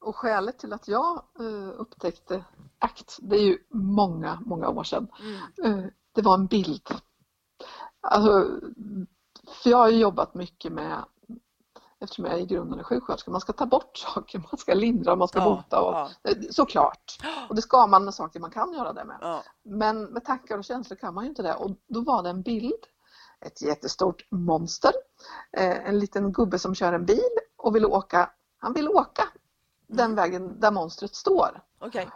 Och 0.00 0.16
skälet 0.16 0.58
till 0.58 0.72
att 0.72 0.88
jag 0.88 1.24
eh, 1.40 1.80
upptäckte 1.80 2.44
ACT, 2.78 3.18
det 3.22 3.36
är 3.36 3.42
ju 3.42 3.58
många, 3.70 4.42
många 4.46 4.68
år 4.68 4.84
sedan. 4.84 5.08
Mm. 5.20 5.78
Eh, 5.78 5.86
det 6.12 6.22
var 6.22 6.34
en 6.34 6.46
bild. 6.46 6.88
Alltså, 8.00 8.60
för 9.62 9.70
jag 9.70 9.78
har 9.78 9.90
ju 9.90 9.98
jobbat 9.98 10.34
mycket 10.34 10.72
med, 10.72 11.04
eftersom 12.02 12.24
jag 12.24 12.40
i 12.40 12.46
grunden 12.46 12.78
är 12.78 12.82
sjuksköterska, 12.82 13.30
man 13.30 13.40
ska 13.40 13.52
ta 13.52 13.66
bort 13.66 13.96
saker, 14.14 14.38
man 14.38 14.58
ska 14.58 14.74
lindra, 14.74 15.16
man 15.16 15.28
ska 15.28 15.38
Ja, 15.38 15.44
bota. 15.44 15.80
Och, 15.82 15.94
ja. 15.94 16.30
eh, 16.30 16.36
Såklart. 16.50 17.18
Och 17.48 17.54
det 17.54 17.62
ska 17.62 17.86
man 17.86 18.04
med 18.04 18.14
saker 18.14 18.40
man 18.40 18.50
kan 18.50 18.72
göra 18.72 18.92
det 18.92 19.04
med. 19.04 19.18
Ja. 19.20 19.42
Men 19.64 20.04
med 20.04 20.24
tankar 20.24 20.58
och 20.58 20.64
känslor 20.64 20.96
kan 20.96 21.14
man 21.14 21.24
ju 21.24 21.30
inte 21.30 21.42
det. 21.42 21.54
Och 21.54 21.70
då 21.88 22.00
var 22.00 22.22
det 22.22 22.30
en 22.30 22.42
bild, 22.42 22.82
ett 23.40 23.62
jättestort 23.62 24.26
monster, 24.30 24.92
eh, 25.56 25.88
en 25.88 25.98
liten 25.98 26.32
gubbe 26.32 26.58
som 26.58 26.74
kör 26.74 26.92
en 26.92 27.06
bil 27.06 27.20
och 27.56 27.76
vill 27.76 27.86
åka, 27.86 28.30
han 28.58 28.72
vill 28.72 28.88
åka 28.88 29.28
den 29.86 30.14
vägen 30.14 30.60
där 30.60 30.70
monstret 30.70 31.14
står. 31.14 31.62
Okej. 31.80 32.08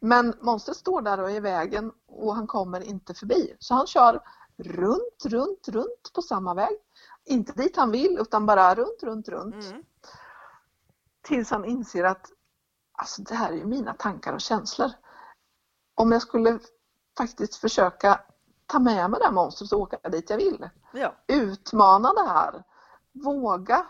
Men 0.00 0.34
monstret 0.40 0.76
står 0.76 1.02
där 1.02 1.20
och 1.20 1.30
är 1.30 1.34
i 1.34 1.40
vägen 1.40 1.92
och 2.08 2.34
han 2.34 2.46
kommer 2.46 2.80
inte 2.80 3.14
förbi. 3.14 3.56
Så 3.58 3.74
han 3.74 3.86
kör 3.86 4.20
runt, 4.56 5.24
runt, 5.24 5.68
runt 5.68 6.12
på 6.14 6.22
samma 6.22 6.54
väg. 6.54 6.76
Inte 7.28 7.52
dit 7.52 7.76
han 7.76 7.90
vill 7.90 8.18
utan 8.20 8.46
bara 8.46 8.74
runt, 8.74 9.02
runt, 9.02 9.28
runt. 9.28 9.64
Mm. 9.64 9.84
Tills 11.22 11.50
han 11.50 11.64
inser 11.64 12.04
att 12.04 12.32
alltså, 12.92 13.22
det 13.22 13.34
här 13.34 13.52
är 13.52 13.56
ju 13.56 13.64
mina 13.64 13.94
tankar 13.94 14.32
och 14.32 14.40
känslor. 14.40 14.90
Om 15.94 16.12
jag 16.12 16.22
skulle 16.22 16.58
faktiskt 17.18 17.56
försöka 17.56 18.20
ta 18.66 18.78
med 18.78 19.10
mig 19.10 19.20
det 19.20 19.26
här 19.26 19.32
monstret 19.32 19.72
och 19.72 19.80
åka 19.80 20.08
dit 20.08 20.30
jag 20.30 20.36
vill. 20.36 20.70
Ja. 20.92 21.14
Utmana 21.26 22.12
det 22.12 22.28
här. 22.28 22.64
Våga 23.12 23.86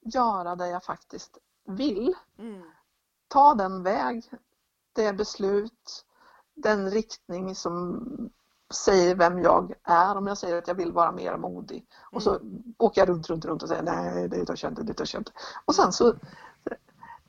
göra 0.00 0.56
det 0.56 0.68
jag 0.68 0.84
faktiskt 0.84 1.38
vill. 1.64 2.14
Mm. 2.38 2.62
Ta 3.28 3.54
den 3.54 3.82
väg, 3.82 4.30
det 4.92 5.12
beslut, 5.12 6.04
den 6.54 6.90
riktning 6.90 7.54
som 7.54 8.30
säger 8.72 9.14
vem 9.14 9.42
jag 9.42 9.74
är. 9.84 10.16
Om 10.16 10.26
jag 10.26 10.38
säger 10.38 10.58
att 10.58 10.68
jag 10.68 10.74
vill 10.74 10.92
vara 10.92 11.12
mer 11.12 11.36
modig 11.36 11.86
och 12.12 12.22
så 12.22 12.40
åker 12.78 13.00
jag 13.00 13.08
runt, 13.08 13.30
runt, 13.30 13.44
runt 13.44 13.62
och 13.62 13.68
säger 13.68 13.82
nej, 13.82 14.28
det 14.28 14.46
törs 14.46 14.62
jag 14.62 14.72
inte, 14.72 14.82
det 14.82 14.94
törs 14.94 15.14
jag 15.14 15.20
inte. 15.20 15.32
Och 15.64 15.74
sen 15.74 15.92
så, 15.92 16.14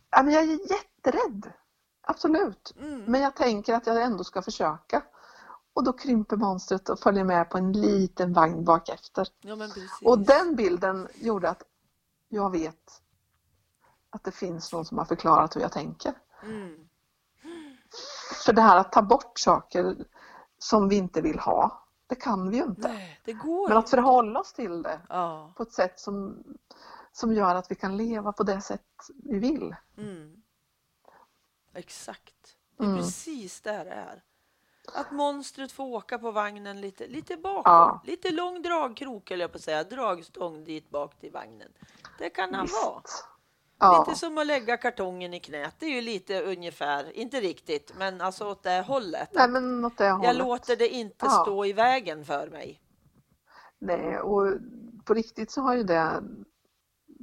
ja, 0.09 0.23
men 0.23 0.33
jag 0.33 0.43
är 0.43 0.71
jätterädd. 0.71 1.51
Absolut. 2.01 2.73
Mm. 2.79 3.03
Men 3.05 3.21
jag 3.21 3.35
tänker 3.35 3.73
att 3.73 3.87
jag 3.87 4.01
ändå 4.01 4.23
ska 4.23 4.41
försöka. 4.41 5.03
Och 5.73 5.83
då 5.83 5.93
krymper 5.93 6.37
monstret 6.37 6.89
och 6.89 6.99
följer 6.99 7.23
med 7.23 7.49
på 7.49 7.57
en 7.57 7.71
liten 7.71 8.33
vagn 8.33 8.63
bak 8.63 8.89
efter. 8.89 9.27
Ja. 9.41 9.57
Och 10.05 10.19
den 10.19 10.55
bilden 10.55 11.07
gjorde 11.15 11.49
att 11.49 11.63
jag 12.29 12.51
vet 12.51 13.01
att 14.09 14.23
det 14.23 14.31
finns 14.31 14.73
någon 14.73 14.85
som 14.85 14.97
har 14.97 15.05
förklarat 15.05 15.55
hur 15.55 15.61
jag 15.61 15.71
tänker. 15.71 16.13
Mm. 16.43 16.87
För 18.45 18.53
det 18.53 18.61
här 18.61 18.77
att 18.77 18.91
ta 18.91 19.01
bort 19.01 19.39
saker 19.39 19.95
som 20.63 20.89
vi 20.89 20.95
inte 20.95 21.21
vill 21.21 21.39
ha, 21.39 21.83
det 22.07 22.15
kan 22.15 22.49
vi 22.49 22.57
ju 22.57 22.63
inte. 22.63 22.87
Nej, 22.87 23.19
det 23.25 23.33
går 23.33 23.67
Men 23.69 23.77
att 23.77 23.89
förhålla 23.89 24.39
oss 24.39 24.53
till 24.53 24.81
det 24.81 24.99
Ja. 25.09 25.53
på 25.57 25.63
ett 25.63 25.71
sätt 25.73 25.99
som, 25.99 26.43
som 27.11 27.33
gör 27.33 27.55
att 27.55 27.71
vi 27.71 27.75
kan 27.75 27.97
leva 27.97 28.31
på 28.33 28.43
det 28.43 28.61
sätt 28.61 28.81
vi 29.23 29.39
vill. 29.39 29.75
Mm. 29.97 30.41
Exakt. 31.73 32.57
Det 32.77 32.83
är 32.83 32.87
Mm. 32.87 32.97
precis 32.99 33.61
där 33.61 33.85
det 33.85 33.91
är. 33.91 34.23
Att 34.93 35.11
monstret 35.11 35.71
får 35.71 35.83
åka 35.85 36.19
på 36.19 36.31
vagnen 36.31 36.81
lite, 36.81 37.07
lite 37.07 37.37
bakom. 37.37 37.73
Ja. 37.73 38.01
Lite 38.05 38.31
lång 38.31 38.61
dragkrok, 38.61 39.31
eller 39.31 39.43
jag 39.43 39.51
på 39.51 39.55
att 39.55 39.61
säga. 39.61 39.83
Dragstång 39.83 40.63
dit 40.63 40.89
bak 40.89 41.19
till 41.19 41.31
vagnen. 41.31 41.71
Det 42.17 42.29
kan 42.29 42.53
han 42.53 42.67
vara. 42.83 43.01
Ja, 43.83 44.05
Lite 44.07 44.19
som 44.19 44.37
att 44.37 44.47
lägga 44.47 44.77
kartongen 44.77 45.33
i 45.33 45.39
knät. 45.39 45.75
Det 45.79 45.85
är 45.85 45.89
ju 45.89 46.01
lite 46.01 46.41
ungefär, 46.41 47.11
inte 47.17 47.41
riktigt, 47.41 47.93
men 47.97 48.21
alltså 48.21 48.49
åt 48.51 48.63
det 48.63 48.81
hållet. 48.87 49.29
Nej, 49.33 49.49
men 49.49 49.85
åt 49.85 49.97
det 49.97 50.05
Jag 50.05 50.15
hållet. 50.17 50.37
låter 50.37 50.75
det 50.75 50.87
inte 50.89 51.25
Ja. 51.25 51.29
stå 51.29 51.65
i 51.65 51.73
vägen 51.73 52.25
för 52.25 52.47
mig. 52.49 52.79
Nej, 53.79 54.19
och 54.19 54.47
på 55.05 55.13
riktigt 55.13 55.51
så 55.51 55.61
har 55.61 55.75
ju 55.75 55.83
det 55.83 56.23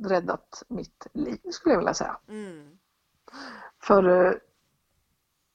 räddat 0.06 0.62
mitt 0.68 1.06
liv 1.12 1.38
skulle 1.50 1.72
jag 1.72 1.78
vilja 1.80 1.94
säga. 1.94 2.18
Mm. 2.28 2.78
För 3.82 4.26
eh, 4.26 4.32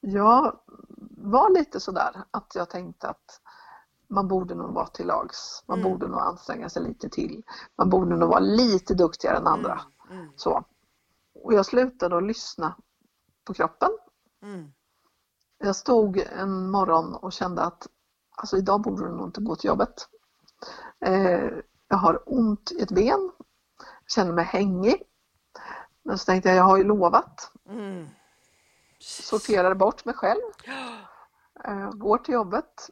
jag 0.02 0.60
var 1.18 1.50
lite 1.50 1.80
sådär 1.80 2.24
att 2.32 2.52
jag 2.56 2.70
tänkte 2.70 3.08
att 3.08 3.42
man 4.08 4.28
borde 4.28 4.56
nog 4.56 4.74
vara 4.74 4.88
till 4.88 5.08
lags. 5.08 5.64
Man 5.68 5.80
Mm. 5.80 5.92
borde 5.92 6.08
nog 6.08 6.20
anstränga 6.20 6.70
sig 6.70 6.84
lite 6.84 7.10
till. 7.10 7.44
Man 7.78 7.90
borde 7.90 8.16
nog 8.16 8.30
vara 8.30 8.40
lite 8.40 8.94
duktigare 8.94 9.38
än 9.38 9.48
andra. 9.48 9.82
Mm. 10.12 10.28
Så. 10.36 10.64
Och 11.46 11.54
jag 11.54 11.66
slutade 11.66 12.18
att 12.18 12.24
lyssna 12.24 12.76
på 13.44 13.54
kroppen. 13.54 13.90
Mm. 14.42 14.74
Jag 15.58 15.76
stod 15.76 16.18
en 16.18 16.72
morgon 16.72 17.16
och 17.16 17.34
kände 17.34 17.64
att 17.64 17.88
alltså 18.36 18.58
idag 18.58 18.82
borde 18.82 19.08
du 19.08 19.12
nog 19.12 19.28
inte 19.28 19.42
gå 19.42 19.56
till 19.56 19.68
jobbet. 19.68 20.10
Eh, 21.06 21.50
jag 21.88 21.98
har 21.98 22.24
ont 22.26 22.72
i 22.72 22.82
ett 22.82 22.92
ben. 22.92 23.32
Känner 24.08 24.34
mig 24.34 24.46
hängig. 24.46 25.04
Men 26.04 26.18
så 26.18 26.26
tänkte 26.26 26.50
jag, 26.50 26.58
jag 26.58 26.64
har 26.64 26.78
ju 26.78 26.84
lovat. 26.84 27.52
Mm. 27.70 28.08
Sorterade 29.00 29.76
bort 29.76 30.06
mig 30.06 30.16
själv. 30.16 30.42
Eh, 31.64 31.90
går 31.92 32.18
till 32.18 32.34
jobbet. 32.34 32.90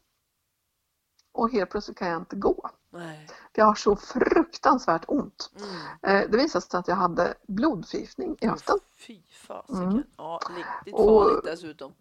Och 1.32 1.52
helt 1.52 1.70
plötsligt 1.70 1.98
kan 1.98 2.08
jag 2.08 2.22
inte 2.22 2.36
gå. 2.36 2.70
Nej. 2.94 3.28
För 3.28 3.62
jag 3.62 3.66
har 3.66 3.76
så 3.76 3.96
fruktansvärt 3.96 5.04
ont. 5.08 5.52
Mm. 5.56 6.24
Eh, 6.24 6.30
det 6.30 6.38
visade 6.38 6.66
sig 6.66 6.78
att 6.80 6.88
jag 6.88 6.96
hade 6.96 7.34
blodförgiftning 7.48 8.38
i 8.42 8.48
höften. 8.48 8.80
Fy 9.08 9.22
fasiken. 9.48 9.84
Mm. 9.84 10.04
Ja, 10.18 10.40
riktigt 10.56 10.94
Och- 10.94 11.24
farligt 11.24 11.44
dessutom. 11.44 11.94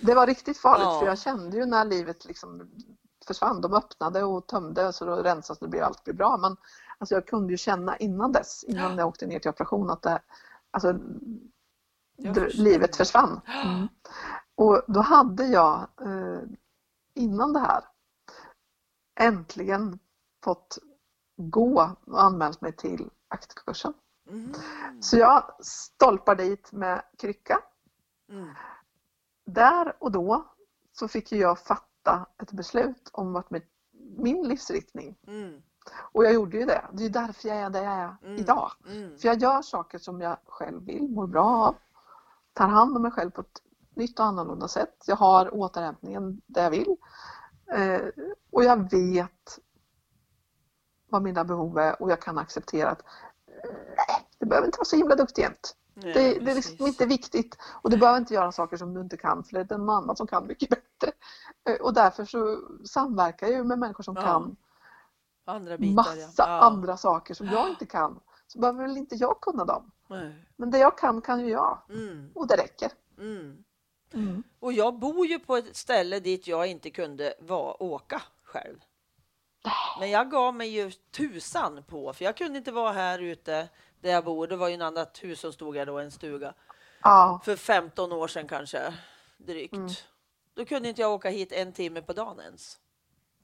Det 0.00 0.14
var 0.14 0.26
riktigt 0.26 0.58
farligt 0.58 0.84
Ja. 0.86 0.98
för 1.00 1.06
jag 1.06 1.18
kände 1.18 1.56
ju 1.56 1.66
när 1.66 1.84
livet 1.84 2.24
liksom 2.24 2.70
försvann. 3.26 3.60
De 3.60 3.74
öppnade 3.74 4.22
och 4.22 4.46
tömde 4.46 4.92
så 4.92 5.04
då 5.04 5.16
rensas 5.16 5.58
det 5.58 5.68
blir 5.68 5.82
allt 5.82 6.04
blir 6.04 6.14
bra. 6.14 6.36
Men 6.36 6.56
alltså 6.98 7.14
jag 7.14 7.26
kunde 7.26 7.52
ju 7.52 7.56
känna 7.56 7.96
innan 7.96 8.32
dess, 8.32 8.64
innan 8.64 8.98
jag 8.98 9.08
åkte 9.08 9.26
ner 9.26 9.38
till 9.38 9.50
operation 9.50 9.90
att 9.90 10.02
det, 10.02 10.20
alltså, 10.70 10.98
livet 12.54 12.96
försvann. 12.96 13.40
Mm. 13.64 13.88
Och 14.54 14.82
då 14.86 15.00
hade 15.00 15.46
jag 15.46 15.88
eh, 16.00 16.40
innan 17.14 17.52
det 17.52 17.60
här 17.60 17.84
äntligen 19.20 19.98
fått 20.44 20.78
gå 21.36 21.94
och 22.06 22.22
anmält 22.22 22.60
mig 22.60 22.72
till 22.72 23.10
aktkursen. 23.28 23.94
Mm. 24.30 24.52
Så 25.00 25.18
jag 25.18 25.64
stolpar 25.64 26.34
dit 26.34 26.72
med 26.72 27.02
krycka 27.18 27.58
Mm. 28.30 28.48
där 29.46 29.96
och 30.00 30.12
då 30.12 30.44
så 30.92 31.08
fick 31.08 31.32
jag 31.32 31.58
fatta 31.58 32.26
ett 32.42 32.52
beslut 32.52 33.10
om 33.12 33.32
vart 33.32 33.50
min 34.16 34.48
livsriktning. 34.48 35.18
Mm. 35.26 35.62
Och 36.12 36.24
jag 36.24 36.34
gjorde 36.34 36.56
ju 36.58 36.64
det. 36.64 36.84
Det 36.92 37.04
är 37.04 37.10
därför 37.10 37.48
jag 37.48 37.56
är 37.56 37.70
där 37.70 37.82
jag 37.84 37.92
är 37.94 38.16
Mm. 38.22 38.36
idag. 38.36 38.70
Mm. 38.86 39.18
För 39.18 39.28
jag 39.28 39.38
gör 39.38 39.62
saker 39.62 39.98
som 39.98 40.20
jag 40.20 40.36
själv 40.46 40.84
vill, 40.84 41.08
mår 41.08 41.26
bra 41.26 41.44
av. 41.66 41.74
Tar 42.52 42.68
hand 42.68 42.96
om 42.96 43.02
mig 43.02 43.10
själv 43.10 43.30
på 43.30 43.40
ett 43.40 43.62
nytt 43.94 44.18
och 44.18 44.24
annorlunda 44.26 44.68
sätt. 44.68 45.04
Jag 45.06 45.16
har 45.16 45.54
återhämtningen 45.54 46.40
där 46.46 46.62
jag 46.62 46.70
vill. 46.70 46.96
Eh, 47.72 48.00
och 48.52 48.64
jag 48.64 48.90
vet 48.90 49.58
vad 51.08 51.22
mina 51.22 51.44
behov 51.44 51.78
är 51.78 52.02
och 52.02 52.10
jag 52.10 52.22
kan 52.22 52.38
acceptera 52.38 52.90
att 52.90 53.02
eh, 53.46 53.70
nej, 53.96 54.26
det 54.38 54.46
behöver 54.46 54.66
inte 54.66 54.78
vara 54.78 54.84
så 54.84 54.96
himla 54.96 55.14
duktigt 55.16 55.38
jämt. 55.38 55.74
Nej, 55.94 56.12
Det, 56.14 56.38
det 56.44 56.50
är 56.50 56.54
liksom 56.54 56.86
inte 56.86 57.06
viktigt 57.06 57.56
och 57.82 57.90
du 57.90 57.96
behöver 57.96 58.18
inte 58.18 58.34
göra 58.34 58.52
saker 58.52 58.76
som 58.76 58.94
du 58.94 59.00
inte 59.00 59.16
kan 59.16 59.44
för 59.44 59.52
det 59.64 59.74
är 59.74 59.78
någon 59.78 59.90
annan 59.90 60.16
som 60.16 60.26
kan 60.26 60.46
mycket 60.46 60.68
bättre. 60.70 61.12
Eh, 61.68 61.80
Och 61.80 61.94
därför 61.94 62.24
så 62.24 62.58
samverkar 62.84 63.46
jag 63.48 63.66
med 63.66 63.78
människor 63.78 64.04
som 64.04 64.14
Ja, 64.16 64.22
kan 64.22 64.56
Andra 65.44 65.78
bitar, 65.78 65.94
massa 65.94 66.16
ja. 66.18 66.44
ja. 66.48 66.60
andra 66.60 66.96
saker 66.96 67.34
som 67.34 67.46
jag 67.46 67.68
inte 67.68 67.86
kan. 67.86 68.20
Så 68.46 68.58
behöver 68.58 68.82
väl 68.82 68.96
inte 68.96 69.14
jag 69.14 69.40
kunna 69.40 69.64
dem. 69.64 69.90
Nej. 70.08 70.44
Men 70.56 70.70
det 70.70 70.78
jag 70.78 70.98
kan 70.98 71.20
kan 71.20 71.40
ju 71.40 71.50
jag 71.50 71.78
Mm, 71.88 72.30
och 72.34 72.46
det 72.46 72.56
räcker. 72.56 72.90
mm. 73.18 73.64
Mm. 74.12 74.42
Och 74.60 74.72
jag 74.72 74.98
bor 74.98 75.26
ju 75.26 75.38
på 75.38 75.56
ett 75.56 75.76
ställe 75.76 76.20
dit 76.20 76.46
jag 76.46 76.66
inte 76.66 76.90
kunde 76.90 77.34
vara, 77.40 77.82
åka 77.82 78.22
själv. 78.44 78.78
Men 79.98 80.10
jag 80.10 80.30
gav 80.30 80.54
mig 80.54 80.68
ju 80.68 80.90
tusan 80.90 81.82
på, 81.82 82.12
för 82.12 82.24
jag 82.24 82.36
kunde 82.36 82.58
inte 82.58 82.72
vara 82.72 82.92
här 82.92 83.18
ute 83.18 83.68
där 84.00 84.10
jag 84.10 84.24
bor. 84.24 84.46
Det 84.46 84.56
var 84.56 84.68
ju 84.68 84.74
en 84.74 84.82
annat 84.82 85.18
hus 85.22 85.40
som 85.40 85.52
stod 85.52 85.76
här 85.76 85.86
då, 85.86 85.98
en 85.98 86.10
stuga. 86.10 86.54
Ja, 87.02 87.40
För 87.44 87.56
15 87.56 88.12
år 88.12 88.28
sedan 88.28 88.48
kanske, 88.48 88.94
drygt. 89.36 89.72
Mm. 89.74 89.88
Då 90.54 90.64
kunde 90.64 90.88
inte 90.88 91.00
jag 91.00 91.12
åka 91.12 91.30
hit 91.30 91.52
en 91.52 91.72
timme 91.72 92.02
på 92.02 92.12
dagen 92.12 92.40
ens. 92.40 92.78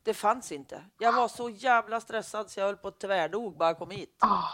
Det 0.03 0.15
fanns 0.15 0.53
inte. 0.53 0.85
Jag 0.99 1.13
var 1.13 1.29
så 1.29 1.51
jävla 1.51 2.01
stressad 2.01 2.51
så 2.51 2.61
jag 2.61 2.67
höll 2.67 2.77
på 2.77 2.89
att 2.89 2.99
tvärdog 3.01 3.57
bara 3.57 3.69
jag 3.69 3.79
kom 3.79 3.91
hit. 3.91 4.17
ah, 4.21 4.49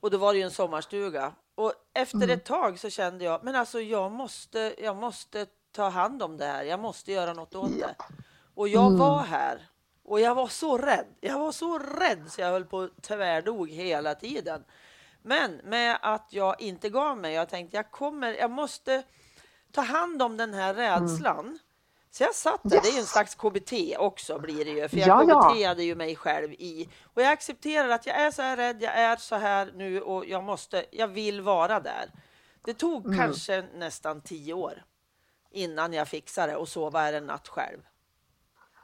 Och 0.00 0.10
då 0.10 0.18
var 0.18 0.32
det 0.32 0.38
ju 0.38 0.44
en 0.44 0.50
sommarstuga. 0.50 1.32
Och 1.54 1.72
efter 1.94 2.16
Mm. 2.16 2.30
ett 2.30 2.44
tag 2.44 2.78
så 2.78 2.90
kände 2.90 3.24
jag, 3.24 3.44
men 3.44 3.56
alltså 3.56 3.80
jag 3.80 4.12
måste, 4.12 4.74
jag 4.78 4.96
måste 4.96 5.46
ta 5.72 5.88
hand 5.88 6.22
om 6.22 6.36
det 6.36 6.44
här. 6.46 6.62
Jag 6.64 6.80
måste 6.80 7.12
göra 7.12 7.32
något 7.32 7.54
åt 7.54 7.70
det. 7.78 7.94
Och 8.54 8.68
jag 8.68 8.86
Mm. 8.86 8.98
var 8.98 9.18
här 9.22 9.68
och 10.10 10.20
jag 10.20 10.34
var 10.34 10.46
så 10.48 10.78
rädd. 10.78 11.06
Jag 11.20 11.38
var 11.38 11.52
så 11.52 11.78
rädd 11.78 12.24
så 12.28 12.40
jag 12.40 12.48
höll 12.48 12.64
på 12.64 12.80
att 12.80 13.02
tvärdog 13.02 13.70
hela 13.70 14.14
tiden. 14.14 14.64
Men 15.22 15.56
med 15.64 15.98
att 16.02 16.26
jag 16.30 16.60
inte 16.60 16.88
gav 16.90 17.18
mig, 17.18 17.34
jag 17.34 17.48
tänkte 17.48 17.76
jag 17.76 17.90
kommer, 17.90 18.34
jag 18.34 18.50
måste 18.50 19.02
ta 19.72 19.80
hand 19.80 20.22
om 20.22 20.36
den 20.36 20.54
här 20.54 20.74
rädslan. 20.74 21.58
Så 22.10 22.22
jag 22.22 22.34
satt 22.34 22.60
där, 22.62 22.70
det 22.70 22.76
är 22.76 22.82
ju 22.82 22.88
en 22.88 22.90
Mm. 22.90 22.98
Yes. 23.00 23.10
slags 23.12 23.34
KBT 23.34 23.72
också 23.98 24.38
blir 24.38 24.64
det 24.64 24.70
ju, 24.70 24.88
för 24.88 24.96
jag 24.96 25.08
Ja, 25.08 25.24
ja. 25.28 25.50
KBT-ade 25.50 25.82
ju 25.82 25.94
mig 25.94 26.16
själv 26.16 26.52
i. 26.52 26.88
Och 27.14 27.22
jag 27.22 27.32
accepterar 27.32 27.88
att 27.88 28.06
jag 28.06 28.16
är 28.16 28.30
så 28.30 28.42
här 28.42 28.56
rädd, 28.56 28.82
jag 28.82 28.94
är 28.98 29.16
så 29.16 29.36
här 29.36 29.72
nu 29.74 30.00
och 30.02 30.26
jag 30.26 30.44
måste, 30.44 30.84
jag 30.90 31.08
vill 31.08 31.40
vara 31.40 31.80
där. 31.80 32.10
Det 32.64 32.74
tog 32.74 33.06
Mm. 33.06 33.18
kanske 33.18 33.64
nästan 33.74 34.20
tio 34.20 34.52
år 34.54 34.84
innan 35.50 35.92
jag 35.92 36.08
fixade 36.08 36.56
och 36.56 36.68
sova 36.68 37.08
en 37.08 37.26
natt 37.26 37.48
själv. 37.48 37.80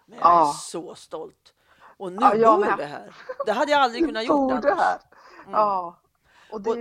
Men 0.06 0.18
jag 0.18 0.26
är 0.26 0.30
Ja. 0.34 0.52
så 0.60 0.94
stolt. 0.94 1.54
Och 1.96 2.12
nu 2.12 2.18
Ja, 2.20 2.34
jag 2.34 2.58
bor 2.60 2.76
vi 2.76 2.84
här. 2.84 3.14
Det 3.46 3.52
hade 3.52 3.72
jag 3.72 3.80
aldrig 3.80 4.06
kunnat 4.06 4.24
gjort 4.24 4.36
bor 4.36 4.60
det 4.60 4.72
annars. 4.72 4.78
här. 4.84 4.98
Ja. 5.52 6.00
Och 6.52 6.60
det, 6.60 6.70
Och- 6.70 6.76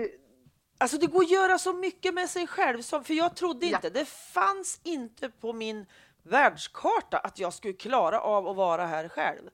Alltså 0.78 0.98
det 0.98 1.08
går 1.08 1.22
att 1.24 1.30
göra 1.32 1.58
så 1.58 1.74
mycket 1.74 2.14
med 2.14 2.30
sig 2.30 2.48
själv, 2.48 2.82
som, 2.82 3.04
för 3.04 3.14
jag 3.14 3.36
trodde 3.36 3.66
Ja. 3.66 3.78
inte, 3.78 3.90
det 3.90 4.06
fanns 4.06 4.80
inte 4.84 5.30
på 5.30 5.54
min 5.54 5.86
världskarta 6.24 7.18
att 7.18 7.40
jag 7.40 7.54
skulle 7.54 7.74
klara 7.74 8.22
av 8.22 8.48
att 8.48 8.56
vara 8.56 8.86
här 8.86 9.10
själv. 9.10 9.50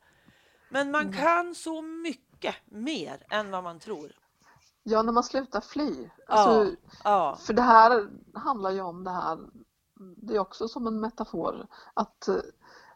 Men 0.70 0.92
man 0.92 1.02
Mm. 1.02 1.14
kan 1.14 1.56
så 1.56 1.82
mycket 1.82 2.56
mer 2.66 3.26
än 3.30 3.52
vad 3.52 3.64
man 3.64 3.80
tror. 3.80 4.12
ja, 4.84 5.02
när 5.02 5.12
man 5.14 5.24
slutar 5.24 5.62
fly. 5.62 6.10
Alltså, 6.28 6.64
ja, 6.64 6.76
ja, 7.04 7.38
För 7.46 7.54
det 7.54 7.62
här 7.62 8.10
handlar 8.36 8.72
ju 8.72 8.82
om 8.82 9.04
det 9.04 9.12
här, 9.12 9.38
det 10.18 10.36
är 10.36 10.40
också 10.40 10.68
som 10.68 10.88
en 10.88 11.00
metafor, 11.00 11.68
att 11.94 12.28
eh, 12.28 12.36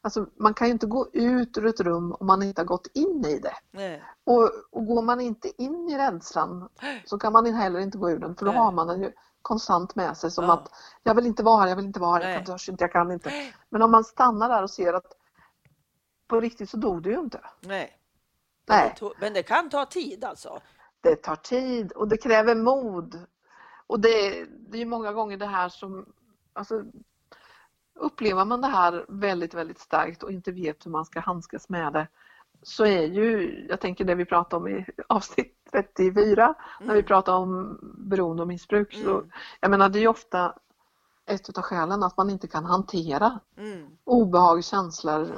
alltså, 0.03 0.25
man 0.35 0.53
kan 0.53 0.67
ju 0.67 0.73
inte 0.73 0.85
gå 0.85 1.07
ut 1.13 1.57
ur 1.57 1.65
ett 1.65 1.79
rum 1.79 2.13
om 2.19 2.27
man 2.27 2.43
inte 2.43 2.61
har 2.61 2.65
gått 2.65 2.87
in 2.93 3.25
i 3.25 3.39
det. 3.39 3.53
nej, 3.71 4.03
Och, 4.23 4.51
och 4.71 4.85
går 4.85 5.01
man 5.01 5.21
inte 5.21 5.61
in 5.63 5.89
i 5.89 5.97
rädslan 5.97 6.69
så 7.05 7.17
kan 7.19 7.33
man 7.33 7.45
heller 7.53 7.79
inte 7.79 7.97
gå 7.97 8.11
ur 8.11 8.19
den 8.19 8.35
för 8.35 8.45
då 8.45 8.51
Nej. 8.51 8.59
har 8.61 8.71
man 8.71 8.87
den 8.87 9.01
ju 9.01 9.11
konstant 9.41 9.95
med 9.95 10.17
sig 10.17 10.31
som 10.31 10.45
Ja. 10.45 10.53
att 10.53 10.71
jag 11.03 11.15
vill 11.15 11.25
inte 11.25 11.43
vara 11.43 11.61
här, 11.61 11.67
jag 11.67 11.75
vill 11.75 11.85
inte 11.85 11.99
vara 11.99 12.13
här, 12.13 12.23
Nej. 12.23 12.33
jag 12.33 12.45
törs 12.45 12.69
inte, 12.69 12.83
jag 12.83 12.91
kan 12.91 13.11
inte. 13.11 13.31
Men 13.69 13.81
om 13.81 13.91
man 13.91 14.03
stannar 14.03 14.49
där 14.49 14.63
och 14.63 14.69
ser 14.69 14.93
att 14.93 15.05
på 16.27 16.39
riktigt 16.39 16.69
så 16.69 16.77
dog 16.77 17.01
du 17.03 17.11
ju 17.11 17.19
inte. 17.19 17.41
nej. 17.61 17.99
Men 18.67 18.77
det, 18.77 19.01
Nej, 19.01 19.11
men 19.19 19.33
det 19.33 19.43
kan 19.43 19.69
ta 19.69 19.85
tid 19.85 20.23
alltså. 20.25 20.59
det 21.01 21.15
tar 21.15 21.35
tid 21.35 21.91
och 21.91 22.07
det 22.07 22.17
kräver 22.17 22.55
mod. 22.55 23.19
Och 23.87 23.99
det, 23.99 24.45
det 24.45 24.77
är 24.77 24.79
ju 24.79 24.85
många 24.85 25.11
gånger 25.13 25.37
det 25.37 25.45
här 25.45 25.69
som, 25.69 26.05
alltså 26.53 26.83
upplever 27.95 28.45
man 28.45 28.61
det 28.61 28.67
här 28.67 29.05
väldigt, 29.09 29.53
väldigt 29.53 29.79
starkt 29.79 30.23
och 30.23 30.31
inte 30.31 30.51
vet 30.51 30.85
hur 30.85 30.91
man 30.91 31.05
ska 31.05 31.19
handskas 31.19 31.69
med 31.69 31.93
det 31.93 32.07
så 32.61 32.85
är 32.85 33.01
ju, 33.07 33.65
jag 33.69 33.79
tänker 33.79 34.05
det 34.05 34.15
vi 34.15 34.25
pratade 34.25 34.55
om 34.55 34.67
i 34.67 34.85
avsnitt 35.07 35.57
34 35.71 36.53
när 36.81 36.95
vi 36.95 37.03
pratar 37.03 37.33
om 37.33 37.79
beroende 37.97 38.41
och 38.41 38.47
missbruk. 38.47 38.93
Så, 38.93 39.17
Mm. 39.17 39.29
jag 39.59 39.71
menar 39.71 39.89
det 39.89 39.99
är 39.99 40.01
ju 40.01 40.07
ofta 40.07 40.55
ett 41.25 41.49
utav 41.49 41.63
skälen 41.63 42.03
att 42.03 42.17
man 42.17 42.29
inte 42.29 42.47
kan 42.47 42.65
hantera 42.65 43.39
Mm, 43.57 43.87
obehag, 44.03 44.63
känslor, 44.63 45.31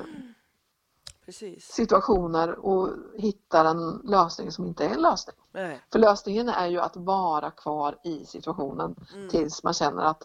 precis. 1.25 1.65
situationer 1.65 2.65
och 2.65 2.89
hittar 3.17 3.65
en 3.65 4.01
lösning 4.03 4.51
som 4.51 4.65
inte 4.65 4.85
är 4.85 4.89
en 4.89 5.01
lösning. 5.01 5.35
Nej. 5.51 5.81
För 5.91 5.99
lösningen 5.99 6.49
är 6.49 6.67
ju 6.67 6.79
att 6.79 6.95
vara 6.97 7.51
kvar 7.51 7.95
i 8.03 8.25
situationen 8.25 8.95
Mm. 9.13 9.29
tills 9.29 9.63
man 9.63 9.73
känner 9.73 10.03
att 10.03 10.23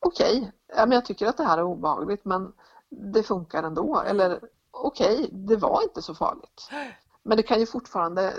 okej, 0.00 0.52
ja, 0.66 0.86
men 0.86 0.92
jag 0.92 1.04
tycker 1.04 1.26
att 1.26 1.36
det 1.36 1.44
här 1.44 1.58
är 1.58 1.62
obehagligt 1.62 2.24
men 2.24 2.52
det 2.88 3.22
funkar 3.22 3.62
ändå. 3.62 4.00
Eller 4.00 4.40
okej, 4.70 5.28
det 5.32 5.56
var 5.56 5.82
inte 5.82 6.02
så 6.02 6.14
farligt. 6.14 6.70
Men 7.22 7.36
det 7.36 7.42
kan 7.42 7.60
ju 7.60 7.66
fortfarande 7.66 8.34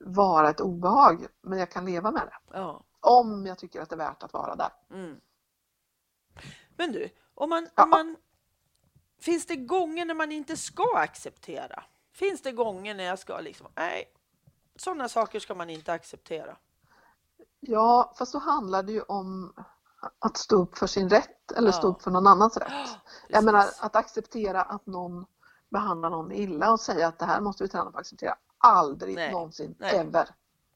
vara 0.00 0.50
ett 0.50 0.60
obehag 0.60 1.26
men 1.40 1.58
jag 1.58 1.70
kan 1.70 1.84
leva 1.84 2.10
med 2.10 2.22
det. 2.22 2.58
Ja. 2.58 2.84
Om 3.00 3.46
jag 3.46 3.58
tycker 3.58 3.80
att 3.80 3.88
det 3.90 3.94
är 3.94 3.98
värt 3.98 4.22
att 4.22 4.32
vara 4.32 4.56
där. 4.56 4.70
Mm. 4.90 5.20
Men 6.76 6.92
du, 6.92 7.08
om 7.34 7.50
man, 7.50 7.68
Ja. 7.74 7.82
om 7.84 7.90
man, 7.90 8.16
finns 9.20 9.46
det 9.46 9.56
gånger 9.56 10.04
när 10.04 10.14
man 10.14 10.32
inte 10.32 10.56
ska 10.56 10.96
acceptera? 10.96 11.84
Finns 12.12 12.42
det 12.42 12.52
gånger 12.52 12.94
när 12.94 13.04
jag 13.04 13.18
ska 13.18 13.40
liksom, 13.40 13.66
nej, 13.74 14.04
sådana 14.76 15.08
saker 15.08 15.40
ska 15.40 15.54
man 15.54 15.70
inte 15.70 15.92
acceptera. 15.92 16.56
Ja, 17.60 18.14
fast 18.18 18.32
då 18.32 18.38
handlar 18.38 18.82
det 18.82 18.92
ju 18.92 19.02
om 19.02 19.54
att 20.18 20.36
stå 20.36 20.56
upp 20.56 20.78
för 20.78 20.86
sin 20.86 21.08
rätt 21.08 21.52
eller 21.52 21.72
stå 21.72 21.86
upp 21.88 22.02
för 22.02 22.10
någon 22.10 22.26
annans 22.26 22.56
rätt. 22.56 22.68
Jag 22.70 22.88
Precis. 23.28 23.44
menar 23.44 23.66
att 23.80 23.96
acceptera 23.96 24.62
att 24.62 24.86
någon 24.86 25.26
behandlar 25.70 26.10
någon 26.10 26.32
illa 26.32 26.72
och 26.72 26.80
säga 26.80 27.08
att 27.08 27.18
det 27.18 27.24
här 27.26 27.40
måste 27.40 27.62
vi 27.64 27.68
träna 27.68 27.84
på 27.84 27.90
att 27.90 27.96
acceptera. 27.96 28.34
Aldrig 28.58 29.14
Nej. 29.14 29.32
någonsin, 29.32 29.74
Nej. 29.78 29.96
ever. 29.96 30.28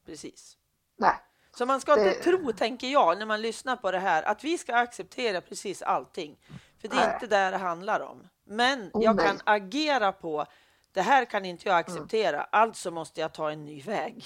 Precis. 0.07 0.57
Nej. 0.97 1.15
Så 1.57 1.67
man 1.67 1.81
ska 1.81 1.95
Det- 1.95 2.09
inte 2.09 2.23
tro, 2.23 2.53
tänker 2.53 2.87
jag, 2.87 3.19
när 3.19 3.27
man 3.27 3.43
lyssnar 3.43 3.77
på 3.77 3.91
det 3.91 3.99
här, 3.99 4.23
att 4.23 4.45
vi 4.45 4.59
ska 4.59 4.77
acceptera 4.77 5.41
precis 5.41 5.83
allting. 5.83 6.39
För 6.81 6.89
det 6.89 6.97
är 6.97 7.07
Nej. 7.07 7.15
inte 7.15 7.27
det 7.27 7.51
det 7.51 7.57
handlar 7.57 8.01
om. 8.01 8.29
Men 8.45 8.91
Oh, 8.95 9.05
jag 9.05 9.17
nej. 9.17 9.27
kan 9.27 9.41
agera 9.45 10.13
på, 10.13 10.47
det 10.93 11.03
här 11.03 11.25
kan 11.25 11.45
inte 11.45 11.69
jag 11.69 11.79
acceptera, 11.79 12.43
alltså 12.43 12.91
måste 12.91 13.21
jag 13.21 13.33
ta 13.35 13.51
en 13.51 13.65
ny 13.65 13.83
väg. 13.83 14.25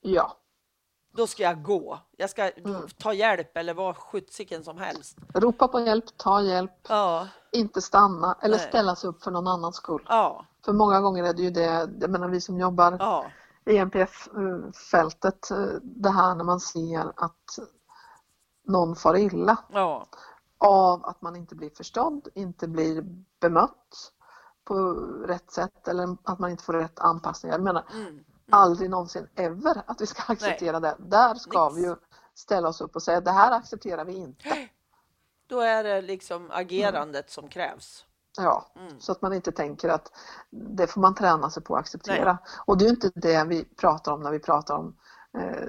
Ja, 0.00 0.36
Då 1.18 1.26
ska 1.26 1.42
jag 1.42 1.62
gå. 1.62 1.98
Jag 2.16 2.30
ska 2.30 2.50
Mm. 2.50 2.82
ta 2.98 3.12
hjälp 3.12 3.56
eller 3.56 3.74
vad 3.74 3.96
sjuttsiken 3.96 4.64
som 4.64 4.78
helst. 4.78 5.18
ropa 5.34 5.68
på 5.68 5.80
hjälp, 5.80 6.04
ta 6.16 6.42
hjälp, 6.42 6.72
Ja, 6.88 7.28
inte 7.52 7.80
stanna 7.82 8.36
eller 8.40 8.56
Nej. 8.56 8.66
ställa 8.68 8.96
sig 8.96 9.10
upp 9.10 9.22
för 9.22 9.30
någon 9.30 9.46
annans 9.48 9.76
skull. 9.76 10.06
ja, 10.08 10.46
För 10.64 10.72
många 10.72 11.00
gånger 11.00 11.24
är 11.24 11.32
det 11.32 11.42
ju 11.42 11.50
det, 11.50 11.88
jag 12.00 12.10
menar 12.10 12.28
vi 12.28 12.40
som 12.40 12.58
jobbar 12.60 12.96
ja, 13.00 13.26
i 13.64 13.76
NPF-fältet, 13.78 15.50
eh, 15.50 15.56
det 15.82 16.10
här 16.10 16.34
när 16.34 16.44
man 16.44 16.60
ser 16.60 17.12
att 17.16 17.58
någon 18.66 18.96
far 18.96 19.16
illa 19.16 19.56
ja, 19.72 20.06
av 20.58 21.06
att 21.06 21.22
man 21.22 21.36
inte 21.36 21.54
blir 21.54 21.70
förstådd, 21.70 22.28
inte 22.34 22.68
blir 22.68 23.04
bemött 23.40 24.12
på 24.64 24.74
rätt 25.26 25.50
sätt 25.52 25.88
eller 25.88 26.16
att 26.24 26.38
man 26.38 26.50
inte 26.50 26.64
får 26.64 26.72
rätt 26.72 26.98
anpassning. 26.98 27.52
Jag 27.52 27.62
menar 27.62 27.84
mm, 27.94 28.24
aldrig 28.50 28.90
någonsin 28.90 29.28
ever 29.34 29.82
att 29.86 30.00
vi 30.00 30.06
ska 30.06 30.32
acceptera 30.32 30.80
det. 30.80 30.96
Där 30.98 31.34
ska 31.34 31.68
Nix. 31.68 31.78
vi 31.78 31.82
ju 31.82 31.96
ställa 32.34 32.68
oss 32.68 32.80
upp 32.80 32.96
och 32.96 33.02
säga 33.02 33.20
det 33.20 33.30
här 33.32 33.52
accepterar 33.52 34.04
vi 34.04 34.12
inte. 34.14 34.68
då 35.46 35.60
är 35.60 35.84
det 35.84 36.02
liksom 36.02 36.50
agerandet 36.52 37.30
som 37.30 37.48
krävs. 37.48 38.04
Ja, 38.38 38.72
Mm. 38.76 39.00
så 39.00 39.12
att 39.12 39.22
man 39.22 39.32
inte 39.32 39.52
tänker 39.52 39.88
att 39.88 40.12
det 40.50 40.86
får 40.86 41.00
man 41.00 41.14
träna 41.14 41.50
sig 41.50 41.62
på 41.62 41.74
att 41.76 41.80
acceptera. 41.80 42.38
Och 42.66 42.78
det 42.78 42.84
är 42.84 42.86
ju 42.86 42.90
inte 42.94 43.10
det 43.14 43.44
vi 43.44 43.64
pratar 43.64 44.12
om 44.12 44.20
när 44.22 44.30
vi 44.30 44.38
pratar 44.38 44.76
om 44.76 44.96
eh, 45.38 45.66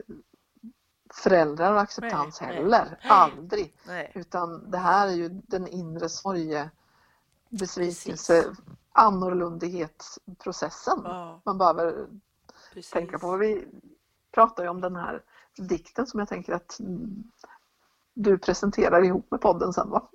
föräldrar 1.14 1.74
och 1.74 1.82
acceptans 1.82 2.42
Nej, 2.42 2.50
nej. 2.50 2.58
heller. 2.64 3.00
Aldrig. 3.10 3.76
Nej, 3.88 4.12
Utan 4.16 4.72
det 4.72 4.78
här 4.78 5.08
är 5.08 5.12
ju 5.12 5.30
den 5.30 5.68
inre 5.68 6.10
sorge, 6.10 6.70
besvikelse, 7.50 8.46
annorlundighetsprocessen 8.92 11.02
ja, 11.04 11.42
man 11.46 11.58
behöver 11.58 12.08
precis. 12.74 12.92
tänka 12.92 13.20
på. 13.20 13.38
Vi 13.38 13.68
pratar 14.32 14.64
ju 14.64 14.70
om 14.70 14.82
den 14.82 14.96
här 14.96 15.24
dikten 15.58 16.08
som 16.08 16.20
jag 16.20 16.30
tänker 16.30 16.54
att 16.54 16.78
du 18.14 18.38
presenterar 18.38 19.04
ihop 19.04 19.32
med 19.32 19.42
podden 19.42 19.74
sen 19.74 19.90
va? 19.90 20.10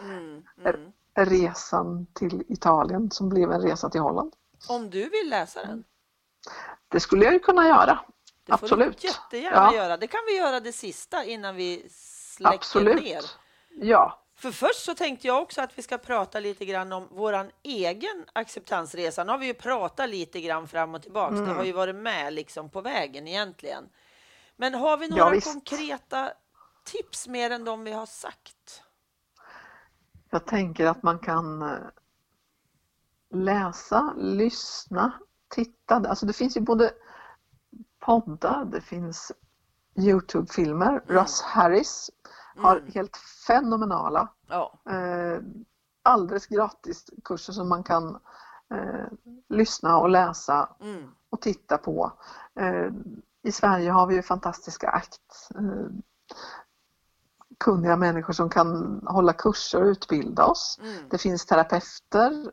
Mm, 0.00 0.42
mm. 0.64 0.92
Resan 1.14 2.06
till 2.14 2.44
Italien 2.48 3.10
som 3.10 3.28
blev 3.28 3.52
en 3.52 3.60
resa 3.62 3.90
till 3.90 4.00
Holland. 4.00 4.32
Om 4.68 4.90
du 4.90 5.08
vill 5.08 5.30
läsa 5.30 5.60
den? 5.66 5.84
Det 6.88 7.00
skulle 7.00 7.24
jag 7.24 7.32
ju 7.32 7.38
kunna 7.38 7.68
göra. 7.68 7.98
Det 8.44 8.52
Absolut. 8.52 8.70
får 8.70 9.00
du 9.02 9.08
jättegärna 9.08 9.56
Ja. 9.72 9.74
göra. 9.74 9.96
Det 9.96 10.06
kan 10.06 10.20
vi 10.26 10.36
göra 10.36 10.60
det 10.60 10.72
sista 10.72 11.24
innan 11.24 11.56
vi 11.56 11.86
släcker 11.90 12.54
Absolut. 12.54 13.02
ner. 13.02 13.22
Ja, 13.70 14.22
För 14.36 14.50
först 14.50 14.84
så 14.84 14.94
tänkte 14.94 15.26
jag 15.26 15.42
också 15.42 15.60
att 15.62 15.78
vi 15.78 15.82
ska 15.82 15.98
prata 15.98 16.40
lite 16.40 16.64
grann 16.64 16.92
om 16.92 17.08
våran 17.10 17.50
egen 17.62 18.24
acceptansresa. 18.32 19.24
Nu 19.24 19.30
har 19.32 19.38
vi 19.38 19.46
ju 19.46 19.54
pratat 19.54 20.08
lite 20.10 20.40
grann 20.40 20.68
fram 20.68 20.94
och 20.94 21.02
tillbaks. 21.02 21.36
Det 21.36 21.42
Mm. 21.42 21.56
har 21.56 21.64
ju 21.64 21.72
varit 21.72 21.94
med 21.94 22.32
liksom 22.32 22.70
på 22.70 22.80
vägen 22.80 23.28
egentligen. 23.28 23.84
Men 24.56 24.74
har 24.74 24.96
vi 24.96 25.06
Ja, 25.06 25.16
några 25.16 25.30
visst. 25.30 25.52
konkreta 25.52 26.32
tips 26.84 27.28
mer 27.28 27.50
än 27.50 27.64
de 27.64 27.84
vi 27.84 27.92
har 27.92 28.06
sagt? 28.06 28.82
jag 30.30 30.46
tänker 30.46 30.86
att 30.86 31.02
man 31.02 31.18
kan 31.18 31.62
eh, 31.62 31.78
läsa, 33.30 34.14
lyssna, 34.16 35.12
titta. 35.48 35.94
Alltså 35.94 36.26
det 36.26 36.32
finns 36.32 36.56
ju 36.56 36.60
både 36.60 36.92
poddar, 37.98 38.64
det 38.64 38.80
finns 38.80 39.32
Youtube-filmer. 39.98 41.02
Russ 41.06 41.42
Harris 41.42 42.10
har 42.58 42.76
Mm. 42.76 42.90
helt 42.94 43.16
fenomenala 43.46 44.28
Ja, 44.48 44.72
eh, 44.90 45.40
alldeles 46.02 46.46
gratis 46.46 47.04
kurser 47.24 47.52
som 47.52 47.68
man 47.68 47.82
kan 47.82 48.18
eh, 48.74 49.06
lyssna 49.48 49.98
och 49.98 50.08
läsa 50.08 50.68
mm. 50.80 51.10
och 51.30 51.40
titta 51.40 51.78
på. 51.78 52.12
Eh, 52.60 52.90
I 53.42 53.52
Sverige 53.52 53.90
har 53.90 54.06
vi 54.06 54.14
ju 54.14 54.22
fantastiska 54.22 54.88
ACT. 54.88 55.50
Eh, 55.54 55.86
kunniga 57.58 57.96
människor 57.96 58.32
som 58.32 58.50
kan 58.50 59.00
hålla 59.06 59.32
kurser 59.32 59.82
och 59.82 59.86
utbilda 59.86 60.44
oss. 60.46 60.78
Mm. 60.82 61.08
Det 61.10 61.18
finns 61.18 61.46
terapeuter 61.46 62.52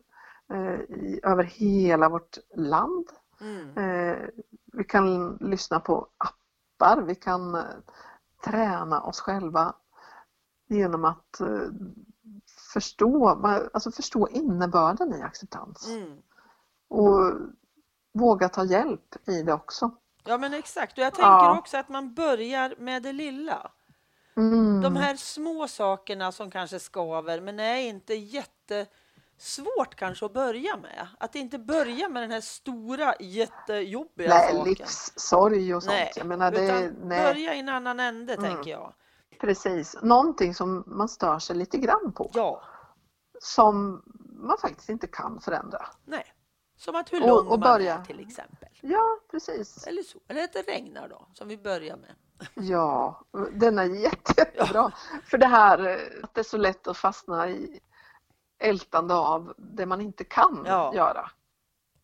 eh, 0.54 0.80
i, 0.82 1.20
över 1.24 1.44
hela 1.44 2.10
vårt 2.10 2.38
land. 2.56 3.08
Mm. 3.42 3.78
Eh, 3.78 4.18
vi 4.74 4.84
kan 4.84 5.38
lyssna 5.42 5.80
på 5.80 6.08
appar, 6.18 7.02
vi 7.02 7.16
kan 7.16 7.58
träna 8.46 9.02
oss 9.02 9.20
själva 9.20 9.76
genom 10.74 11.06
att 11.06 11.40
eh, 11.40 11.48
förstå, 12.74 13.28
alltså 13.74 13.92
förstå 13.92 14.28
innebörden 14.30 15.14
i 15.16 15.22
acceptans 15.22 15.88
Mm. 15.88 16.18
och 16.90 17.32
våga 18.14 18.50
ta 18.50 18.64
hjälp 18.66 19.30
i 19.30 19.44
det 19.44 19.54
också. 19.54 19.92
Ja, 20.24 20.38
men 20.38 20.54
exakt. 20.54 20.98
Och 20.98 21.04
jag 21.04 21.14
tänker 21.14 21.30
Ja. 21.30 21.60
också 21.60 21.78
att 21.78 21.90
man 21.90 22.14
börjar 22.14 22.76
med 22.78 23.04
det 23.04 23.14
lilla. 23.14 23.72
Mm. 24.38 24.82
De 24.82 24.96
här 24.96 25.16
små 25.16 25.68
sakerna 25.68 26.32
som 26.32 26.52
kanske 26.52 26.80
skaver, 26.80 27.42
men 27.42 27.60
är 27.60 27.76
inte 27.78 28.14
jättesvårt 28.14 29.96
kanske 29.96 30.26
att 30.26 30.34
börja 30.34 30.78
med. 30.78 31.08
Att 31.20 31.36
inte 31.36 31.60
börja 31.60 32.10
med 32.10 32.24
den 32.24 32.32
här 32.32 32.42
stora 32.42 33.16
jättejobbiga 33.20 34.30
nej, 34.30 34.52
saken. 34.56 34.74
livssorg 34.74 35.76
och 35.76 35.84
sånt. 35.84 35.94
Nej, 35.94 36.12
Jag 36.16 36.26
menar, 36.28 36.52
det, 36.52 36.66
utan 36.66 36.96
nej, 37.08 37.34
börja 37.34 37.54
i 37.56 37.60
en 37.60 37.70
annan 37.70 38.00
ände, 38.00 38.34
Mm. 38.34 38.54
tänker 38.54 38.72
jag. 38.72 38.94
Precis. 39.48 39.96
Någonting 40.02 40.54
som 40.56 40.84
man 40.88 41.10
stör 41.10 41.40
sig 41.40 41.56
lite 41.56 41.78
grann 41.78 42.12
på. 42.16 42.32
Ja, 42.34 42.62
Som 43.40 44.04
man 44.40 44.58
faktiskt 44.58 44.90
inte 44.90 45.08
kan 45.08 45.40
förändra. 45.40 45.86
nej. 46.06 46.34
Som 46.78 46.96
att 46.96 47.14
hur 47.14 47.22
Och- 47.22 47.28
lång 47.28 47.38
och 47.48 47.60
man 47.60 47.60
börja. 47.60 47.96
är 47.98 48.06
till 48.06 48.20
exempel. 48.20 48.70
Ja, 48.82 49.20
precis. 49.32 49.88
Eller 49.88 50.04
så. 50.04 50.20
Eller 50.28 50.44
att 50.44 50.54
det 50.54 50.62
regnar 50.62 51.08
då, 51.10 51.28
som 51.34 51.48
vi 51.48 51.58
börjar 51.58 51.98
med. 51.98 52.16
Ja, 52.54 53.22
den 53.54 53.80
är 53.80 53.84
jätte, 53.84 54.34
jättebra. 54.38 54.92
För 55.26 55.38
det 55.38 55.46
här 55.48 56.00
att 56.24 56.34
det 56.34 56.42
är 56.42 56.44
så 56.44 56.58
lätt 56.58 56.88
att 56.88 56.98
fastna 56.98 57.50
i 57.50 57.80
ältande 58.60 59.14
av 59.16 59.54
det 59.58 59.86
man 59.86 60.02
inte 60.02 60.24
kan 60.24 60.64
Ja. 60.66 60.94
göra. 60.96 61.32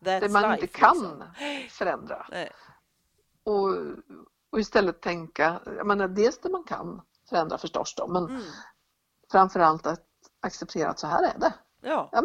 That's 0.00 0.20
Det 0.20 0.28
man 0.32 0.42
life, 0.42 0.54
inte 0.54 0.66
kan 0.78 0.96
liksom. 0.96 1.22
förändra. 1.70 2.26
Nej. 2.30 2.50
Och, 3.44 3.68
och 4.50 4.60
istället 4.60 5.00
tänka, 5.00 5.60
jag 5.76 5.86
menar 5.86 6.08
dels 6.08 6.38
det 6.38 6.48
man 6.48 6.64
kan 6.64 7.02
förändra 7.30 7.58
förstås 7.58 7.94
då, 7.94 8.06
men 8.06 8.24
Mm. 8.24 8.42
framförallt 9.32 9.86
att 9.86 10.00
acceptera 10.40 10.90
att 10.90 10.98
så 10.98 11.06
här 11.06 11.22
är 11.22 11.38
det. 11.38 11.52
Ja, 11.80 12.08
Ja, 12.12 12.22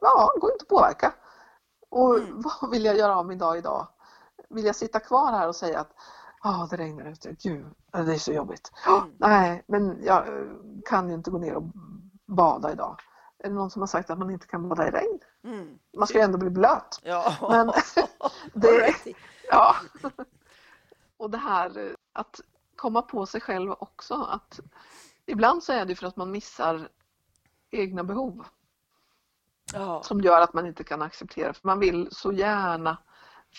ja, 0.00 0.32
går 0.40 0.52
inte 0.52 0.62
att 0.62 0.68
påverka. 0.68 1.14
Och 1.90 2.18
Mm. 2.18 2.42
vad 2.60 2.70
vill 2.70 2.84
jag 2.84 2.96
göra 2.96 3.16
av 3.18 3.26
min 3.26 3.38
dag 3.38 3.58
idag? 3.58 3.88
Vill 4.50 4.64
jag 4.64 4.76
sitta 4.76 5.00
kvar 5.00 5.32
här 5.32 5.48
och 5.48 5.56
säga 5.56 5.80
att 5.80 5.92
ah, 6.40 6.66
det 6.70 6.76
regnar 6.76 7.06
ute, 7.10 7.32
gud, 7.42 7.66
det 7.92 7.98
är 8.14 8.18
så 8.18 8.32
jobbigt. 8.32 8.72
Mm. 8.88 9.12
Nej, 9.18 9.64
men 9.68 10.04
jag 10.04 10.28
eh, 10.28 10.44
kan 10.88 11.08
ju 11.08 11.14
inte 11.14 11.30
gå 11.30 11.38
ner 11.38 11.54
och 11.54 11.62
bada 12.26 12.72
idag. 12.72 12.96
Är 13.38 13.48
det 13.48 13.54
någon 13.54 13.70
som 13.70 13.82
har 13.82 13.86
sagt 13.86 14.10
att 14.10 14.18
man 14.18 14.30
inte 14.30 14.46
kan 14.46 14.68
bada 14.68 14.88
i 14.88 14.90
regn? 14.90 15.18
mm. 15.44 15.78
Man 15.96 16.06
ska 16.06 16.18
ju 16.18 16.24
ändå 16.24 16.38
bli 16.38 16.50
blöt. 16.50 16.98
ja. 17.02 17.32
Men 17.50 17.66
det, 18.54 18.94
ja. 19.50 19.74
Och 21.16 21.30
det 21.30 21.38
här 21.38 21.78
eh, 21.78 21.92
att 22.12 22.40
komma 22.84 23.02
på 23.02 23.26
sig 23.26 23.40
själv 23.40 23.70
också. 23.70 24.14
Att 24.14 24.60
ibland 25.26 25.62
så 25.62 25.72
är 25.72 25.84
det 25.84 25.96
för 25.96 26.06
att 26.06 26.16
man 26.16 26.30
missar 26.30 26.88
egna 27.70 28.04
behov 28.04 28.46
ja. 29.72 30.02
som 30.02 30.20
gör 30.20 30.40
att 30.40 30.54
man 30.54 30.66
inte 30.66 30.84
kan 30.84 31.02
acceptera. 31.02 31.52
För 31.52 31.66
man 31.66 31.78
vill 31.78 32.08
så 32.10 32.32
gärna 32.32 32.98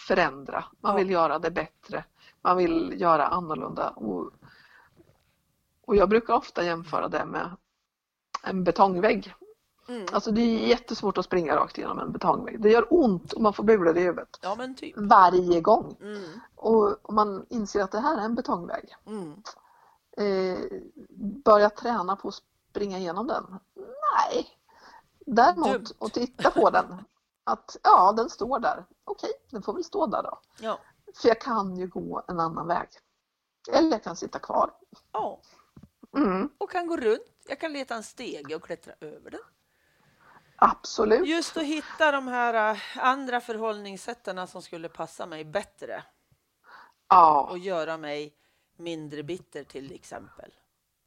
förändra. 0.08 0.66
Man 0.80 0.92
Ja. 0.92 0.98
vill 0.98 1.10
göra 1.10 1.40
det 1.40 1.52
bättre. 1.52 2.06
Man 2.42 2.58
vill 2.58 3.02
göra 3.02 3.28
annorlunda. 3.28 3.90
Och, 3.90 4.32
och 5.82 5.96
jag 5.96 6.10
brukar 6.10 6.34
ofta 6.34 6.64
jämföra 6.64 7.08
det 7.08 7.26
med 7.26 7.56
en 8.44 8.64
betongvägg. 8.64 9.34
Mm. 9.88 10.06
Alltså 10.12 10.32
det 10.32 10.42
är 10.42 10.68
jättesvårt 10.68 11.18
att 11.18 11.26
springa 11.26 11.56
rakt 11.56 11.78
igenom 11.78 12.00
en 12.00 12.12
betongvägg. 12.12 12.62
Det 12.62 12.70
gör 12.70 12.88
ont 12.90 13.34
och 13.34 13.42
man 13.42 13.54
får 13.54 13.64
bulor 13.64 13.98
i 13.98 14.02
huvudet 14.02 14.40
ja, 14.42 14.58
typ. 14.78 14.94
varje 14.98 15.62
gång. 15.62 15.98
Mm. 16.02 16.40
Och 16.56 17.10
om 17.10 17.16
man 17.16 17.46
inser 17.50 17.82
att 17.82 17.92
det 17.92 18.00
här 18.00 18.18
är 18.18 18.22
en 18.22 18.36
betongvägg. 18.36 18.96
Mm. 19.06 19.44
Eh, 20.18 20.60
börja 21.46 21.70
träna 21.70 22.16
på 22.16 22.28
att 22.28 22.42
springa 22.70 22.98
igenom 22.98 23.28
den? 23.28 23.60
Nej. 23.76 24.48
Däremot 25.26 25.68
Dumt. 25.68 25.86
att 26.00 26.14
titta 26.14 26.52
på 26.52 26.70
den. 26.70 27.04
Att 27.44 27.78
ja, 27.84 28.12
den 28.18 28.30
står 28.30 28.60
där. 28.60 28.86
Okej, 29.04 29.32
den 29.52 29.62
får 29.62 29.74
väl 29.74 29.84
stå 29.84 30.08
där 30.08 30.24
då. 30.24 30.40
Ja. 30.60 30.80
För 31.16 31.28
jag 31.28 31.42
kan 31.42 31.78
ju 31.78 31.88
gå 31.88 32.24
en 32.28 32.40
annan 32.40 32.68
väg. 32.68 32.88
Eller 33.72 33.92
jag 33.92 34.04
kan 34.04 34.16
sitta 34.16 34.40
kvar. 34.40 34.72
ja, 35.12 35.40
Mm, 36.18 36.50
och 36.58 36.72
kan 36.72 36.88
gå 36.88 36.98
runt. 36.98 37.22
Jag 37.48 37.60
kan 37.60 37.74
leta 37.74 37.96
en 37.96 38.04
stege 38.04 38.56
och 38.56 38.64
klättra 38.64 38.94
över 39.00 39.32
den. 39.32 39.40
Absolut. 40.72 41.28
Just 41.28 41.58
att 41.58 41.64
hitta 41.64 42.12
de 42.12 42.28
här 42.28 42.72
äh, 42.74 42.80
andra 42.98 43.42
förhållningssätten 43.42 44.48
som 44.48 44.62
skulle 44.62 44.90
passa 44.90 45.26
mig 45.26 45.44
bättre 45.46 46.04
Ja, 47.10 47.48
och 47.52 47.58
göra 47.58 47.98
mig 47.98 48.34
mindre 48.78 49.24
bitter 49.24 49.64
till 49.64 49.96
exempel. 49.96 50.52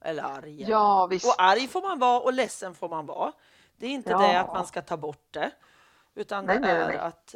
Eller 0.01 0.23
arg. 0.23 0.63
ja 0.69 1.07
visst. 1.07 1.27
Och 1.27 1.35
arg 1.43 1.69
får 1.69 1.83
man 1.83 1.99
vara 1.99 2.21
och 2.21 2.33
ledsen 2.33 2.75
får 2.75 2.89
man 2.89 3.07
vara. 3.07 3.33
Det 3.77 3.87
är 3.87 3.91
inte 3.91 4.11
Ja. 4.11 4.19
det 4.19 4.41
att 4.41 4.53
man 4.53 4.67
ska 4.67 4.83
ta 4.83 4.97
bort 4.97 5.27
det. 5.31 5.51
Utan 6.15 6.45
Nej, 6.47 6.55
det 6.55 6.61
nej, 6.61 6.71
är 6.71 6.89
nej. 6.89 6.99
att 6.99 7.35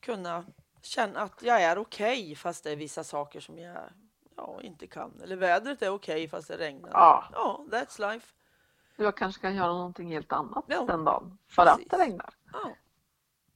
kunna 0.00 0.44
känna 0.82 1.20
att 1.20 1.42
jag 1.42 1.62
är 1.62 1.78
okej 1.78 2.34
fast 2.34 2.64
det 2.64 2.70
är 2.70 2.76
vissa 2.76 3.04
saker 3.04 3.40
som 3.40 3.58
jag 3.58 3.78
ja, 4.36 4.58
inte 4.62 4.86
kan. 4.86 5.20
Eller 5.22 5.36
vädret 5.36 5.82
är 5.82 5.88
okej 5.90 6.28
fast 6.28 6.48
det 6.48 6.56
regnar. 6.56 6.90
Ja. 6.92 7.24
ja, 7.32 7.64
that's 7.70 8.12
life. 8.12 8.32
Jag 8.96 9.16
kanske 9.16 9.40
kan 9.42 9.54
göra 9.54 9.72
någonting 9.72 10.08
helt 10.12 10.32
annat 10.32 10.64
Ja, 10.68 10.84
den 10.84 11.04
dagen. 11.04 11.38
För 11.48 11.62
att 11.66 11.76
precis. 11.76 11.90
det 11.90 11.98
regnar. 11.98 12.34
Ja, 12.52 12.70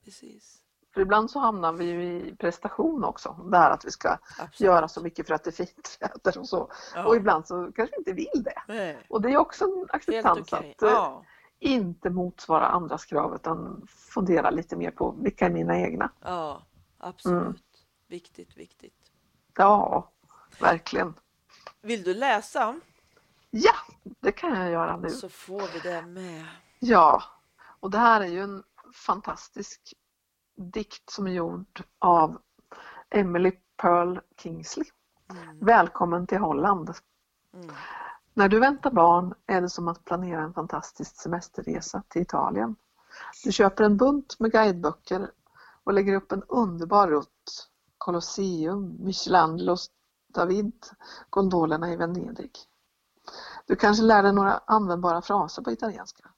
precis. 0.03 0.55
För 0.93 1.01
ibland 1.01 1.31
så 1.31 1.39
hamnar 1.39 1.73
vi 1.73 1.85
ju 1.85 2.03
i 2.03 2.35
prestation 2.35 3.03
också. 3.03 3.39
Det 3.51 3.57
här 3.57 3.71
att 3.71 3.85
vi 3.85 3.91
ska 3.91 4.09
Absolut. 4.39 4.59
göra 4.59 4.87
så 4.87 5.01
mycket 5.01 5.27
för 5.27 5.33
att 5.33 5.43
det 5.43 5.49
är 5.59 5.65
fint 5.65 5.97
väder 5.99 6.39
och 6.39 6.47
så. 6.49 6.71
Ja. 6.95 7.05
Och 7.05 7.15
ibland 7.15 7.47
så 7.47 7.71
kanske 7.75 7.95
vi 7.95 7.99
inte 7.99 8.13
vill 8.13 8.43
det. 8.43 8.61
Nej, 8.67 8.97
Och 9.09 9.21
det 9.21 9.29
är 9.29 9.37
också 9.37 9.65
en 9.65 9.85
acceptans 9.89 10.53
okej. 10.53 10.71
att 10.77 10.83
eh, 10.83 10.89
Ja, 10.89 11.23
inte 11.59 12.09
motsvara 12.09 12.67
andras 12.67 13.05
krav 13.05 13.35
utan 13.35 13.87
fundera 13.87 14.49
lite 14.49 14.75
mer 14.75 14.91
på 14.91 15.11
vilka 15.11 15.45
är 15.45 15.49
mina 15.49 15.79
egna. 15.79 16.11
ja, 16.21 16.61
absolut. 16.97 17.41
Mm. 17.41 17.55
Viktigt, 18.07 18.57
viktigt. 18.57 19.11
Ja, 19.57 20.11
verkligen. 20.59 21.13
Vill 21.81 22.03
du 22.03 22.13
läsa 22.13 22.79
Ja, 23.51 23.73
det 24.19 24.31
kan 24.31 24.59
jag 24.59 24.71
göra 24.71 24.97
nu. 24.97 25.09
så 25.09 25.29
får 25.29 25.73
vi 25.73 25.79
det 25.79 26.01
med. 26.01 26.45
Ja, 26.79 27.23
och 27.79 27.91
det 27.91 27.97
här 27.97 28.21
är 28.21 28.25
ju 28.25 28.41
en 28.41 28.63
fantastisk 28.93 29.93
dikt 30.57 31.09
som 31.09 31.27
är 31.27 31.31
gjord 31.31 31.83
av 31.99 32.37
Emily 33.09 33.51
Pearl 33.77 34.19
Kingsley. 34.37 34.85
Mm. 35.31 35.59
Välkommen 35.59 36.27
till 36.27 36.37
Holland. 36.37 36.93
Mm. 37.53 37.75
När 38.33 38.49
du 38.49 38.59
väntar 38.59 38.91
barn 38.91 39.33
är 39.45 39.61
det 39.61 39.69
som 39.69 39.87
att 39.87 40.05
planera 40.05 40.41
en 40.41 40.53
fantastisk 40.53 41.15
semesterresa 41.15 42.03
till 42.07 42.21
Italien. 42.21 42.75
Du 43.43 43.51
köper 43.51 43.83
en 43.83 43.97
bunt 43.97 44.39
med 44.39 44.51
guideböcker 44.51 45.31
och 45.83 45.93
lägger 45.93 46.15
upp 46.15 46.31
en 46.31 46.43
underbar 46.47 47.07
rutt. 47.07 47.69
Colosseum, 47.97 48.97
Michelangelos 48.99 49.89
David, 50.33 50.85
gondolerna 51.29 51.93
i 51.93 51.95
Venedig. 51.95 52.51
Du 53.69 53.75
kanske 53.75 54.03
lär 54.03 54.23
dig 54.23 54.33
några 54.33 54.61
användbara 54.65 55.21
fraser 55.21 55.61
på 55.61 55.71
italienska. 55.71 56.29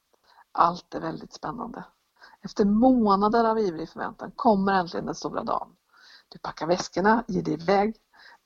Allt 0.52 0.96
är 0.96 1.00
väldigt 1.00 1.34
spännande. 1.34 1.84
Efter 2.42 2.66
månader 2.66 3.46
av 3.46 3.60
ivrig 3.60 3.90
förväntan 3.90 4.32
kommer 4.36 4.74
äntligen 4.74 5.06
den 5.06 5.16
stora 5.16 5.44
dagen. 5.44 5.76
Du 6.30 6.40
packar 6.40 6.68
väskorna, 6.68 7.24
ger 7.28 7.42
dig 7.42 7.54
iväg, 7.54 7.96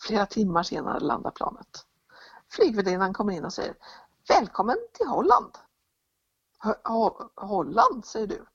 Flera 0.02 0.26
timmar 0.26 0.64
senare 0.64 1.00
landar 1.00 1.32
planet. 1.32 1.86
Flygvärdinnan 2.50 3.14
kommer 3.14 3.34
in 3.34 3.46
och 3.46 3.54
säger 3.54 3.76
Välkommen 4.30 4.78
till 4.94 5.08
Holland! 5.08 5.52
Ho 6.84 7.30
Holland, 7.36 8.06
säger 8.06 8.28
du. 8.28 8.46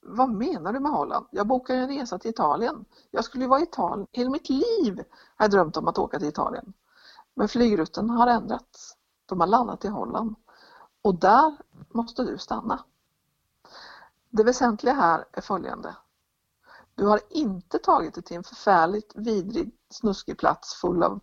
Vad 0.00 0.28
menar 0.28 0.72
du 0.72 0.80
med 0.80 0.92
Holland? 0.92 1.26
Jag 1.30 1.46
bokade 1.46 1.78
en 1.78 1.88
resa 1.88 2.18
till 2.18 2.30
Italien. 2.30 2.84
Jag 3.10 3.24
skulle 3.24 3.44
ju 3.44 3.48
vara 3.48 3.60
i 3.60 3.62
Italien. 3.62 4.06
Hela 4.12 4.30
mitt 4.30 4.48
liv 4.48 5.04
har 5.36 5.44
jag 5.44 5.50
drömt 5.50 5.76
om 5.76 5.88
att 5.88 5.98
åka 5.98 6.18
till 6.18 6.28
Italien. 6.28 6.72
Men 7.34 7.48
flygrutten 7.48 8.10
har 8.10 8.26
ändrats. 8.26 8.96
De 9.26 9.40
har 9.40 9.46
landat 9.46 9.84
i 9.84 9.88
Holland. 9.88 10.34
Och 11.02 11.14
där 11.14 11.56
måste 11.94 12.24
du 12.24 12.38
stanna. 12.38 12.84
Det 14.30 14.44
väsentliga 14.44 14.94
här 14.94 15.24
är 15.32 15.40
följande. 15.40 15.96
Du 16.94 17.06
har 17.06 17.20
inte 17.30 17.78
tagit 17.78 18.14
dig 18.14 18.22
till 18.22 18.36
en 18.36 18.44
förfärligt 18.44 19.12
vidrig, 19.16 19.78
snuskig 19.90 20.38
plats 20.38 20.74
full 20.74 21.02
av 21.02 21.20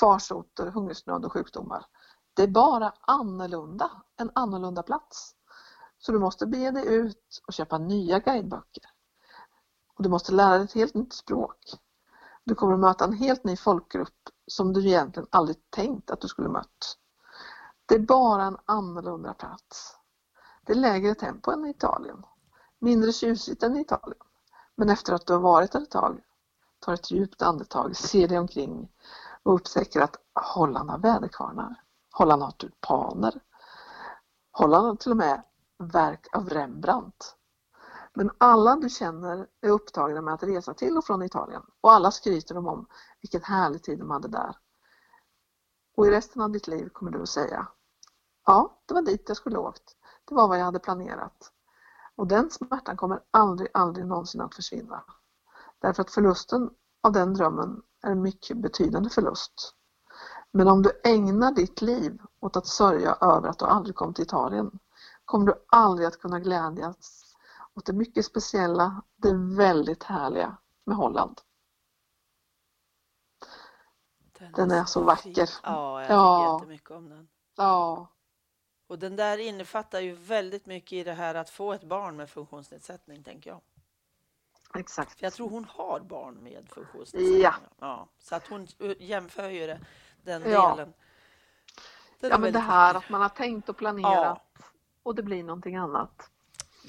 farsoter, 0.00 0.66
hungersnöd 0.66 1.24
och 1.24 1.32
sjukdomar. 1.32 1.86
Det 2.34 2.42
är 2.42 2.48
bara 2.48 2.94
annorlunda, 3.00 3.90
en 4.16 4.30
annorlunda 4.34 4.82
plats. 4.82 5.34
Så 5.98 6.12
du 6.12 6.18
måste 6.18 6.46
bege 6.46 6.70
dig 6.70 6.86
ut 6.94 7.42
och 7.46 7.52
köpa 7.52 7.78
nya 7.78 8.18
guideböcker. 8.18 8.84
Och 9.96 10.02
du 10.02 10.08
måste 10.08 10.32
lära 10.32 10.56
dig 10.56 10.64
ett 10.64 10.72
helt 10.72 10.94
nytt 10.94 11.12
språk. 11.12 11.58
Du 12.44 12.54
kommer 12.54 12.74
att 12.74 12.80
möta 12.80 13.04
en 13.04 13.12
helt 13.12 13.44
ny 13.44 13.56
folkgrupp 13.56 14.28
som 14.46 14.72
du 14.72 14.86
egentligen 14.86 15.28
aldrig 15.30 15.70
tänkt 15.70 16.10
att 16.10 16.20
du 16.20 16.28
skulle 16.28 16.48
mött. 16.48 16.98
Det 17.86 17.94
är 17.94 17.98
bara 17.98 18.42
en 18.42 18.58
annorlunda 18.64 19.34
plats. 19.34 19.96
Det 20.62 20.72
är 20.72 20.76
lägre 20.76 21.14
tempo 21.14 21.50
än 21.50 21.66
i 21.66 21.70
Italien. 21.70 22.22
Mindre 22.78 23.12
tjusigt 23.12 23.62
än 23.62 23.76
i 23.76 23.80
Italien. 23.80 24.20
Men 24.74 24.90
efter 24.90 25.12
att 25.12 25.26
du 25.26 25.32
har 25.32 25.40
varit 25.40 25.72
där 25.72 25.82
ett 25.82 25.90
tag, 25.90 26.20
tar 26.78 26.94
ett 26.94 27.10
djupt 27.10 27.42
andetag, 27.42 27.96
ser 27.96 28.28
dig 28.28 28.38
omkring 28.38 28.88
och 29.42 29.54
upptäcker 29.54 30.00
att 30.00 30.16
Holland 30.34 30.90
har 30.90 30.98
väderkvarnar. 30.98 31.74
Holland 32.12 32.42
har 32.42 32.50
tulpaner. 32.50 33.40
Holland 34.52 34.86
har 34.86 34.96
till 34.96 35.10
och 35.10 35.16
med 35.16 35.42
verk 35.78 36.26
av 36.32 36.48
Rembrandt. 36.48 37.36
Men 38.14 38.30
alla 38.38 38.76
du 38.76 38.88
känner 38.88 39.46
är 39.60 39.68
upptagna 39.68 40.20
med 40.20 40.34
att 40.34 40.42
resa 40.42 40.74
till 40.74 40.98
och 40.98 41.04
från 41.04 41.22
Italien 41.22 41.62
och 41.80 41.92
alla 41.92 42.10
skryter 42.10 42.54
de 42.54 42.66
om 42.66 42.86
vilken 43.20 43.42
härlig 43.42 43.82
tid 43.82 43.98
de 43.98 44.10
hade 44.10 44.28
där. 44.28 44.56
Och 45.96 46.06
i 46.06 46.10
resten 46.10 46.42
av 46.42 46.50
ditt 46.50 46.66
liv 46.66 46.88
kommer 46.88 47.10
du 47.10 47.22
att 47.22 47.28
säga 47.28 47.68
Ja, 48.46 48.78
det 48.86 48.94
var 48.94 49.02
dit 49.02 49.24
jag 49.28 49.36
skulle 49.36 49.58
åkt. 49.58 49.96
Det 50.24 50.34
var 50.34 50.48
vad 50.48 50.58
jag 50.58 50.64
hade 50.64 50.78
planerat. 50.78 51.52
Och 52.16 52.26
den 52.26 52.50
smärtan 52.50 52.96
kommer 52.96 53.20
aldrig, 53.30 53.68
aldrig 53.74 54.06
någonsin 54.06 54.40
att 54.40 54.54
försvinna. 54.54 55.04
Därför 55.78 56.02
att 56.02 56.10
förlusten 56.10 56.70
av 57.02 57.12
den 57.12 57.34
drömmen 57.34 57.82
är 58.02 58.10
en 58.10 58.22
mycket 58.22 58.56
betydande 58.56 59.10
förlust. 59.10 59.74
Men 60.50 60.68
om 60.68 60.82
du 60.82 61.00
ägnar 61.04 61.52
ditt 61.52 61.82
liv 61.82 62.22
åt 62.40 62.56
att 62.56 62.66
sörja 62.66 63.14
över 63.20 63.48
att 63.48 63.58
du 63.58 63.64
aldrig 63.64 63.96
kom 63.96 64.14
till 64.14 64.24
Italien 64.24 64.78
kommer 65.24 65.46
du 65.46 65.64
aldrig 65.68 66.06
att 66.08 66.20
kunna 66.20 66.40
glädjas 66.40 67.34
åt 67.74 67.86
det 67.86 67.92
mycket 67.92 68.24
speciella, 68.24 69.02
det 69.16 69.32
väldigt 69.56 70.02
härliga 70.02 70.56
med 70.84 70.96
Holland. 70.96 71.40
Den, 74.38 74.52
den 74.52 74.70
är, 74.70 74.84
så, 74.84 75.02
vacker. 75.02 75.50
Ja, 75.62 76.00
jag 76.00 76.06
tycker 76.06 76.14
ja. 76.14 76.54
jättemycket 76.54 76.90
om 76.90 77.08
den. 77.08 77.28
Ja. 77.56 78.08
Och 78.86 78.98
den 78.98 79.16
där 79.16 79.38
innefattar 79.38 80.00
ju 80.00 80.12
väldigt 80.12 80.66
mycket 80.66 80.92
i 80.92 81.04
det 81.04 81.12
här 81.12 81.34
att 81.34 81.50
få 81.50 81.72
ett 81.72 81.84
barn 81.84 82.16
med 82.16 82.30
funktionsnedsättning, 82.30 83.22
tänker 83.22 83.50
jag. 83.50 83.60
Exakt. 84.74 85.18
För 85.18 85.24
jag 85.24 85.32
tror 85.32 85.50
hon 85.50 85.64
har 85.64 86.00
barn 86.00 86.34
med 86.34 86.68
funktionsnedsättning. 86.68 87.40
Ja. 87.40 87.54
ja. 87.80 88.08
Så 88.18 88.34
att 88.34 88.46
hon 88.46 88.66
jämför 88.98 89.48
ju 89.48 89.66
det, 89.66 89.80
den 90.22 90.50
ja. 90.50 90.70
delen. 90.70 90.92
Den 92.20 92.30
ja, 92.30 92.38
men 92.38 92.52
det 92.52 92.58
här 92.58 92.94
vacker. 92.94 93.06
att 93.06 93.10
man 93.10 93.22
har 93.22 93.28
tänkt 93.28 93.68
och 93.68 93.76
planerat 93.76 94.42
ja. 94.58 94.64
och 95.02 95.14
det 95.14 95.22
blir 95.22 95.42
någonting 95.42 95.76
annat. 95.76 96.30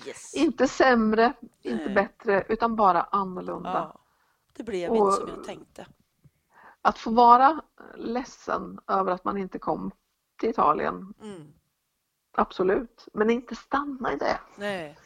Yes. 0.06 0.34
Inte 0.34 0.68
sämre, 0.68 1.34
inte 1.62 1.86
Nej. 1.86 1.94
bättre, 1.94 2.46
utan 2.50 2.76
bara 2.76 3.02
annorlunda. 3.02 3.92
Ja. 3.94 4.00
Det 4.54 4.64
blev 4.64 4.92
och 4.92 4.98
inte 4.98 5.12
som 5.12 5.30
jag 5.30 5.44
tänkte. 5.44 5.88
Att 6.82 6.98
få 6.98 7.12
vara 7.12 7.62
ledsen 7.96 8.80
över 8.88 9.12
att 9.12 9.24
man 9.24 9.38
inte 9.38 9.60
kom 9.60 9.92
till 10.40 10.50
Italien. 10.50 11.14
Mm. 11.22 11.54
Absolut, 12.38 13.08
men 13.14 13.30
inte 13.30 13.56
stanna 13.56 14.14
i 14.14 14.16
det. 14.16 14.40
Nej. 14.56 14.98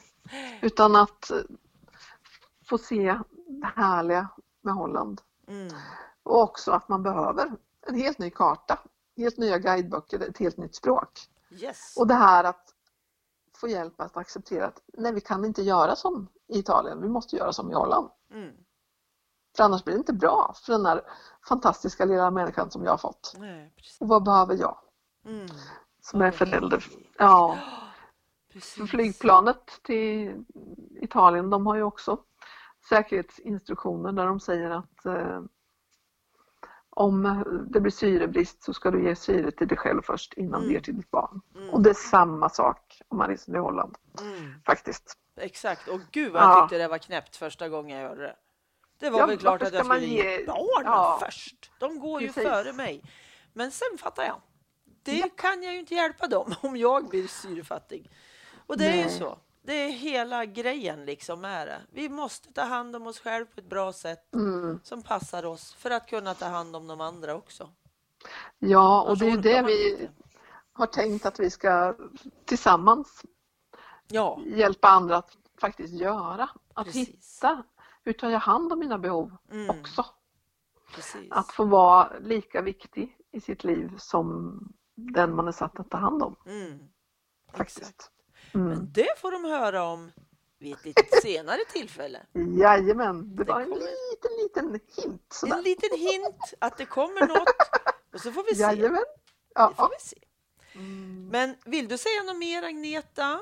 Utan 0.61 0.95
att 0.95 1.31
få 2.69 2.77
se 2.77 3.19
det 3.47 3.71
härliga 3.75 4.27
med 4.61 4.73
Holland. 4.73 5.21
Mm. 5.47 5.73
Och 6.23 6.41
också 6.41 6.71
att 6.71 6.89
man 6.89 7.03
behöver 7.03 7.51
en 7.87 7.95
helt 7.95 8.19
ny 8.19 8.29
karta, 8.29 8.79
helt 9.17 9.37
nya 9.37 9.57
guideböcker, 9.57 10.19
ett 10.19 10.37
helt 10.37 10.57
nytt 10.57 10.75
språk. 10.75 11.19
Yes. 11.51 11.97
Och 11.97 12.07
det 12.07 12.13
här 12.13 12.43
att 12.43 12.75
få 13.57 13.67
hjälp 13.67 14.01
att 14.01 14.17
acceptera 14.17 14.67
att 14.67 14.81
nej, 14.93 15.13
vi 15.13 15.21
kan 15.21 15.45
inte 15.45 15.61
göra 15.61 15.95
som 15.95 16.27
i 16.47 16.59
Italien, 16.59 17.01
vi 17.01 17.09
måste 17.09 17.35
göra 17.35 17.53
som 17.53 17.71
i 17.71 17.73
Holland. 17.73 18.09
Mm. 18.31 18.55
För 19.57 19.63
annars 19.63 19.83
blir 19.83 19.93
det 19.93 19.99
inte 19.99 20.13
bra 20.13 20.55
för 20.65 20.73
den 20.73 20.85
här 20.85 21.01
fantastiska 21.47 22.05
lilla 22.05 22.31
människan 22.31 22.71
som 22.71 22.83
jag 22.83 22.91
har 22.91 22.97
fått. 22.97 23.35
Nej, 23.37 23.73
och 23.99 24.07
vad 24.07 24.23
behöver 24.23 24.57
jag? 24.57 24.77
Mm. 25.25 25.47
Som 26.11 26.21
är 26.21 26.31
förälder. 26.31 26.85
Ja. 27.17 27.59
Precis. 28.53 28.89
Flygplanet 28.89 29.79
till 29.83 30.45
Italien, 31.01 31.49
de 31.49 31.67
har 31.67 31.75
ju 31.75 31.83
också 31.83 32.19
säkerhetsinstruktioner 32.89 34.11
där 34.11 34.25
de 34.25 34.39
säger 34.39 34.69
att 34.69 35.05
eh, 35.05 35.41
om 36.89 37.43
det 37.69 37.79
blir 37.79 37.91
syrebrist 37.91 38.63
så 38.63 38.73
ska 38.73 38.91
du 38.91 39.03
ge 39.03 39.15
syre 39.15 39.51
till 39.51 39.67
dig 39.67 39.77
själv 39.77 40.01
först 40.01 40.33
innan 40.33 40.53
mm. 40.53 40.67
du 40.67 40.73
ger 40.73 40.81
till 40.81 40.97
ditt 40.97 41.11
barn. 41.11 41.41
Mm. 41.55 41.69
Och 41.69 41.81
det 41.81 41.89
är 41.89 41.93
samma 41.93 42.49
sak 42.49 43.01
om 43.07 43.17
man 43.17 43.27
reser 43.27 43.51
till 43.51 43.61
Holland. 43.61 43.97
Mm. 44.21 44.53
Faktiskt. 44.65 45.17
Exakt. 45.35 45.87
Och 45.87 45.99
gud 46.11 46.31
vad 46.31 46.41
jag 46.41 46.49
ja. 46.49 46.61
tyckte 46.61 46.77
det 46.77 46.87
var 46.87 46.97
knäppt 46.97 47.35
första 47.35 47.69
gången 47.69 47.99
jag 47.99 48.09
hörde 48.09 48.21
det. 48.21 48.35
Det 48.99 49.09
var 49.09 49.19
ja, 49.19 49.25
väl 49.25 49.37
klart 49.37 49.61
att 49.61 49.73
jag 49.73 49.85
skulle 49.85 50.05
ge, 50.05 50.45
barnen 50.45 50.91
ja. 50.91 51.19
först. 51.25 51.71
De 51.79 51.99
går 51.99 52.19
Precis. 52.19 52.37
ju 52.37 52.41
före 52.49 52.73
mig. 52.73 53.03
Men 53.53 53.71
sen 53.71 53.97
fattar 53.97 54.23
jag. 54.23 54.41
Det 55.03 55.17
ja. 55.17 55.29
kan 55.35 55.63
jag 55.63 55.73
ju 55.73 55.79
inte 55.79 55.95
hjälpa 55.95 56.27
dem 56.27 56.53
om 56.61 56.77
jag 56.77 57.09
blir 57.09 57.27
syrefattig. 57.27 58.11
Och 58.67 58.77
det 58.77 58.89
Nej. 58.89 58.99
är 58.99 59.03
ju 59.03 59.09
så. 59.09 59.37
Det 59.63 59.73
är 59.73 59.91
hela 59.91 60.45
grejen 60.45 61.05
liksom 61.05 61.45
är 61.45 61.65
det. 61.65 61.81
Vi 61.91 62.09
måste 62.09 62.53
ta 62.53 62.61
hand 62.61 62.95
om 62.95 63.07
oss 63.07 63.19
själva 63.19 63.51
på 63.55 63.59
ett 63.59 63.69
bra 63.69 63.93
sätt 63.93 64.33
mm. 64.33 64.79
som 64.83 65.01
passar 65.01 65.45
oss 65.45 65.73
för 65.73 65.91
att 65.91 66.09
kunna 66.09 66.33
ta 66.33 66.45
hand 66.45 66.75
om 66.75 66.87
de 66.87 67.01
andra 67.01 67.35
också. 67.35 67.69
Ja, 68.59 69.01
och 69.01 69.17
det 69.17 69.29
är 69.29 69.37
det 69.37 69.61
vi 69.61 69.91
inte. 69.91 70.09
har 70.73 70.85
tänkt 70.85 71.25
att 71.25 71.39
vi 71.39 71.49
ska 71.49 71.95
tillsammans 72.45 73.25
ja. 74.07 74.39
hjälpa 74.45 74.87
andra 74.87 75.17
att 75.17 75.37
faktiskt 75.61 75.93
göra. 75.93 76.49
Att 76.73 76.85
Precis. 76.85 77.09
hitta 77.09 77.63
hur 78.03 78.13
tar 78.13 78.29
jag 78.29 78.39
hand 78.39 78.73
om 78.73 78.79
mina 78.79 78.97
behov 78.97 79.37
mm. 79.51 79.79
också. 79.79 80.05
Precis. 80.95 81.31
Att 81.31 81.51
få 81.51 81.65
vara 81.65 82.11
lika 82.19 82.61
viktig 82.61 83.17
i 83.31 83.41
sitt 83.41 83.63
liv 83.63 83.91
som 83.97 84.57
den 85.13 85.35
man 85.35 85.47
är 85.47 85.51
satt 85.51 85.79
att 85.79 85.89
ta 85.89 85.97
hand 85.97 86.23
om. 86.23 86.35
Mm. 86.45 86.79
Faktiskt. 87.53 88.11
Mm. 88.53 88.67
Men 88.67 88.91
det 88.91 89.19
får 89.19 89.31
de 89.31 89.43
höra 89.43 89.83
om 89.83 90.11
vid 90.59 90.73
ett 90.73 90.85
lite 90.85 91.03
senare 91.21 91.59
tillfälle. 91.73 92.19
Jajamän, 92.33 93.35
det, 93.35 93.43
det 93.43 93.51
var 93.51 93.61
en 93.61 93.69
kommer... 93.69 93.81
liten, 93.81 94.31
liten 94.43 94.79
hint. 94.95 95.25
Sådär. 95.33 95.57
En 95.57 95.63
liten 95.63 95.97
hint 95.97 96.53
att 96.59 96.77
det 96.77 96.85
kommer 96.85 97.27
något 97.27 97.47
och 98.13 98.21
så 98.21 98.31
får 98.31 98.43
vi 98.43 98.55
se. 98.55 98.61
Jajamän. 98.61 99.03
Ja. 99.55 99.69
Det 99.69 99.75
får 99.75 99.89
vi 99.89 99.99
se. 99.99 100.17
Mm. 100.75 101.27
Men 101.31 101.55
vill 101.65 101.87
du 101.87 101.97
säga 101.97 102.23
något 102.23 102.37
mer 102.37 102.63
Agneta? 102.63 103.39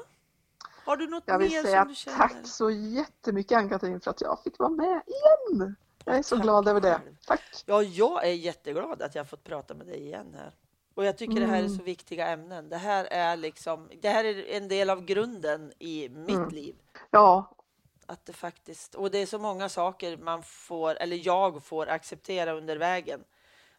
Har 0.86 0.98
du 0.98 1.08
något 1.08 1.24
jag 1.26 1.40
vill 1.40 1.52
mer 1.52 1.64
säga 1.64 1.82
som 1.82 1.88
du 1.88 1.96
känner? 1.96 2.18
Tack 2.18 2.36
så 2.44 2.72
jättemycket 2.72 3.58
Ann-Katrin 3.58 4.02
för 4.02 4.12
att 4.12 4.22
jag 4.22 4.44
fick 4.44 4.60
vara 4.60 4.70
med 4.70 5.02
igen. 5.08 5.76
Jag 6.06 6.18
är 6.18 6.24
så 6.24 6.36
tack 6.36 6.44
glad 6.44 6.68
över 6.68 6.82
det. 6.82 7.02
Tack! 7.28 7.64
Ja, 7.66 7.84
jag 7.84 8.28
är 8.28 8.34
jätteglad 8.34 9.02
att 9.02 9.16
jag 9.16 9.30
fått 9.30 9.44
prata 9.44 9.74
med 9.74 9.88
dig 9.88 10.02
igen 10.02 10.36
här. 10.38 10.54
Och 11.00 11.06
jag 11.06 11.18
tycker 11.18 11.38
mm. 11.38 11.44
det 11.44 11.50
här 11.50 11.62
är 11.62 11.66
mm. 11.66 11.78
så 11.78 11.84
viktiga 11.84 12.28
ämnen. 12.28 12.70
Det 12.70 12.78
här 12.78 13.06
är 13.06 13.38
liksom, 13.38 13.90
det 14.02 14.10
här 14.10 14.24
är 14.24 14.58
en 14.58 14.68
del 14.68 14.90
av 14.90 15.06
grunden 15.06 15.74
i 15.80 16.10
mitt 16.10 16.36
mm. 16.36 16.50
liv. 16.50 16.76
Ja. 17.10 17.56
Att 18.06 18.26
det 18.26 18.34
faktiskt, 18.34 18.96
och 18.96 19.12
det 19.12 19.18
är 19.18 19.26
så 19.26 19.40
många 19.40 19.70
saker 19.70 20.18
man 20.18 20.44
får, 20.44 20.96
eller 20.96 21.28
jag 21.28 21.64
får 21.64 21.90
acceptera 21.90 22.52
under 22.52 22.78
vägen. 22.78 23.24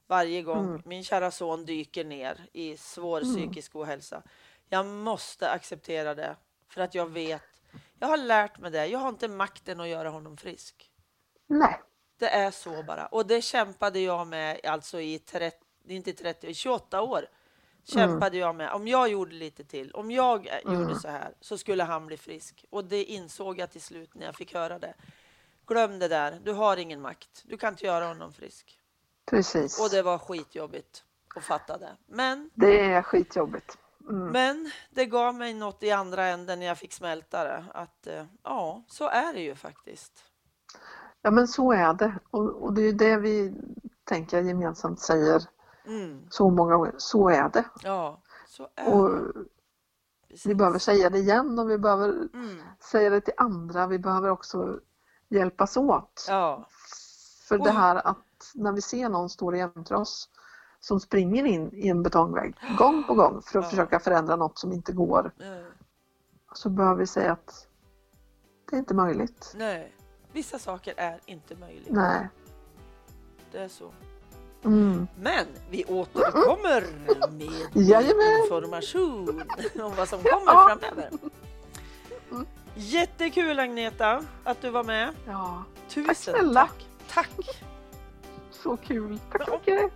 Varje 0.07 0.43
gång 0.43 0.65
mm. 0.69 0.83
min 0.85 1.05
kära 1.05 1.31
son 1.31 1.65
dyker 1.65 2.05
ner 2.05 2.47
i 2.53 2.77
svår 2.77 3.23
mm. 3.23 3.35
psykisk 3.35 3.77
ohälsa. 3.77 4.23
Jag 4.69 4.87
måste 4.87 5.51
acceptera 5.51 6.15
det 6.15 6.37
för 6.69 6.81
att 6.81 6.95
jag 6.95 7.11
vet, 7.11 7.63
jag 7.99 8.09
har 8.09 8.17
lärt 8.17 8.59
mig 8.59 8.71
det. 8.71 8.87
Jag 8.87 8.99
har 8.99 9.09
inte 9.09 9.29
makten 9.29 9.81
att 9.81 9.89
göra 9.89 10.11
honom 10.11 10.37
frisk. 10.37 10.91
Nej. 11.47 11.81
Det 12.19 12.29
är 12.29 12.51
så 12.51 12.83
bara. 12.83 13.07
Och 13.07 13.27
det 13.27 13.43
kämpade 13.43 14.01
jag 14.01 14.27
med 14.27 14.61
alltså 14.65 15.01
i 15.01 15.19
30, 15.19 15.57
inte 15.87 16.13
30, 16.13 16.55
28 16.55 17.03
år. 17.03 17.27
Kämpade 17.85 18.37
mm. 18.37 18.41
jag 18.41 18.55
med. 18.55 18.73
Om 18.73 18.89
jag 18.89 19.09
gjorde 19.09 19.35
lite 19.35 19.65
till, 19.65 19.93
om 19.93 20.11
jag 20.11 20.47
mm. 20.47 20.81
gjorde 20.81 20.99
så 20.99 21.09
här 21.09 21.35
så 21.41 21.59
skulle 21.59 21.83
han 21.83 22.07
bli 22.07 22.17
frisk. 22.17 22.65
Och 22.71 22.85
det 22.85 23.05
insåg 23.05 23.59
jag 23.59 23.71
till 23.71 23.83
slut 23.83 24.15
när 24.15 24.27
jag 24.27 24.35
fick 24.35 24.55
höra 24.55 24.79
det. 24.79 24.95
Glöm 25.67 25.99
det 25.99 26.09
där, 26.09 26.41
du 26.45 26.53
har 26.53 26.77
ingen 26.77 27.01
makt. 27.01 27.43
Du 27.45 27.57
kan 27.57 27.73
inte 27.73 27.87
göra 27.87 28.07
honom 28.07 28.33
frisk. 28.33 28.79
Precis. 29.31 29.81
Och 29.81 29.91
det 29.91 30.03
var 30.03 30.19
skitjobbigt 30.19 31.05
att 31.37 31.45
fatta 31.45 31.79
det. 31.79 31.97
Men, 32.07 32.51
Det 32.55 32.81
är 32.81 33.03
skitjobbigt. 33.03 33.79
Mm. 34.09 34.27
men 34.27 34.71
det 34.91 35.07
gav 35.07 35.35
mig 35.35 35.55
något 35.55 35.83
i 35.83 35.91
andra 35.91 36.27
änden 36.27 36.59
när 36.59 36.67
jag 36.67 36.79
fick 36.79 36.93
smälta 36.93 37.45
det. 37.45 37.65
Att 37.75 38.07
eh, 38.07 38.25
ja, 38.43 38.85
så 38.87 39.09
är 39.09 39.33
det 39.33 39.41
ju 39.41 39.55
faktiskt. 39.55 40.25
Ja 41.23 41.31
men 41.31 41.49
så 41.49 41.73
är 41.73 41.95
det 41.95 42.15
och, 42.31 42.63
och 42.63 42.75
det 42.75 42.83
är 42.83 42.93
det 42.93 43.17
vi 43.17 43.55
tänker 44.05 44.43
gemensamt 44.43 45.01
säger 45.01 45.43
Mm. 45.87 46.27
så 46.31 46.51
många 46.51 46.77
gånger. 46.77 46.95
Så 46.99 47.29
är 47.29 47.49
det. 47.49 47.65
Ja, 47.83 48.21
så 48.47 48.69
är 48.75 48.95
Och 48.95 49.11
det. 49.11 49.33
Precis. 50.29 50.47
vi 50.47 50.55
behöver 50.55 50.79
säga 50.79 51.11
det 51.11 51.19
igen 51.19 51.59
och 51.59 51.71
vi 51.71 51.79
behöver 51.79 52.09
Mm. 52.09 52.63
säga 52.81 53.11
det 53.11 53.21
till 53.21 53.35
andra. 53.37 53.87
Vi 53.87 53.99
behöver 53.99 54.29
också 54.31 54.81
hjälpas 55.29 55.77
åt. 55.77 56.27
Ja, 56.29 56.67
För 57.49 57.59
det 57.59 57.65
Oj. 57.71 57.77
här 57.77 57.97
att 58.07 58.53
när 58.55 58.73
vi 58.73 58.81
ser 58.83 59.09
någon 59.09 59.29
stå 59.31 59.55
jämte 59.55 59.95
oss 59.95 60.29
som 60.81 61.01
springer 61.01 61.45
in 61.45 61.71
i 61.73 61.89
en 61.89 62.03
betongvägg 62.03 62.55
gång 62.79 63.05
på 63.07 63.15
gång 63.15 63.43
för 63.43 63.59
att 63.59 63.65
Ja. 63.65 63.71
försöka 63.71 64.01
förändra 64.01 64.37
något 64.37 64.59
som 64.59 64.73
inte 64.73 64.93
går 64.93 65.33
eh, 65.41 65.65
så 66.55 66.69
behöver 66.71 66.97
vi 67.01 67.07
säga 67.07 67.33
att 67.33 67.67
det 68.71 68.77
är 68.77 68.79
inte 68.79 68.95
möjligt. 68.95 69.53
nej. 69.57 69.97
Vissa 70.33 70.59
saker 70.59 70.95
är 70.97 71.21
inte 71.27 71.57
möjliga. 71.57 71.93
Nej. 71.95 72.29
Det 73.53 73.59
är 73.59 73.69
så. 73.69 73.93
Mm. 74.65 75.09
Men 75.21 75.47
vi 75.71 75.85
återkommer 75.85 76.85
med 77.31 77.87
Jajamän. 77.89 78.41
information 78.45 79.43
om 79.83 79.93
vad 79.97 80.09
som 80.09 80.19
kommer 80.23 80.53
Ja. 80.53 80.79
framöver. 80.81 81.11
Jättekul 82.75 83.59
Agneta 83.59 84.23
att 84.45 84.63
du 84.63 84.71
var 84.71 84.85
med. 84.85 85.15
Ja, 85.27 85.65
Tusen 85.89 86.15
snälla. 86.15 86.61
tack. 86.67 86.87
Tack. 87.15 87.61
så 88.51 88.77
kul. 88.77 89.19
Tack 89.33 89.45
så 89.49 89.53
mycket. 89.53 89.93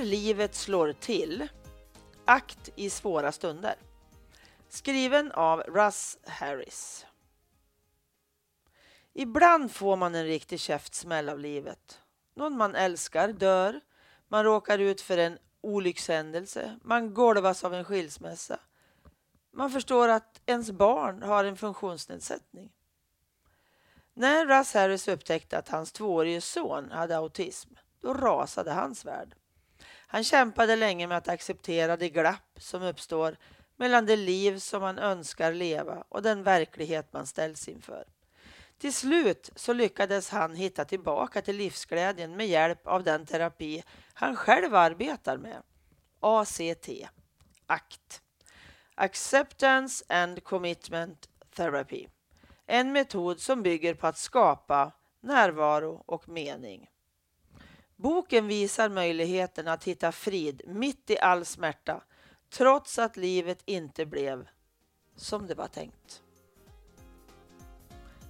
När 0.00 0.06
livet 0.06 0.54
slår 0.54 0.92
till. 0.92 1.48
Akt 2.24 2.70
i 2.76 2.90
svåra 2.90 3.32
stunder. 3.32 3.74
Skriven 4.68 5.32
av 5.32 5.60
Russ 5.60 6.18
Harris. 6.26 7.06
Ibland 9.12 9.72
får 9.72 9.96
man 9.96 10.14
en 10.14 10.24
riktig 10.24 10.60
käftsmäll 10.60 11.28
av 11.28 11.38
livet. 11.38 12.00
Någon 12.34 12.56
man 12.56 12.74
älskar 12.74 13.32
dör. 13.32 13.80
Man 14.28 14.44
råkar 14.44 14.78
ut 14.78 15.00
för 15.00 15.18
en 15.18 15.38
olyckshändelse. 15.60 16.78
Man 16.84 17.14
golvas 17.14 17.64
av 17.64 17.74
en 17.74 17.84
skilsmässa. 17.84 18.60
Man 19.52 19.70
förstår 19.70 20.08
att 20.08 20.40
ens 20.46 20.70
barn 20.70 21.22
har 21.22 21.44
en 21.44 21.56
funktionsnedsättning. 21.56 22.72
När 24.14 24.46
Russ 24.46 24.74
Harris 24.74 25.08
upptäckte 25.08 25.58
att 25.58 25.68
hans 25.68 25.92
tvåårige 25.92 26.40
son 26.40 26.90
hade 26.90 27.16
autism, 27.16 27.74
då 28.00 28.14
rasade 28.14 28.72
hans 28.72 29.04
värld. 29.04 29.34
Han 30.12 30.24
kämpade 30.24 30.76
länge 30.76 31.06
med 31.06 31.18
att 31.18 31.28
acceptera 31.28 31.96
det 31.96 32.08
glapp 32.08 32.56
som 32.56 32.82
uppstår 32.82 33.36
mellan 33.76 34.06
det 34.06 34.16
liv 34.16 34.58
som 34.58 34.82
man 34.82 34.98
önskar 34.98 35.52
leva 35.52 36.04
och 36.08 36.22
den 36.22 36.42
verklighet 36.42 37.12
man 37.12 37.26
ställs 37.26 37.68
inför. 37.68 38.04
Till 38.78 38.94
slut 38.94 39.50
så 39.56 39.72
lyckades 39.72 40.30
han 40.30 40.54
hitta 40.54 40.84
tillbaka 40.84 41.42
till 41.42 41.56
livsglädjen 41.56 42.36
med 42.36 42.46
hjälp 42.46 42.86
av 42.86 43.02
den 43.02 43.26
terapi 43.26 43.84
han 44.14 44.36
själv 44.36 44.74
arbetar 44.74 45.36
med. 45.36 45.62
ACT, 46.20 46.88
ACT. 47.66 48.22
Acceptance 48.94 50.04
and 50.08 50.44
Commitment 50.44 51.28
Therapy. 51.56 52.06
En 52.66 52.92
metod 52.92 53.40
som 53.40 53.62
bygger 53.62 53.94
på 53.94 54.06
att 54.06 54.18
skapa 54.18 54.92
närvaro 55.20 56.02
och 56.06 56.28
mening. 56.28 56.89
Boken 58.00 58.46
visar 58.46 58.88
möjligheten 58.88 59.68
att 59.68 59.84
hitta 59.84 60.12
frid 60.12 60.62
mitt 60.66 61.10
i 61.10 61.18
all 61.18 61.44
smärta 61.44 62.02
trots 62.50 62.98
att 62.98 63.16
livet 63.16 63.58
inte 63.64 64.06
blev 64.06 64.48
som 65.16 65.46
det 65.46 65.54
var 65.54 65.66
tänkt. 65.66 66.22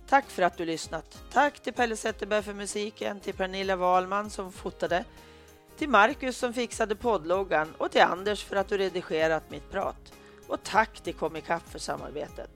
Tack 0.09 0.31
för 0.31 0.43
att 0.43 0.57
du 0.57 0.65
lyssnat. 0.65 1.23
Tack 1.33 1.61
till 1.61 1.73
Pelle 1.73 1.97
Zetterberg 1.97 2.43
för 2.43 2.55
musiken, 2.55 3.21
till 3.21 3.35
Pernilla 3.35 3.77
Wahlman 3.77 4.31
som 4.31 4.53
fotade, 4.53 5.05
till 5.79 5.89
Marcus 5.89 6.37
som 6.37 6.53
fixade 6.53 6.97
poddloggan 6.97 7.75
och 7.79 7.91
till 7.91 8.03
Anders 8.03 8.45
för 8.45 8.57
att 8.57 8.69
du 8.69 8.79
redigerat 8.79 9.51
mitt 9.51 9.71
prat. 9.71 10.13
Och 10.49 10.63
tack 10.63 11.01
till 11.01 11.15
Comicap 11.15 11.69
för 11.69 11.79
samarbetet. 11.79 12.51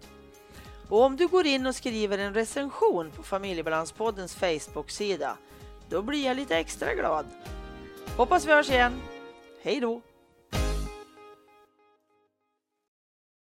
Och 0.88 1.02
om 1.02 1.16
du 1.16 1.26
går 1.26 1.46
in 1.46 1.66
och 1.66 1.74
skriver 1.74 2.18
en 2.18 2.34
recension 2.34 3.10
på 3.10 3.22
Familjebalanspoddens 3.22 4.34
Facebook-sida, 4.34 5.36
då 5.89 6.03
blir 6.03 6.26
jag 6.26 6.37
lite 6.37 6.57
extra 6.57 6.95
glad. 6.95 7.26
Hoppas 8.16 8.47
vi 8.47 8.53
hörs 8.53 8.70
igen. 8.70 8.93
Hej 9.62 9.80
då! 9.80 10.01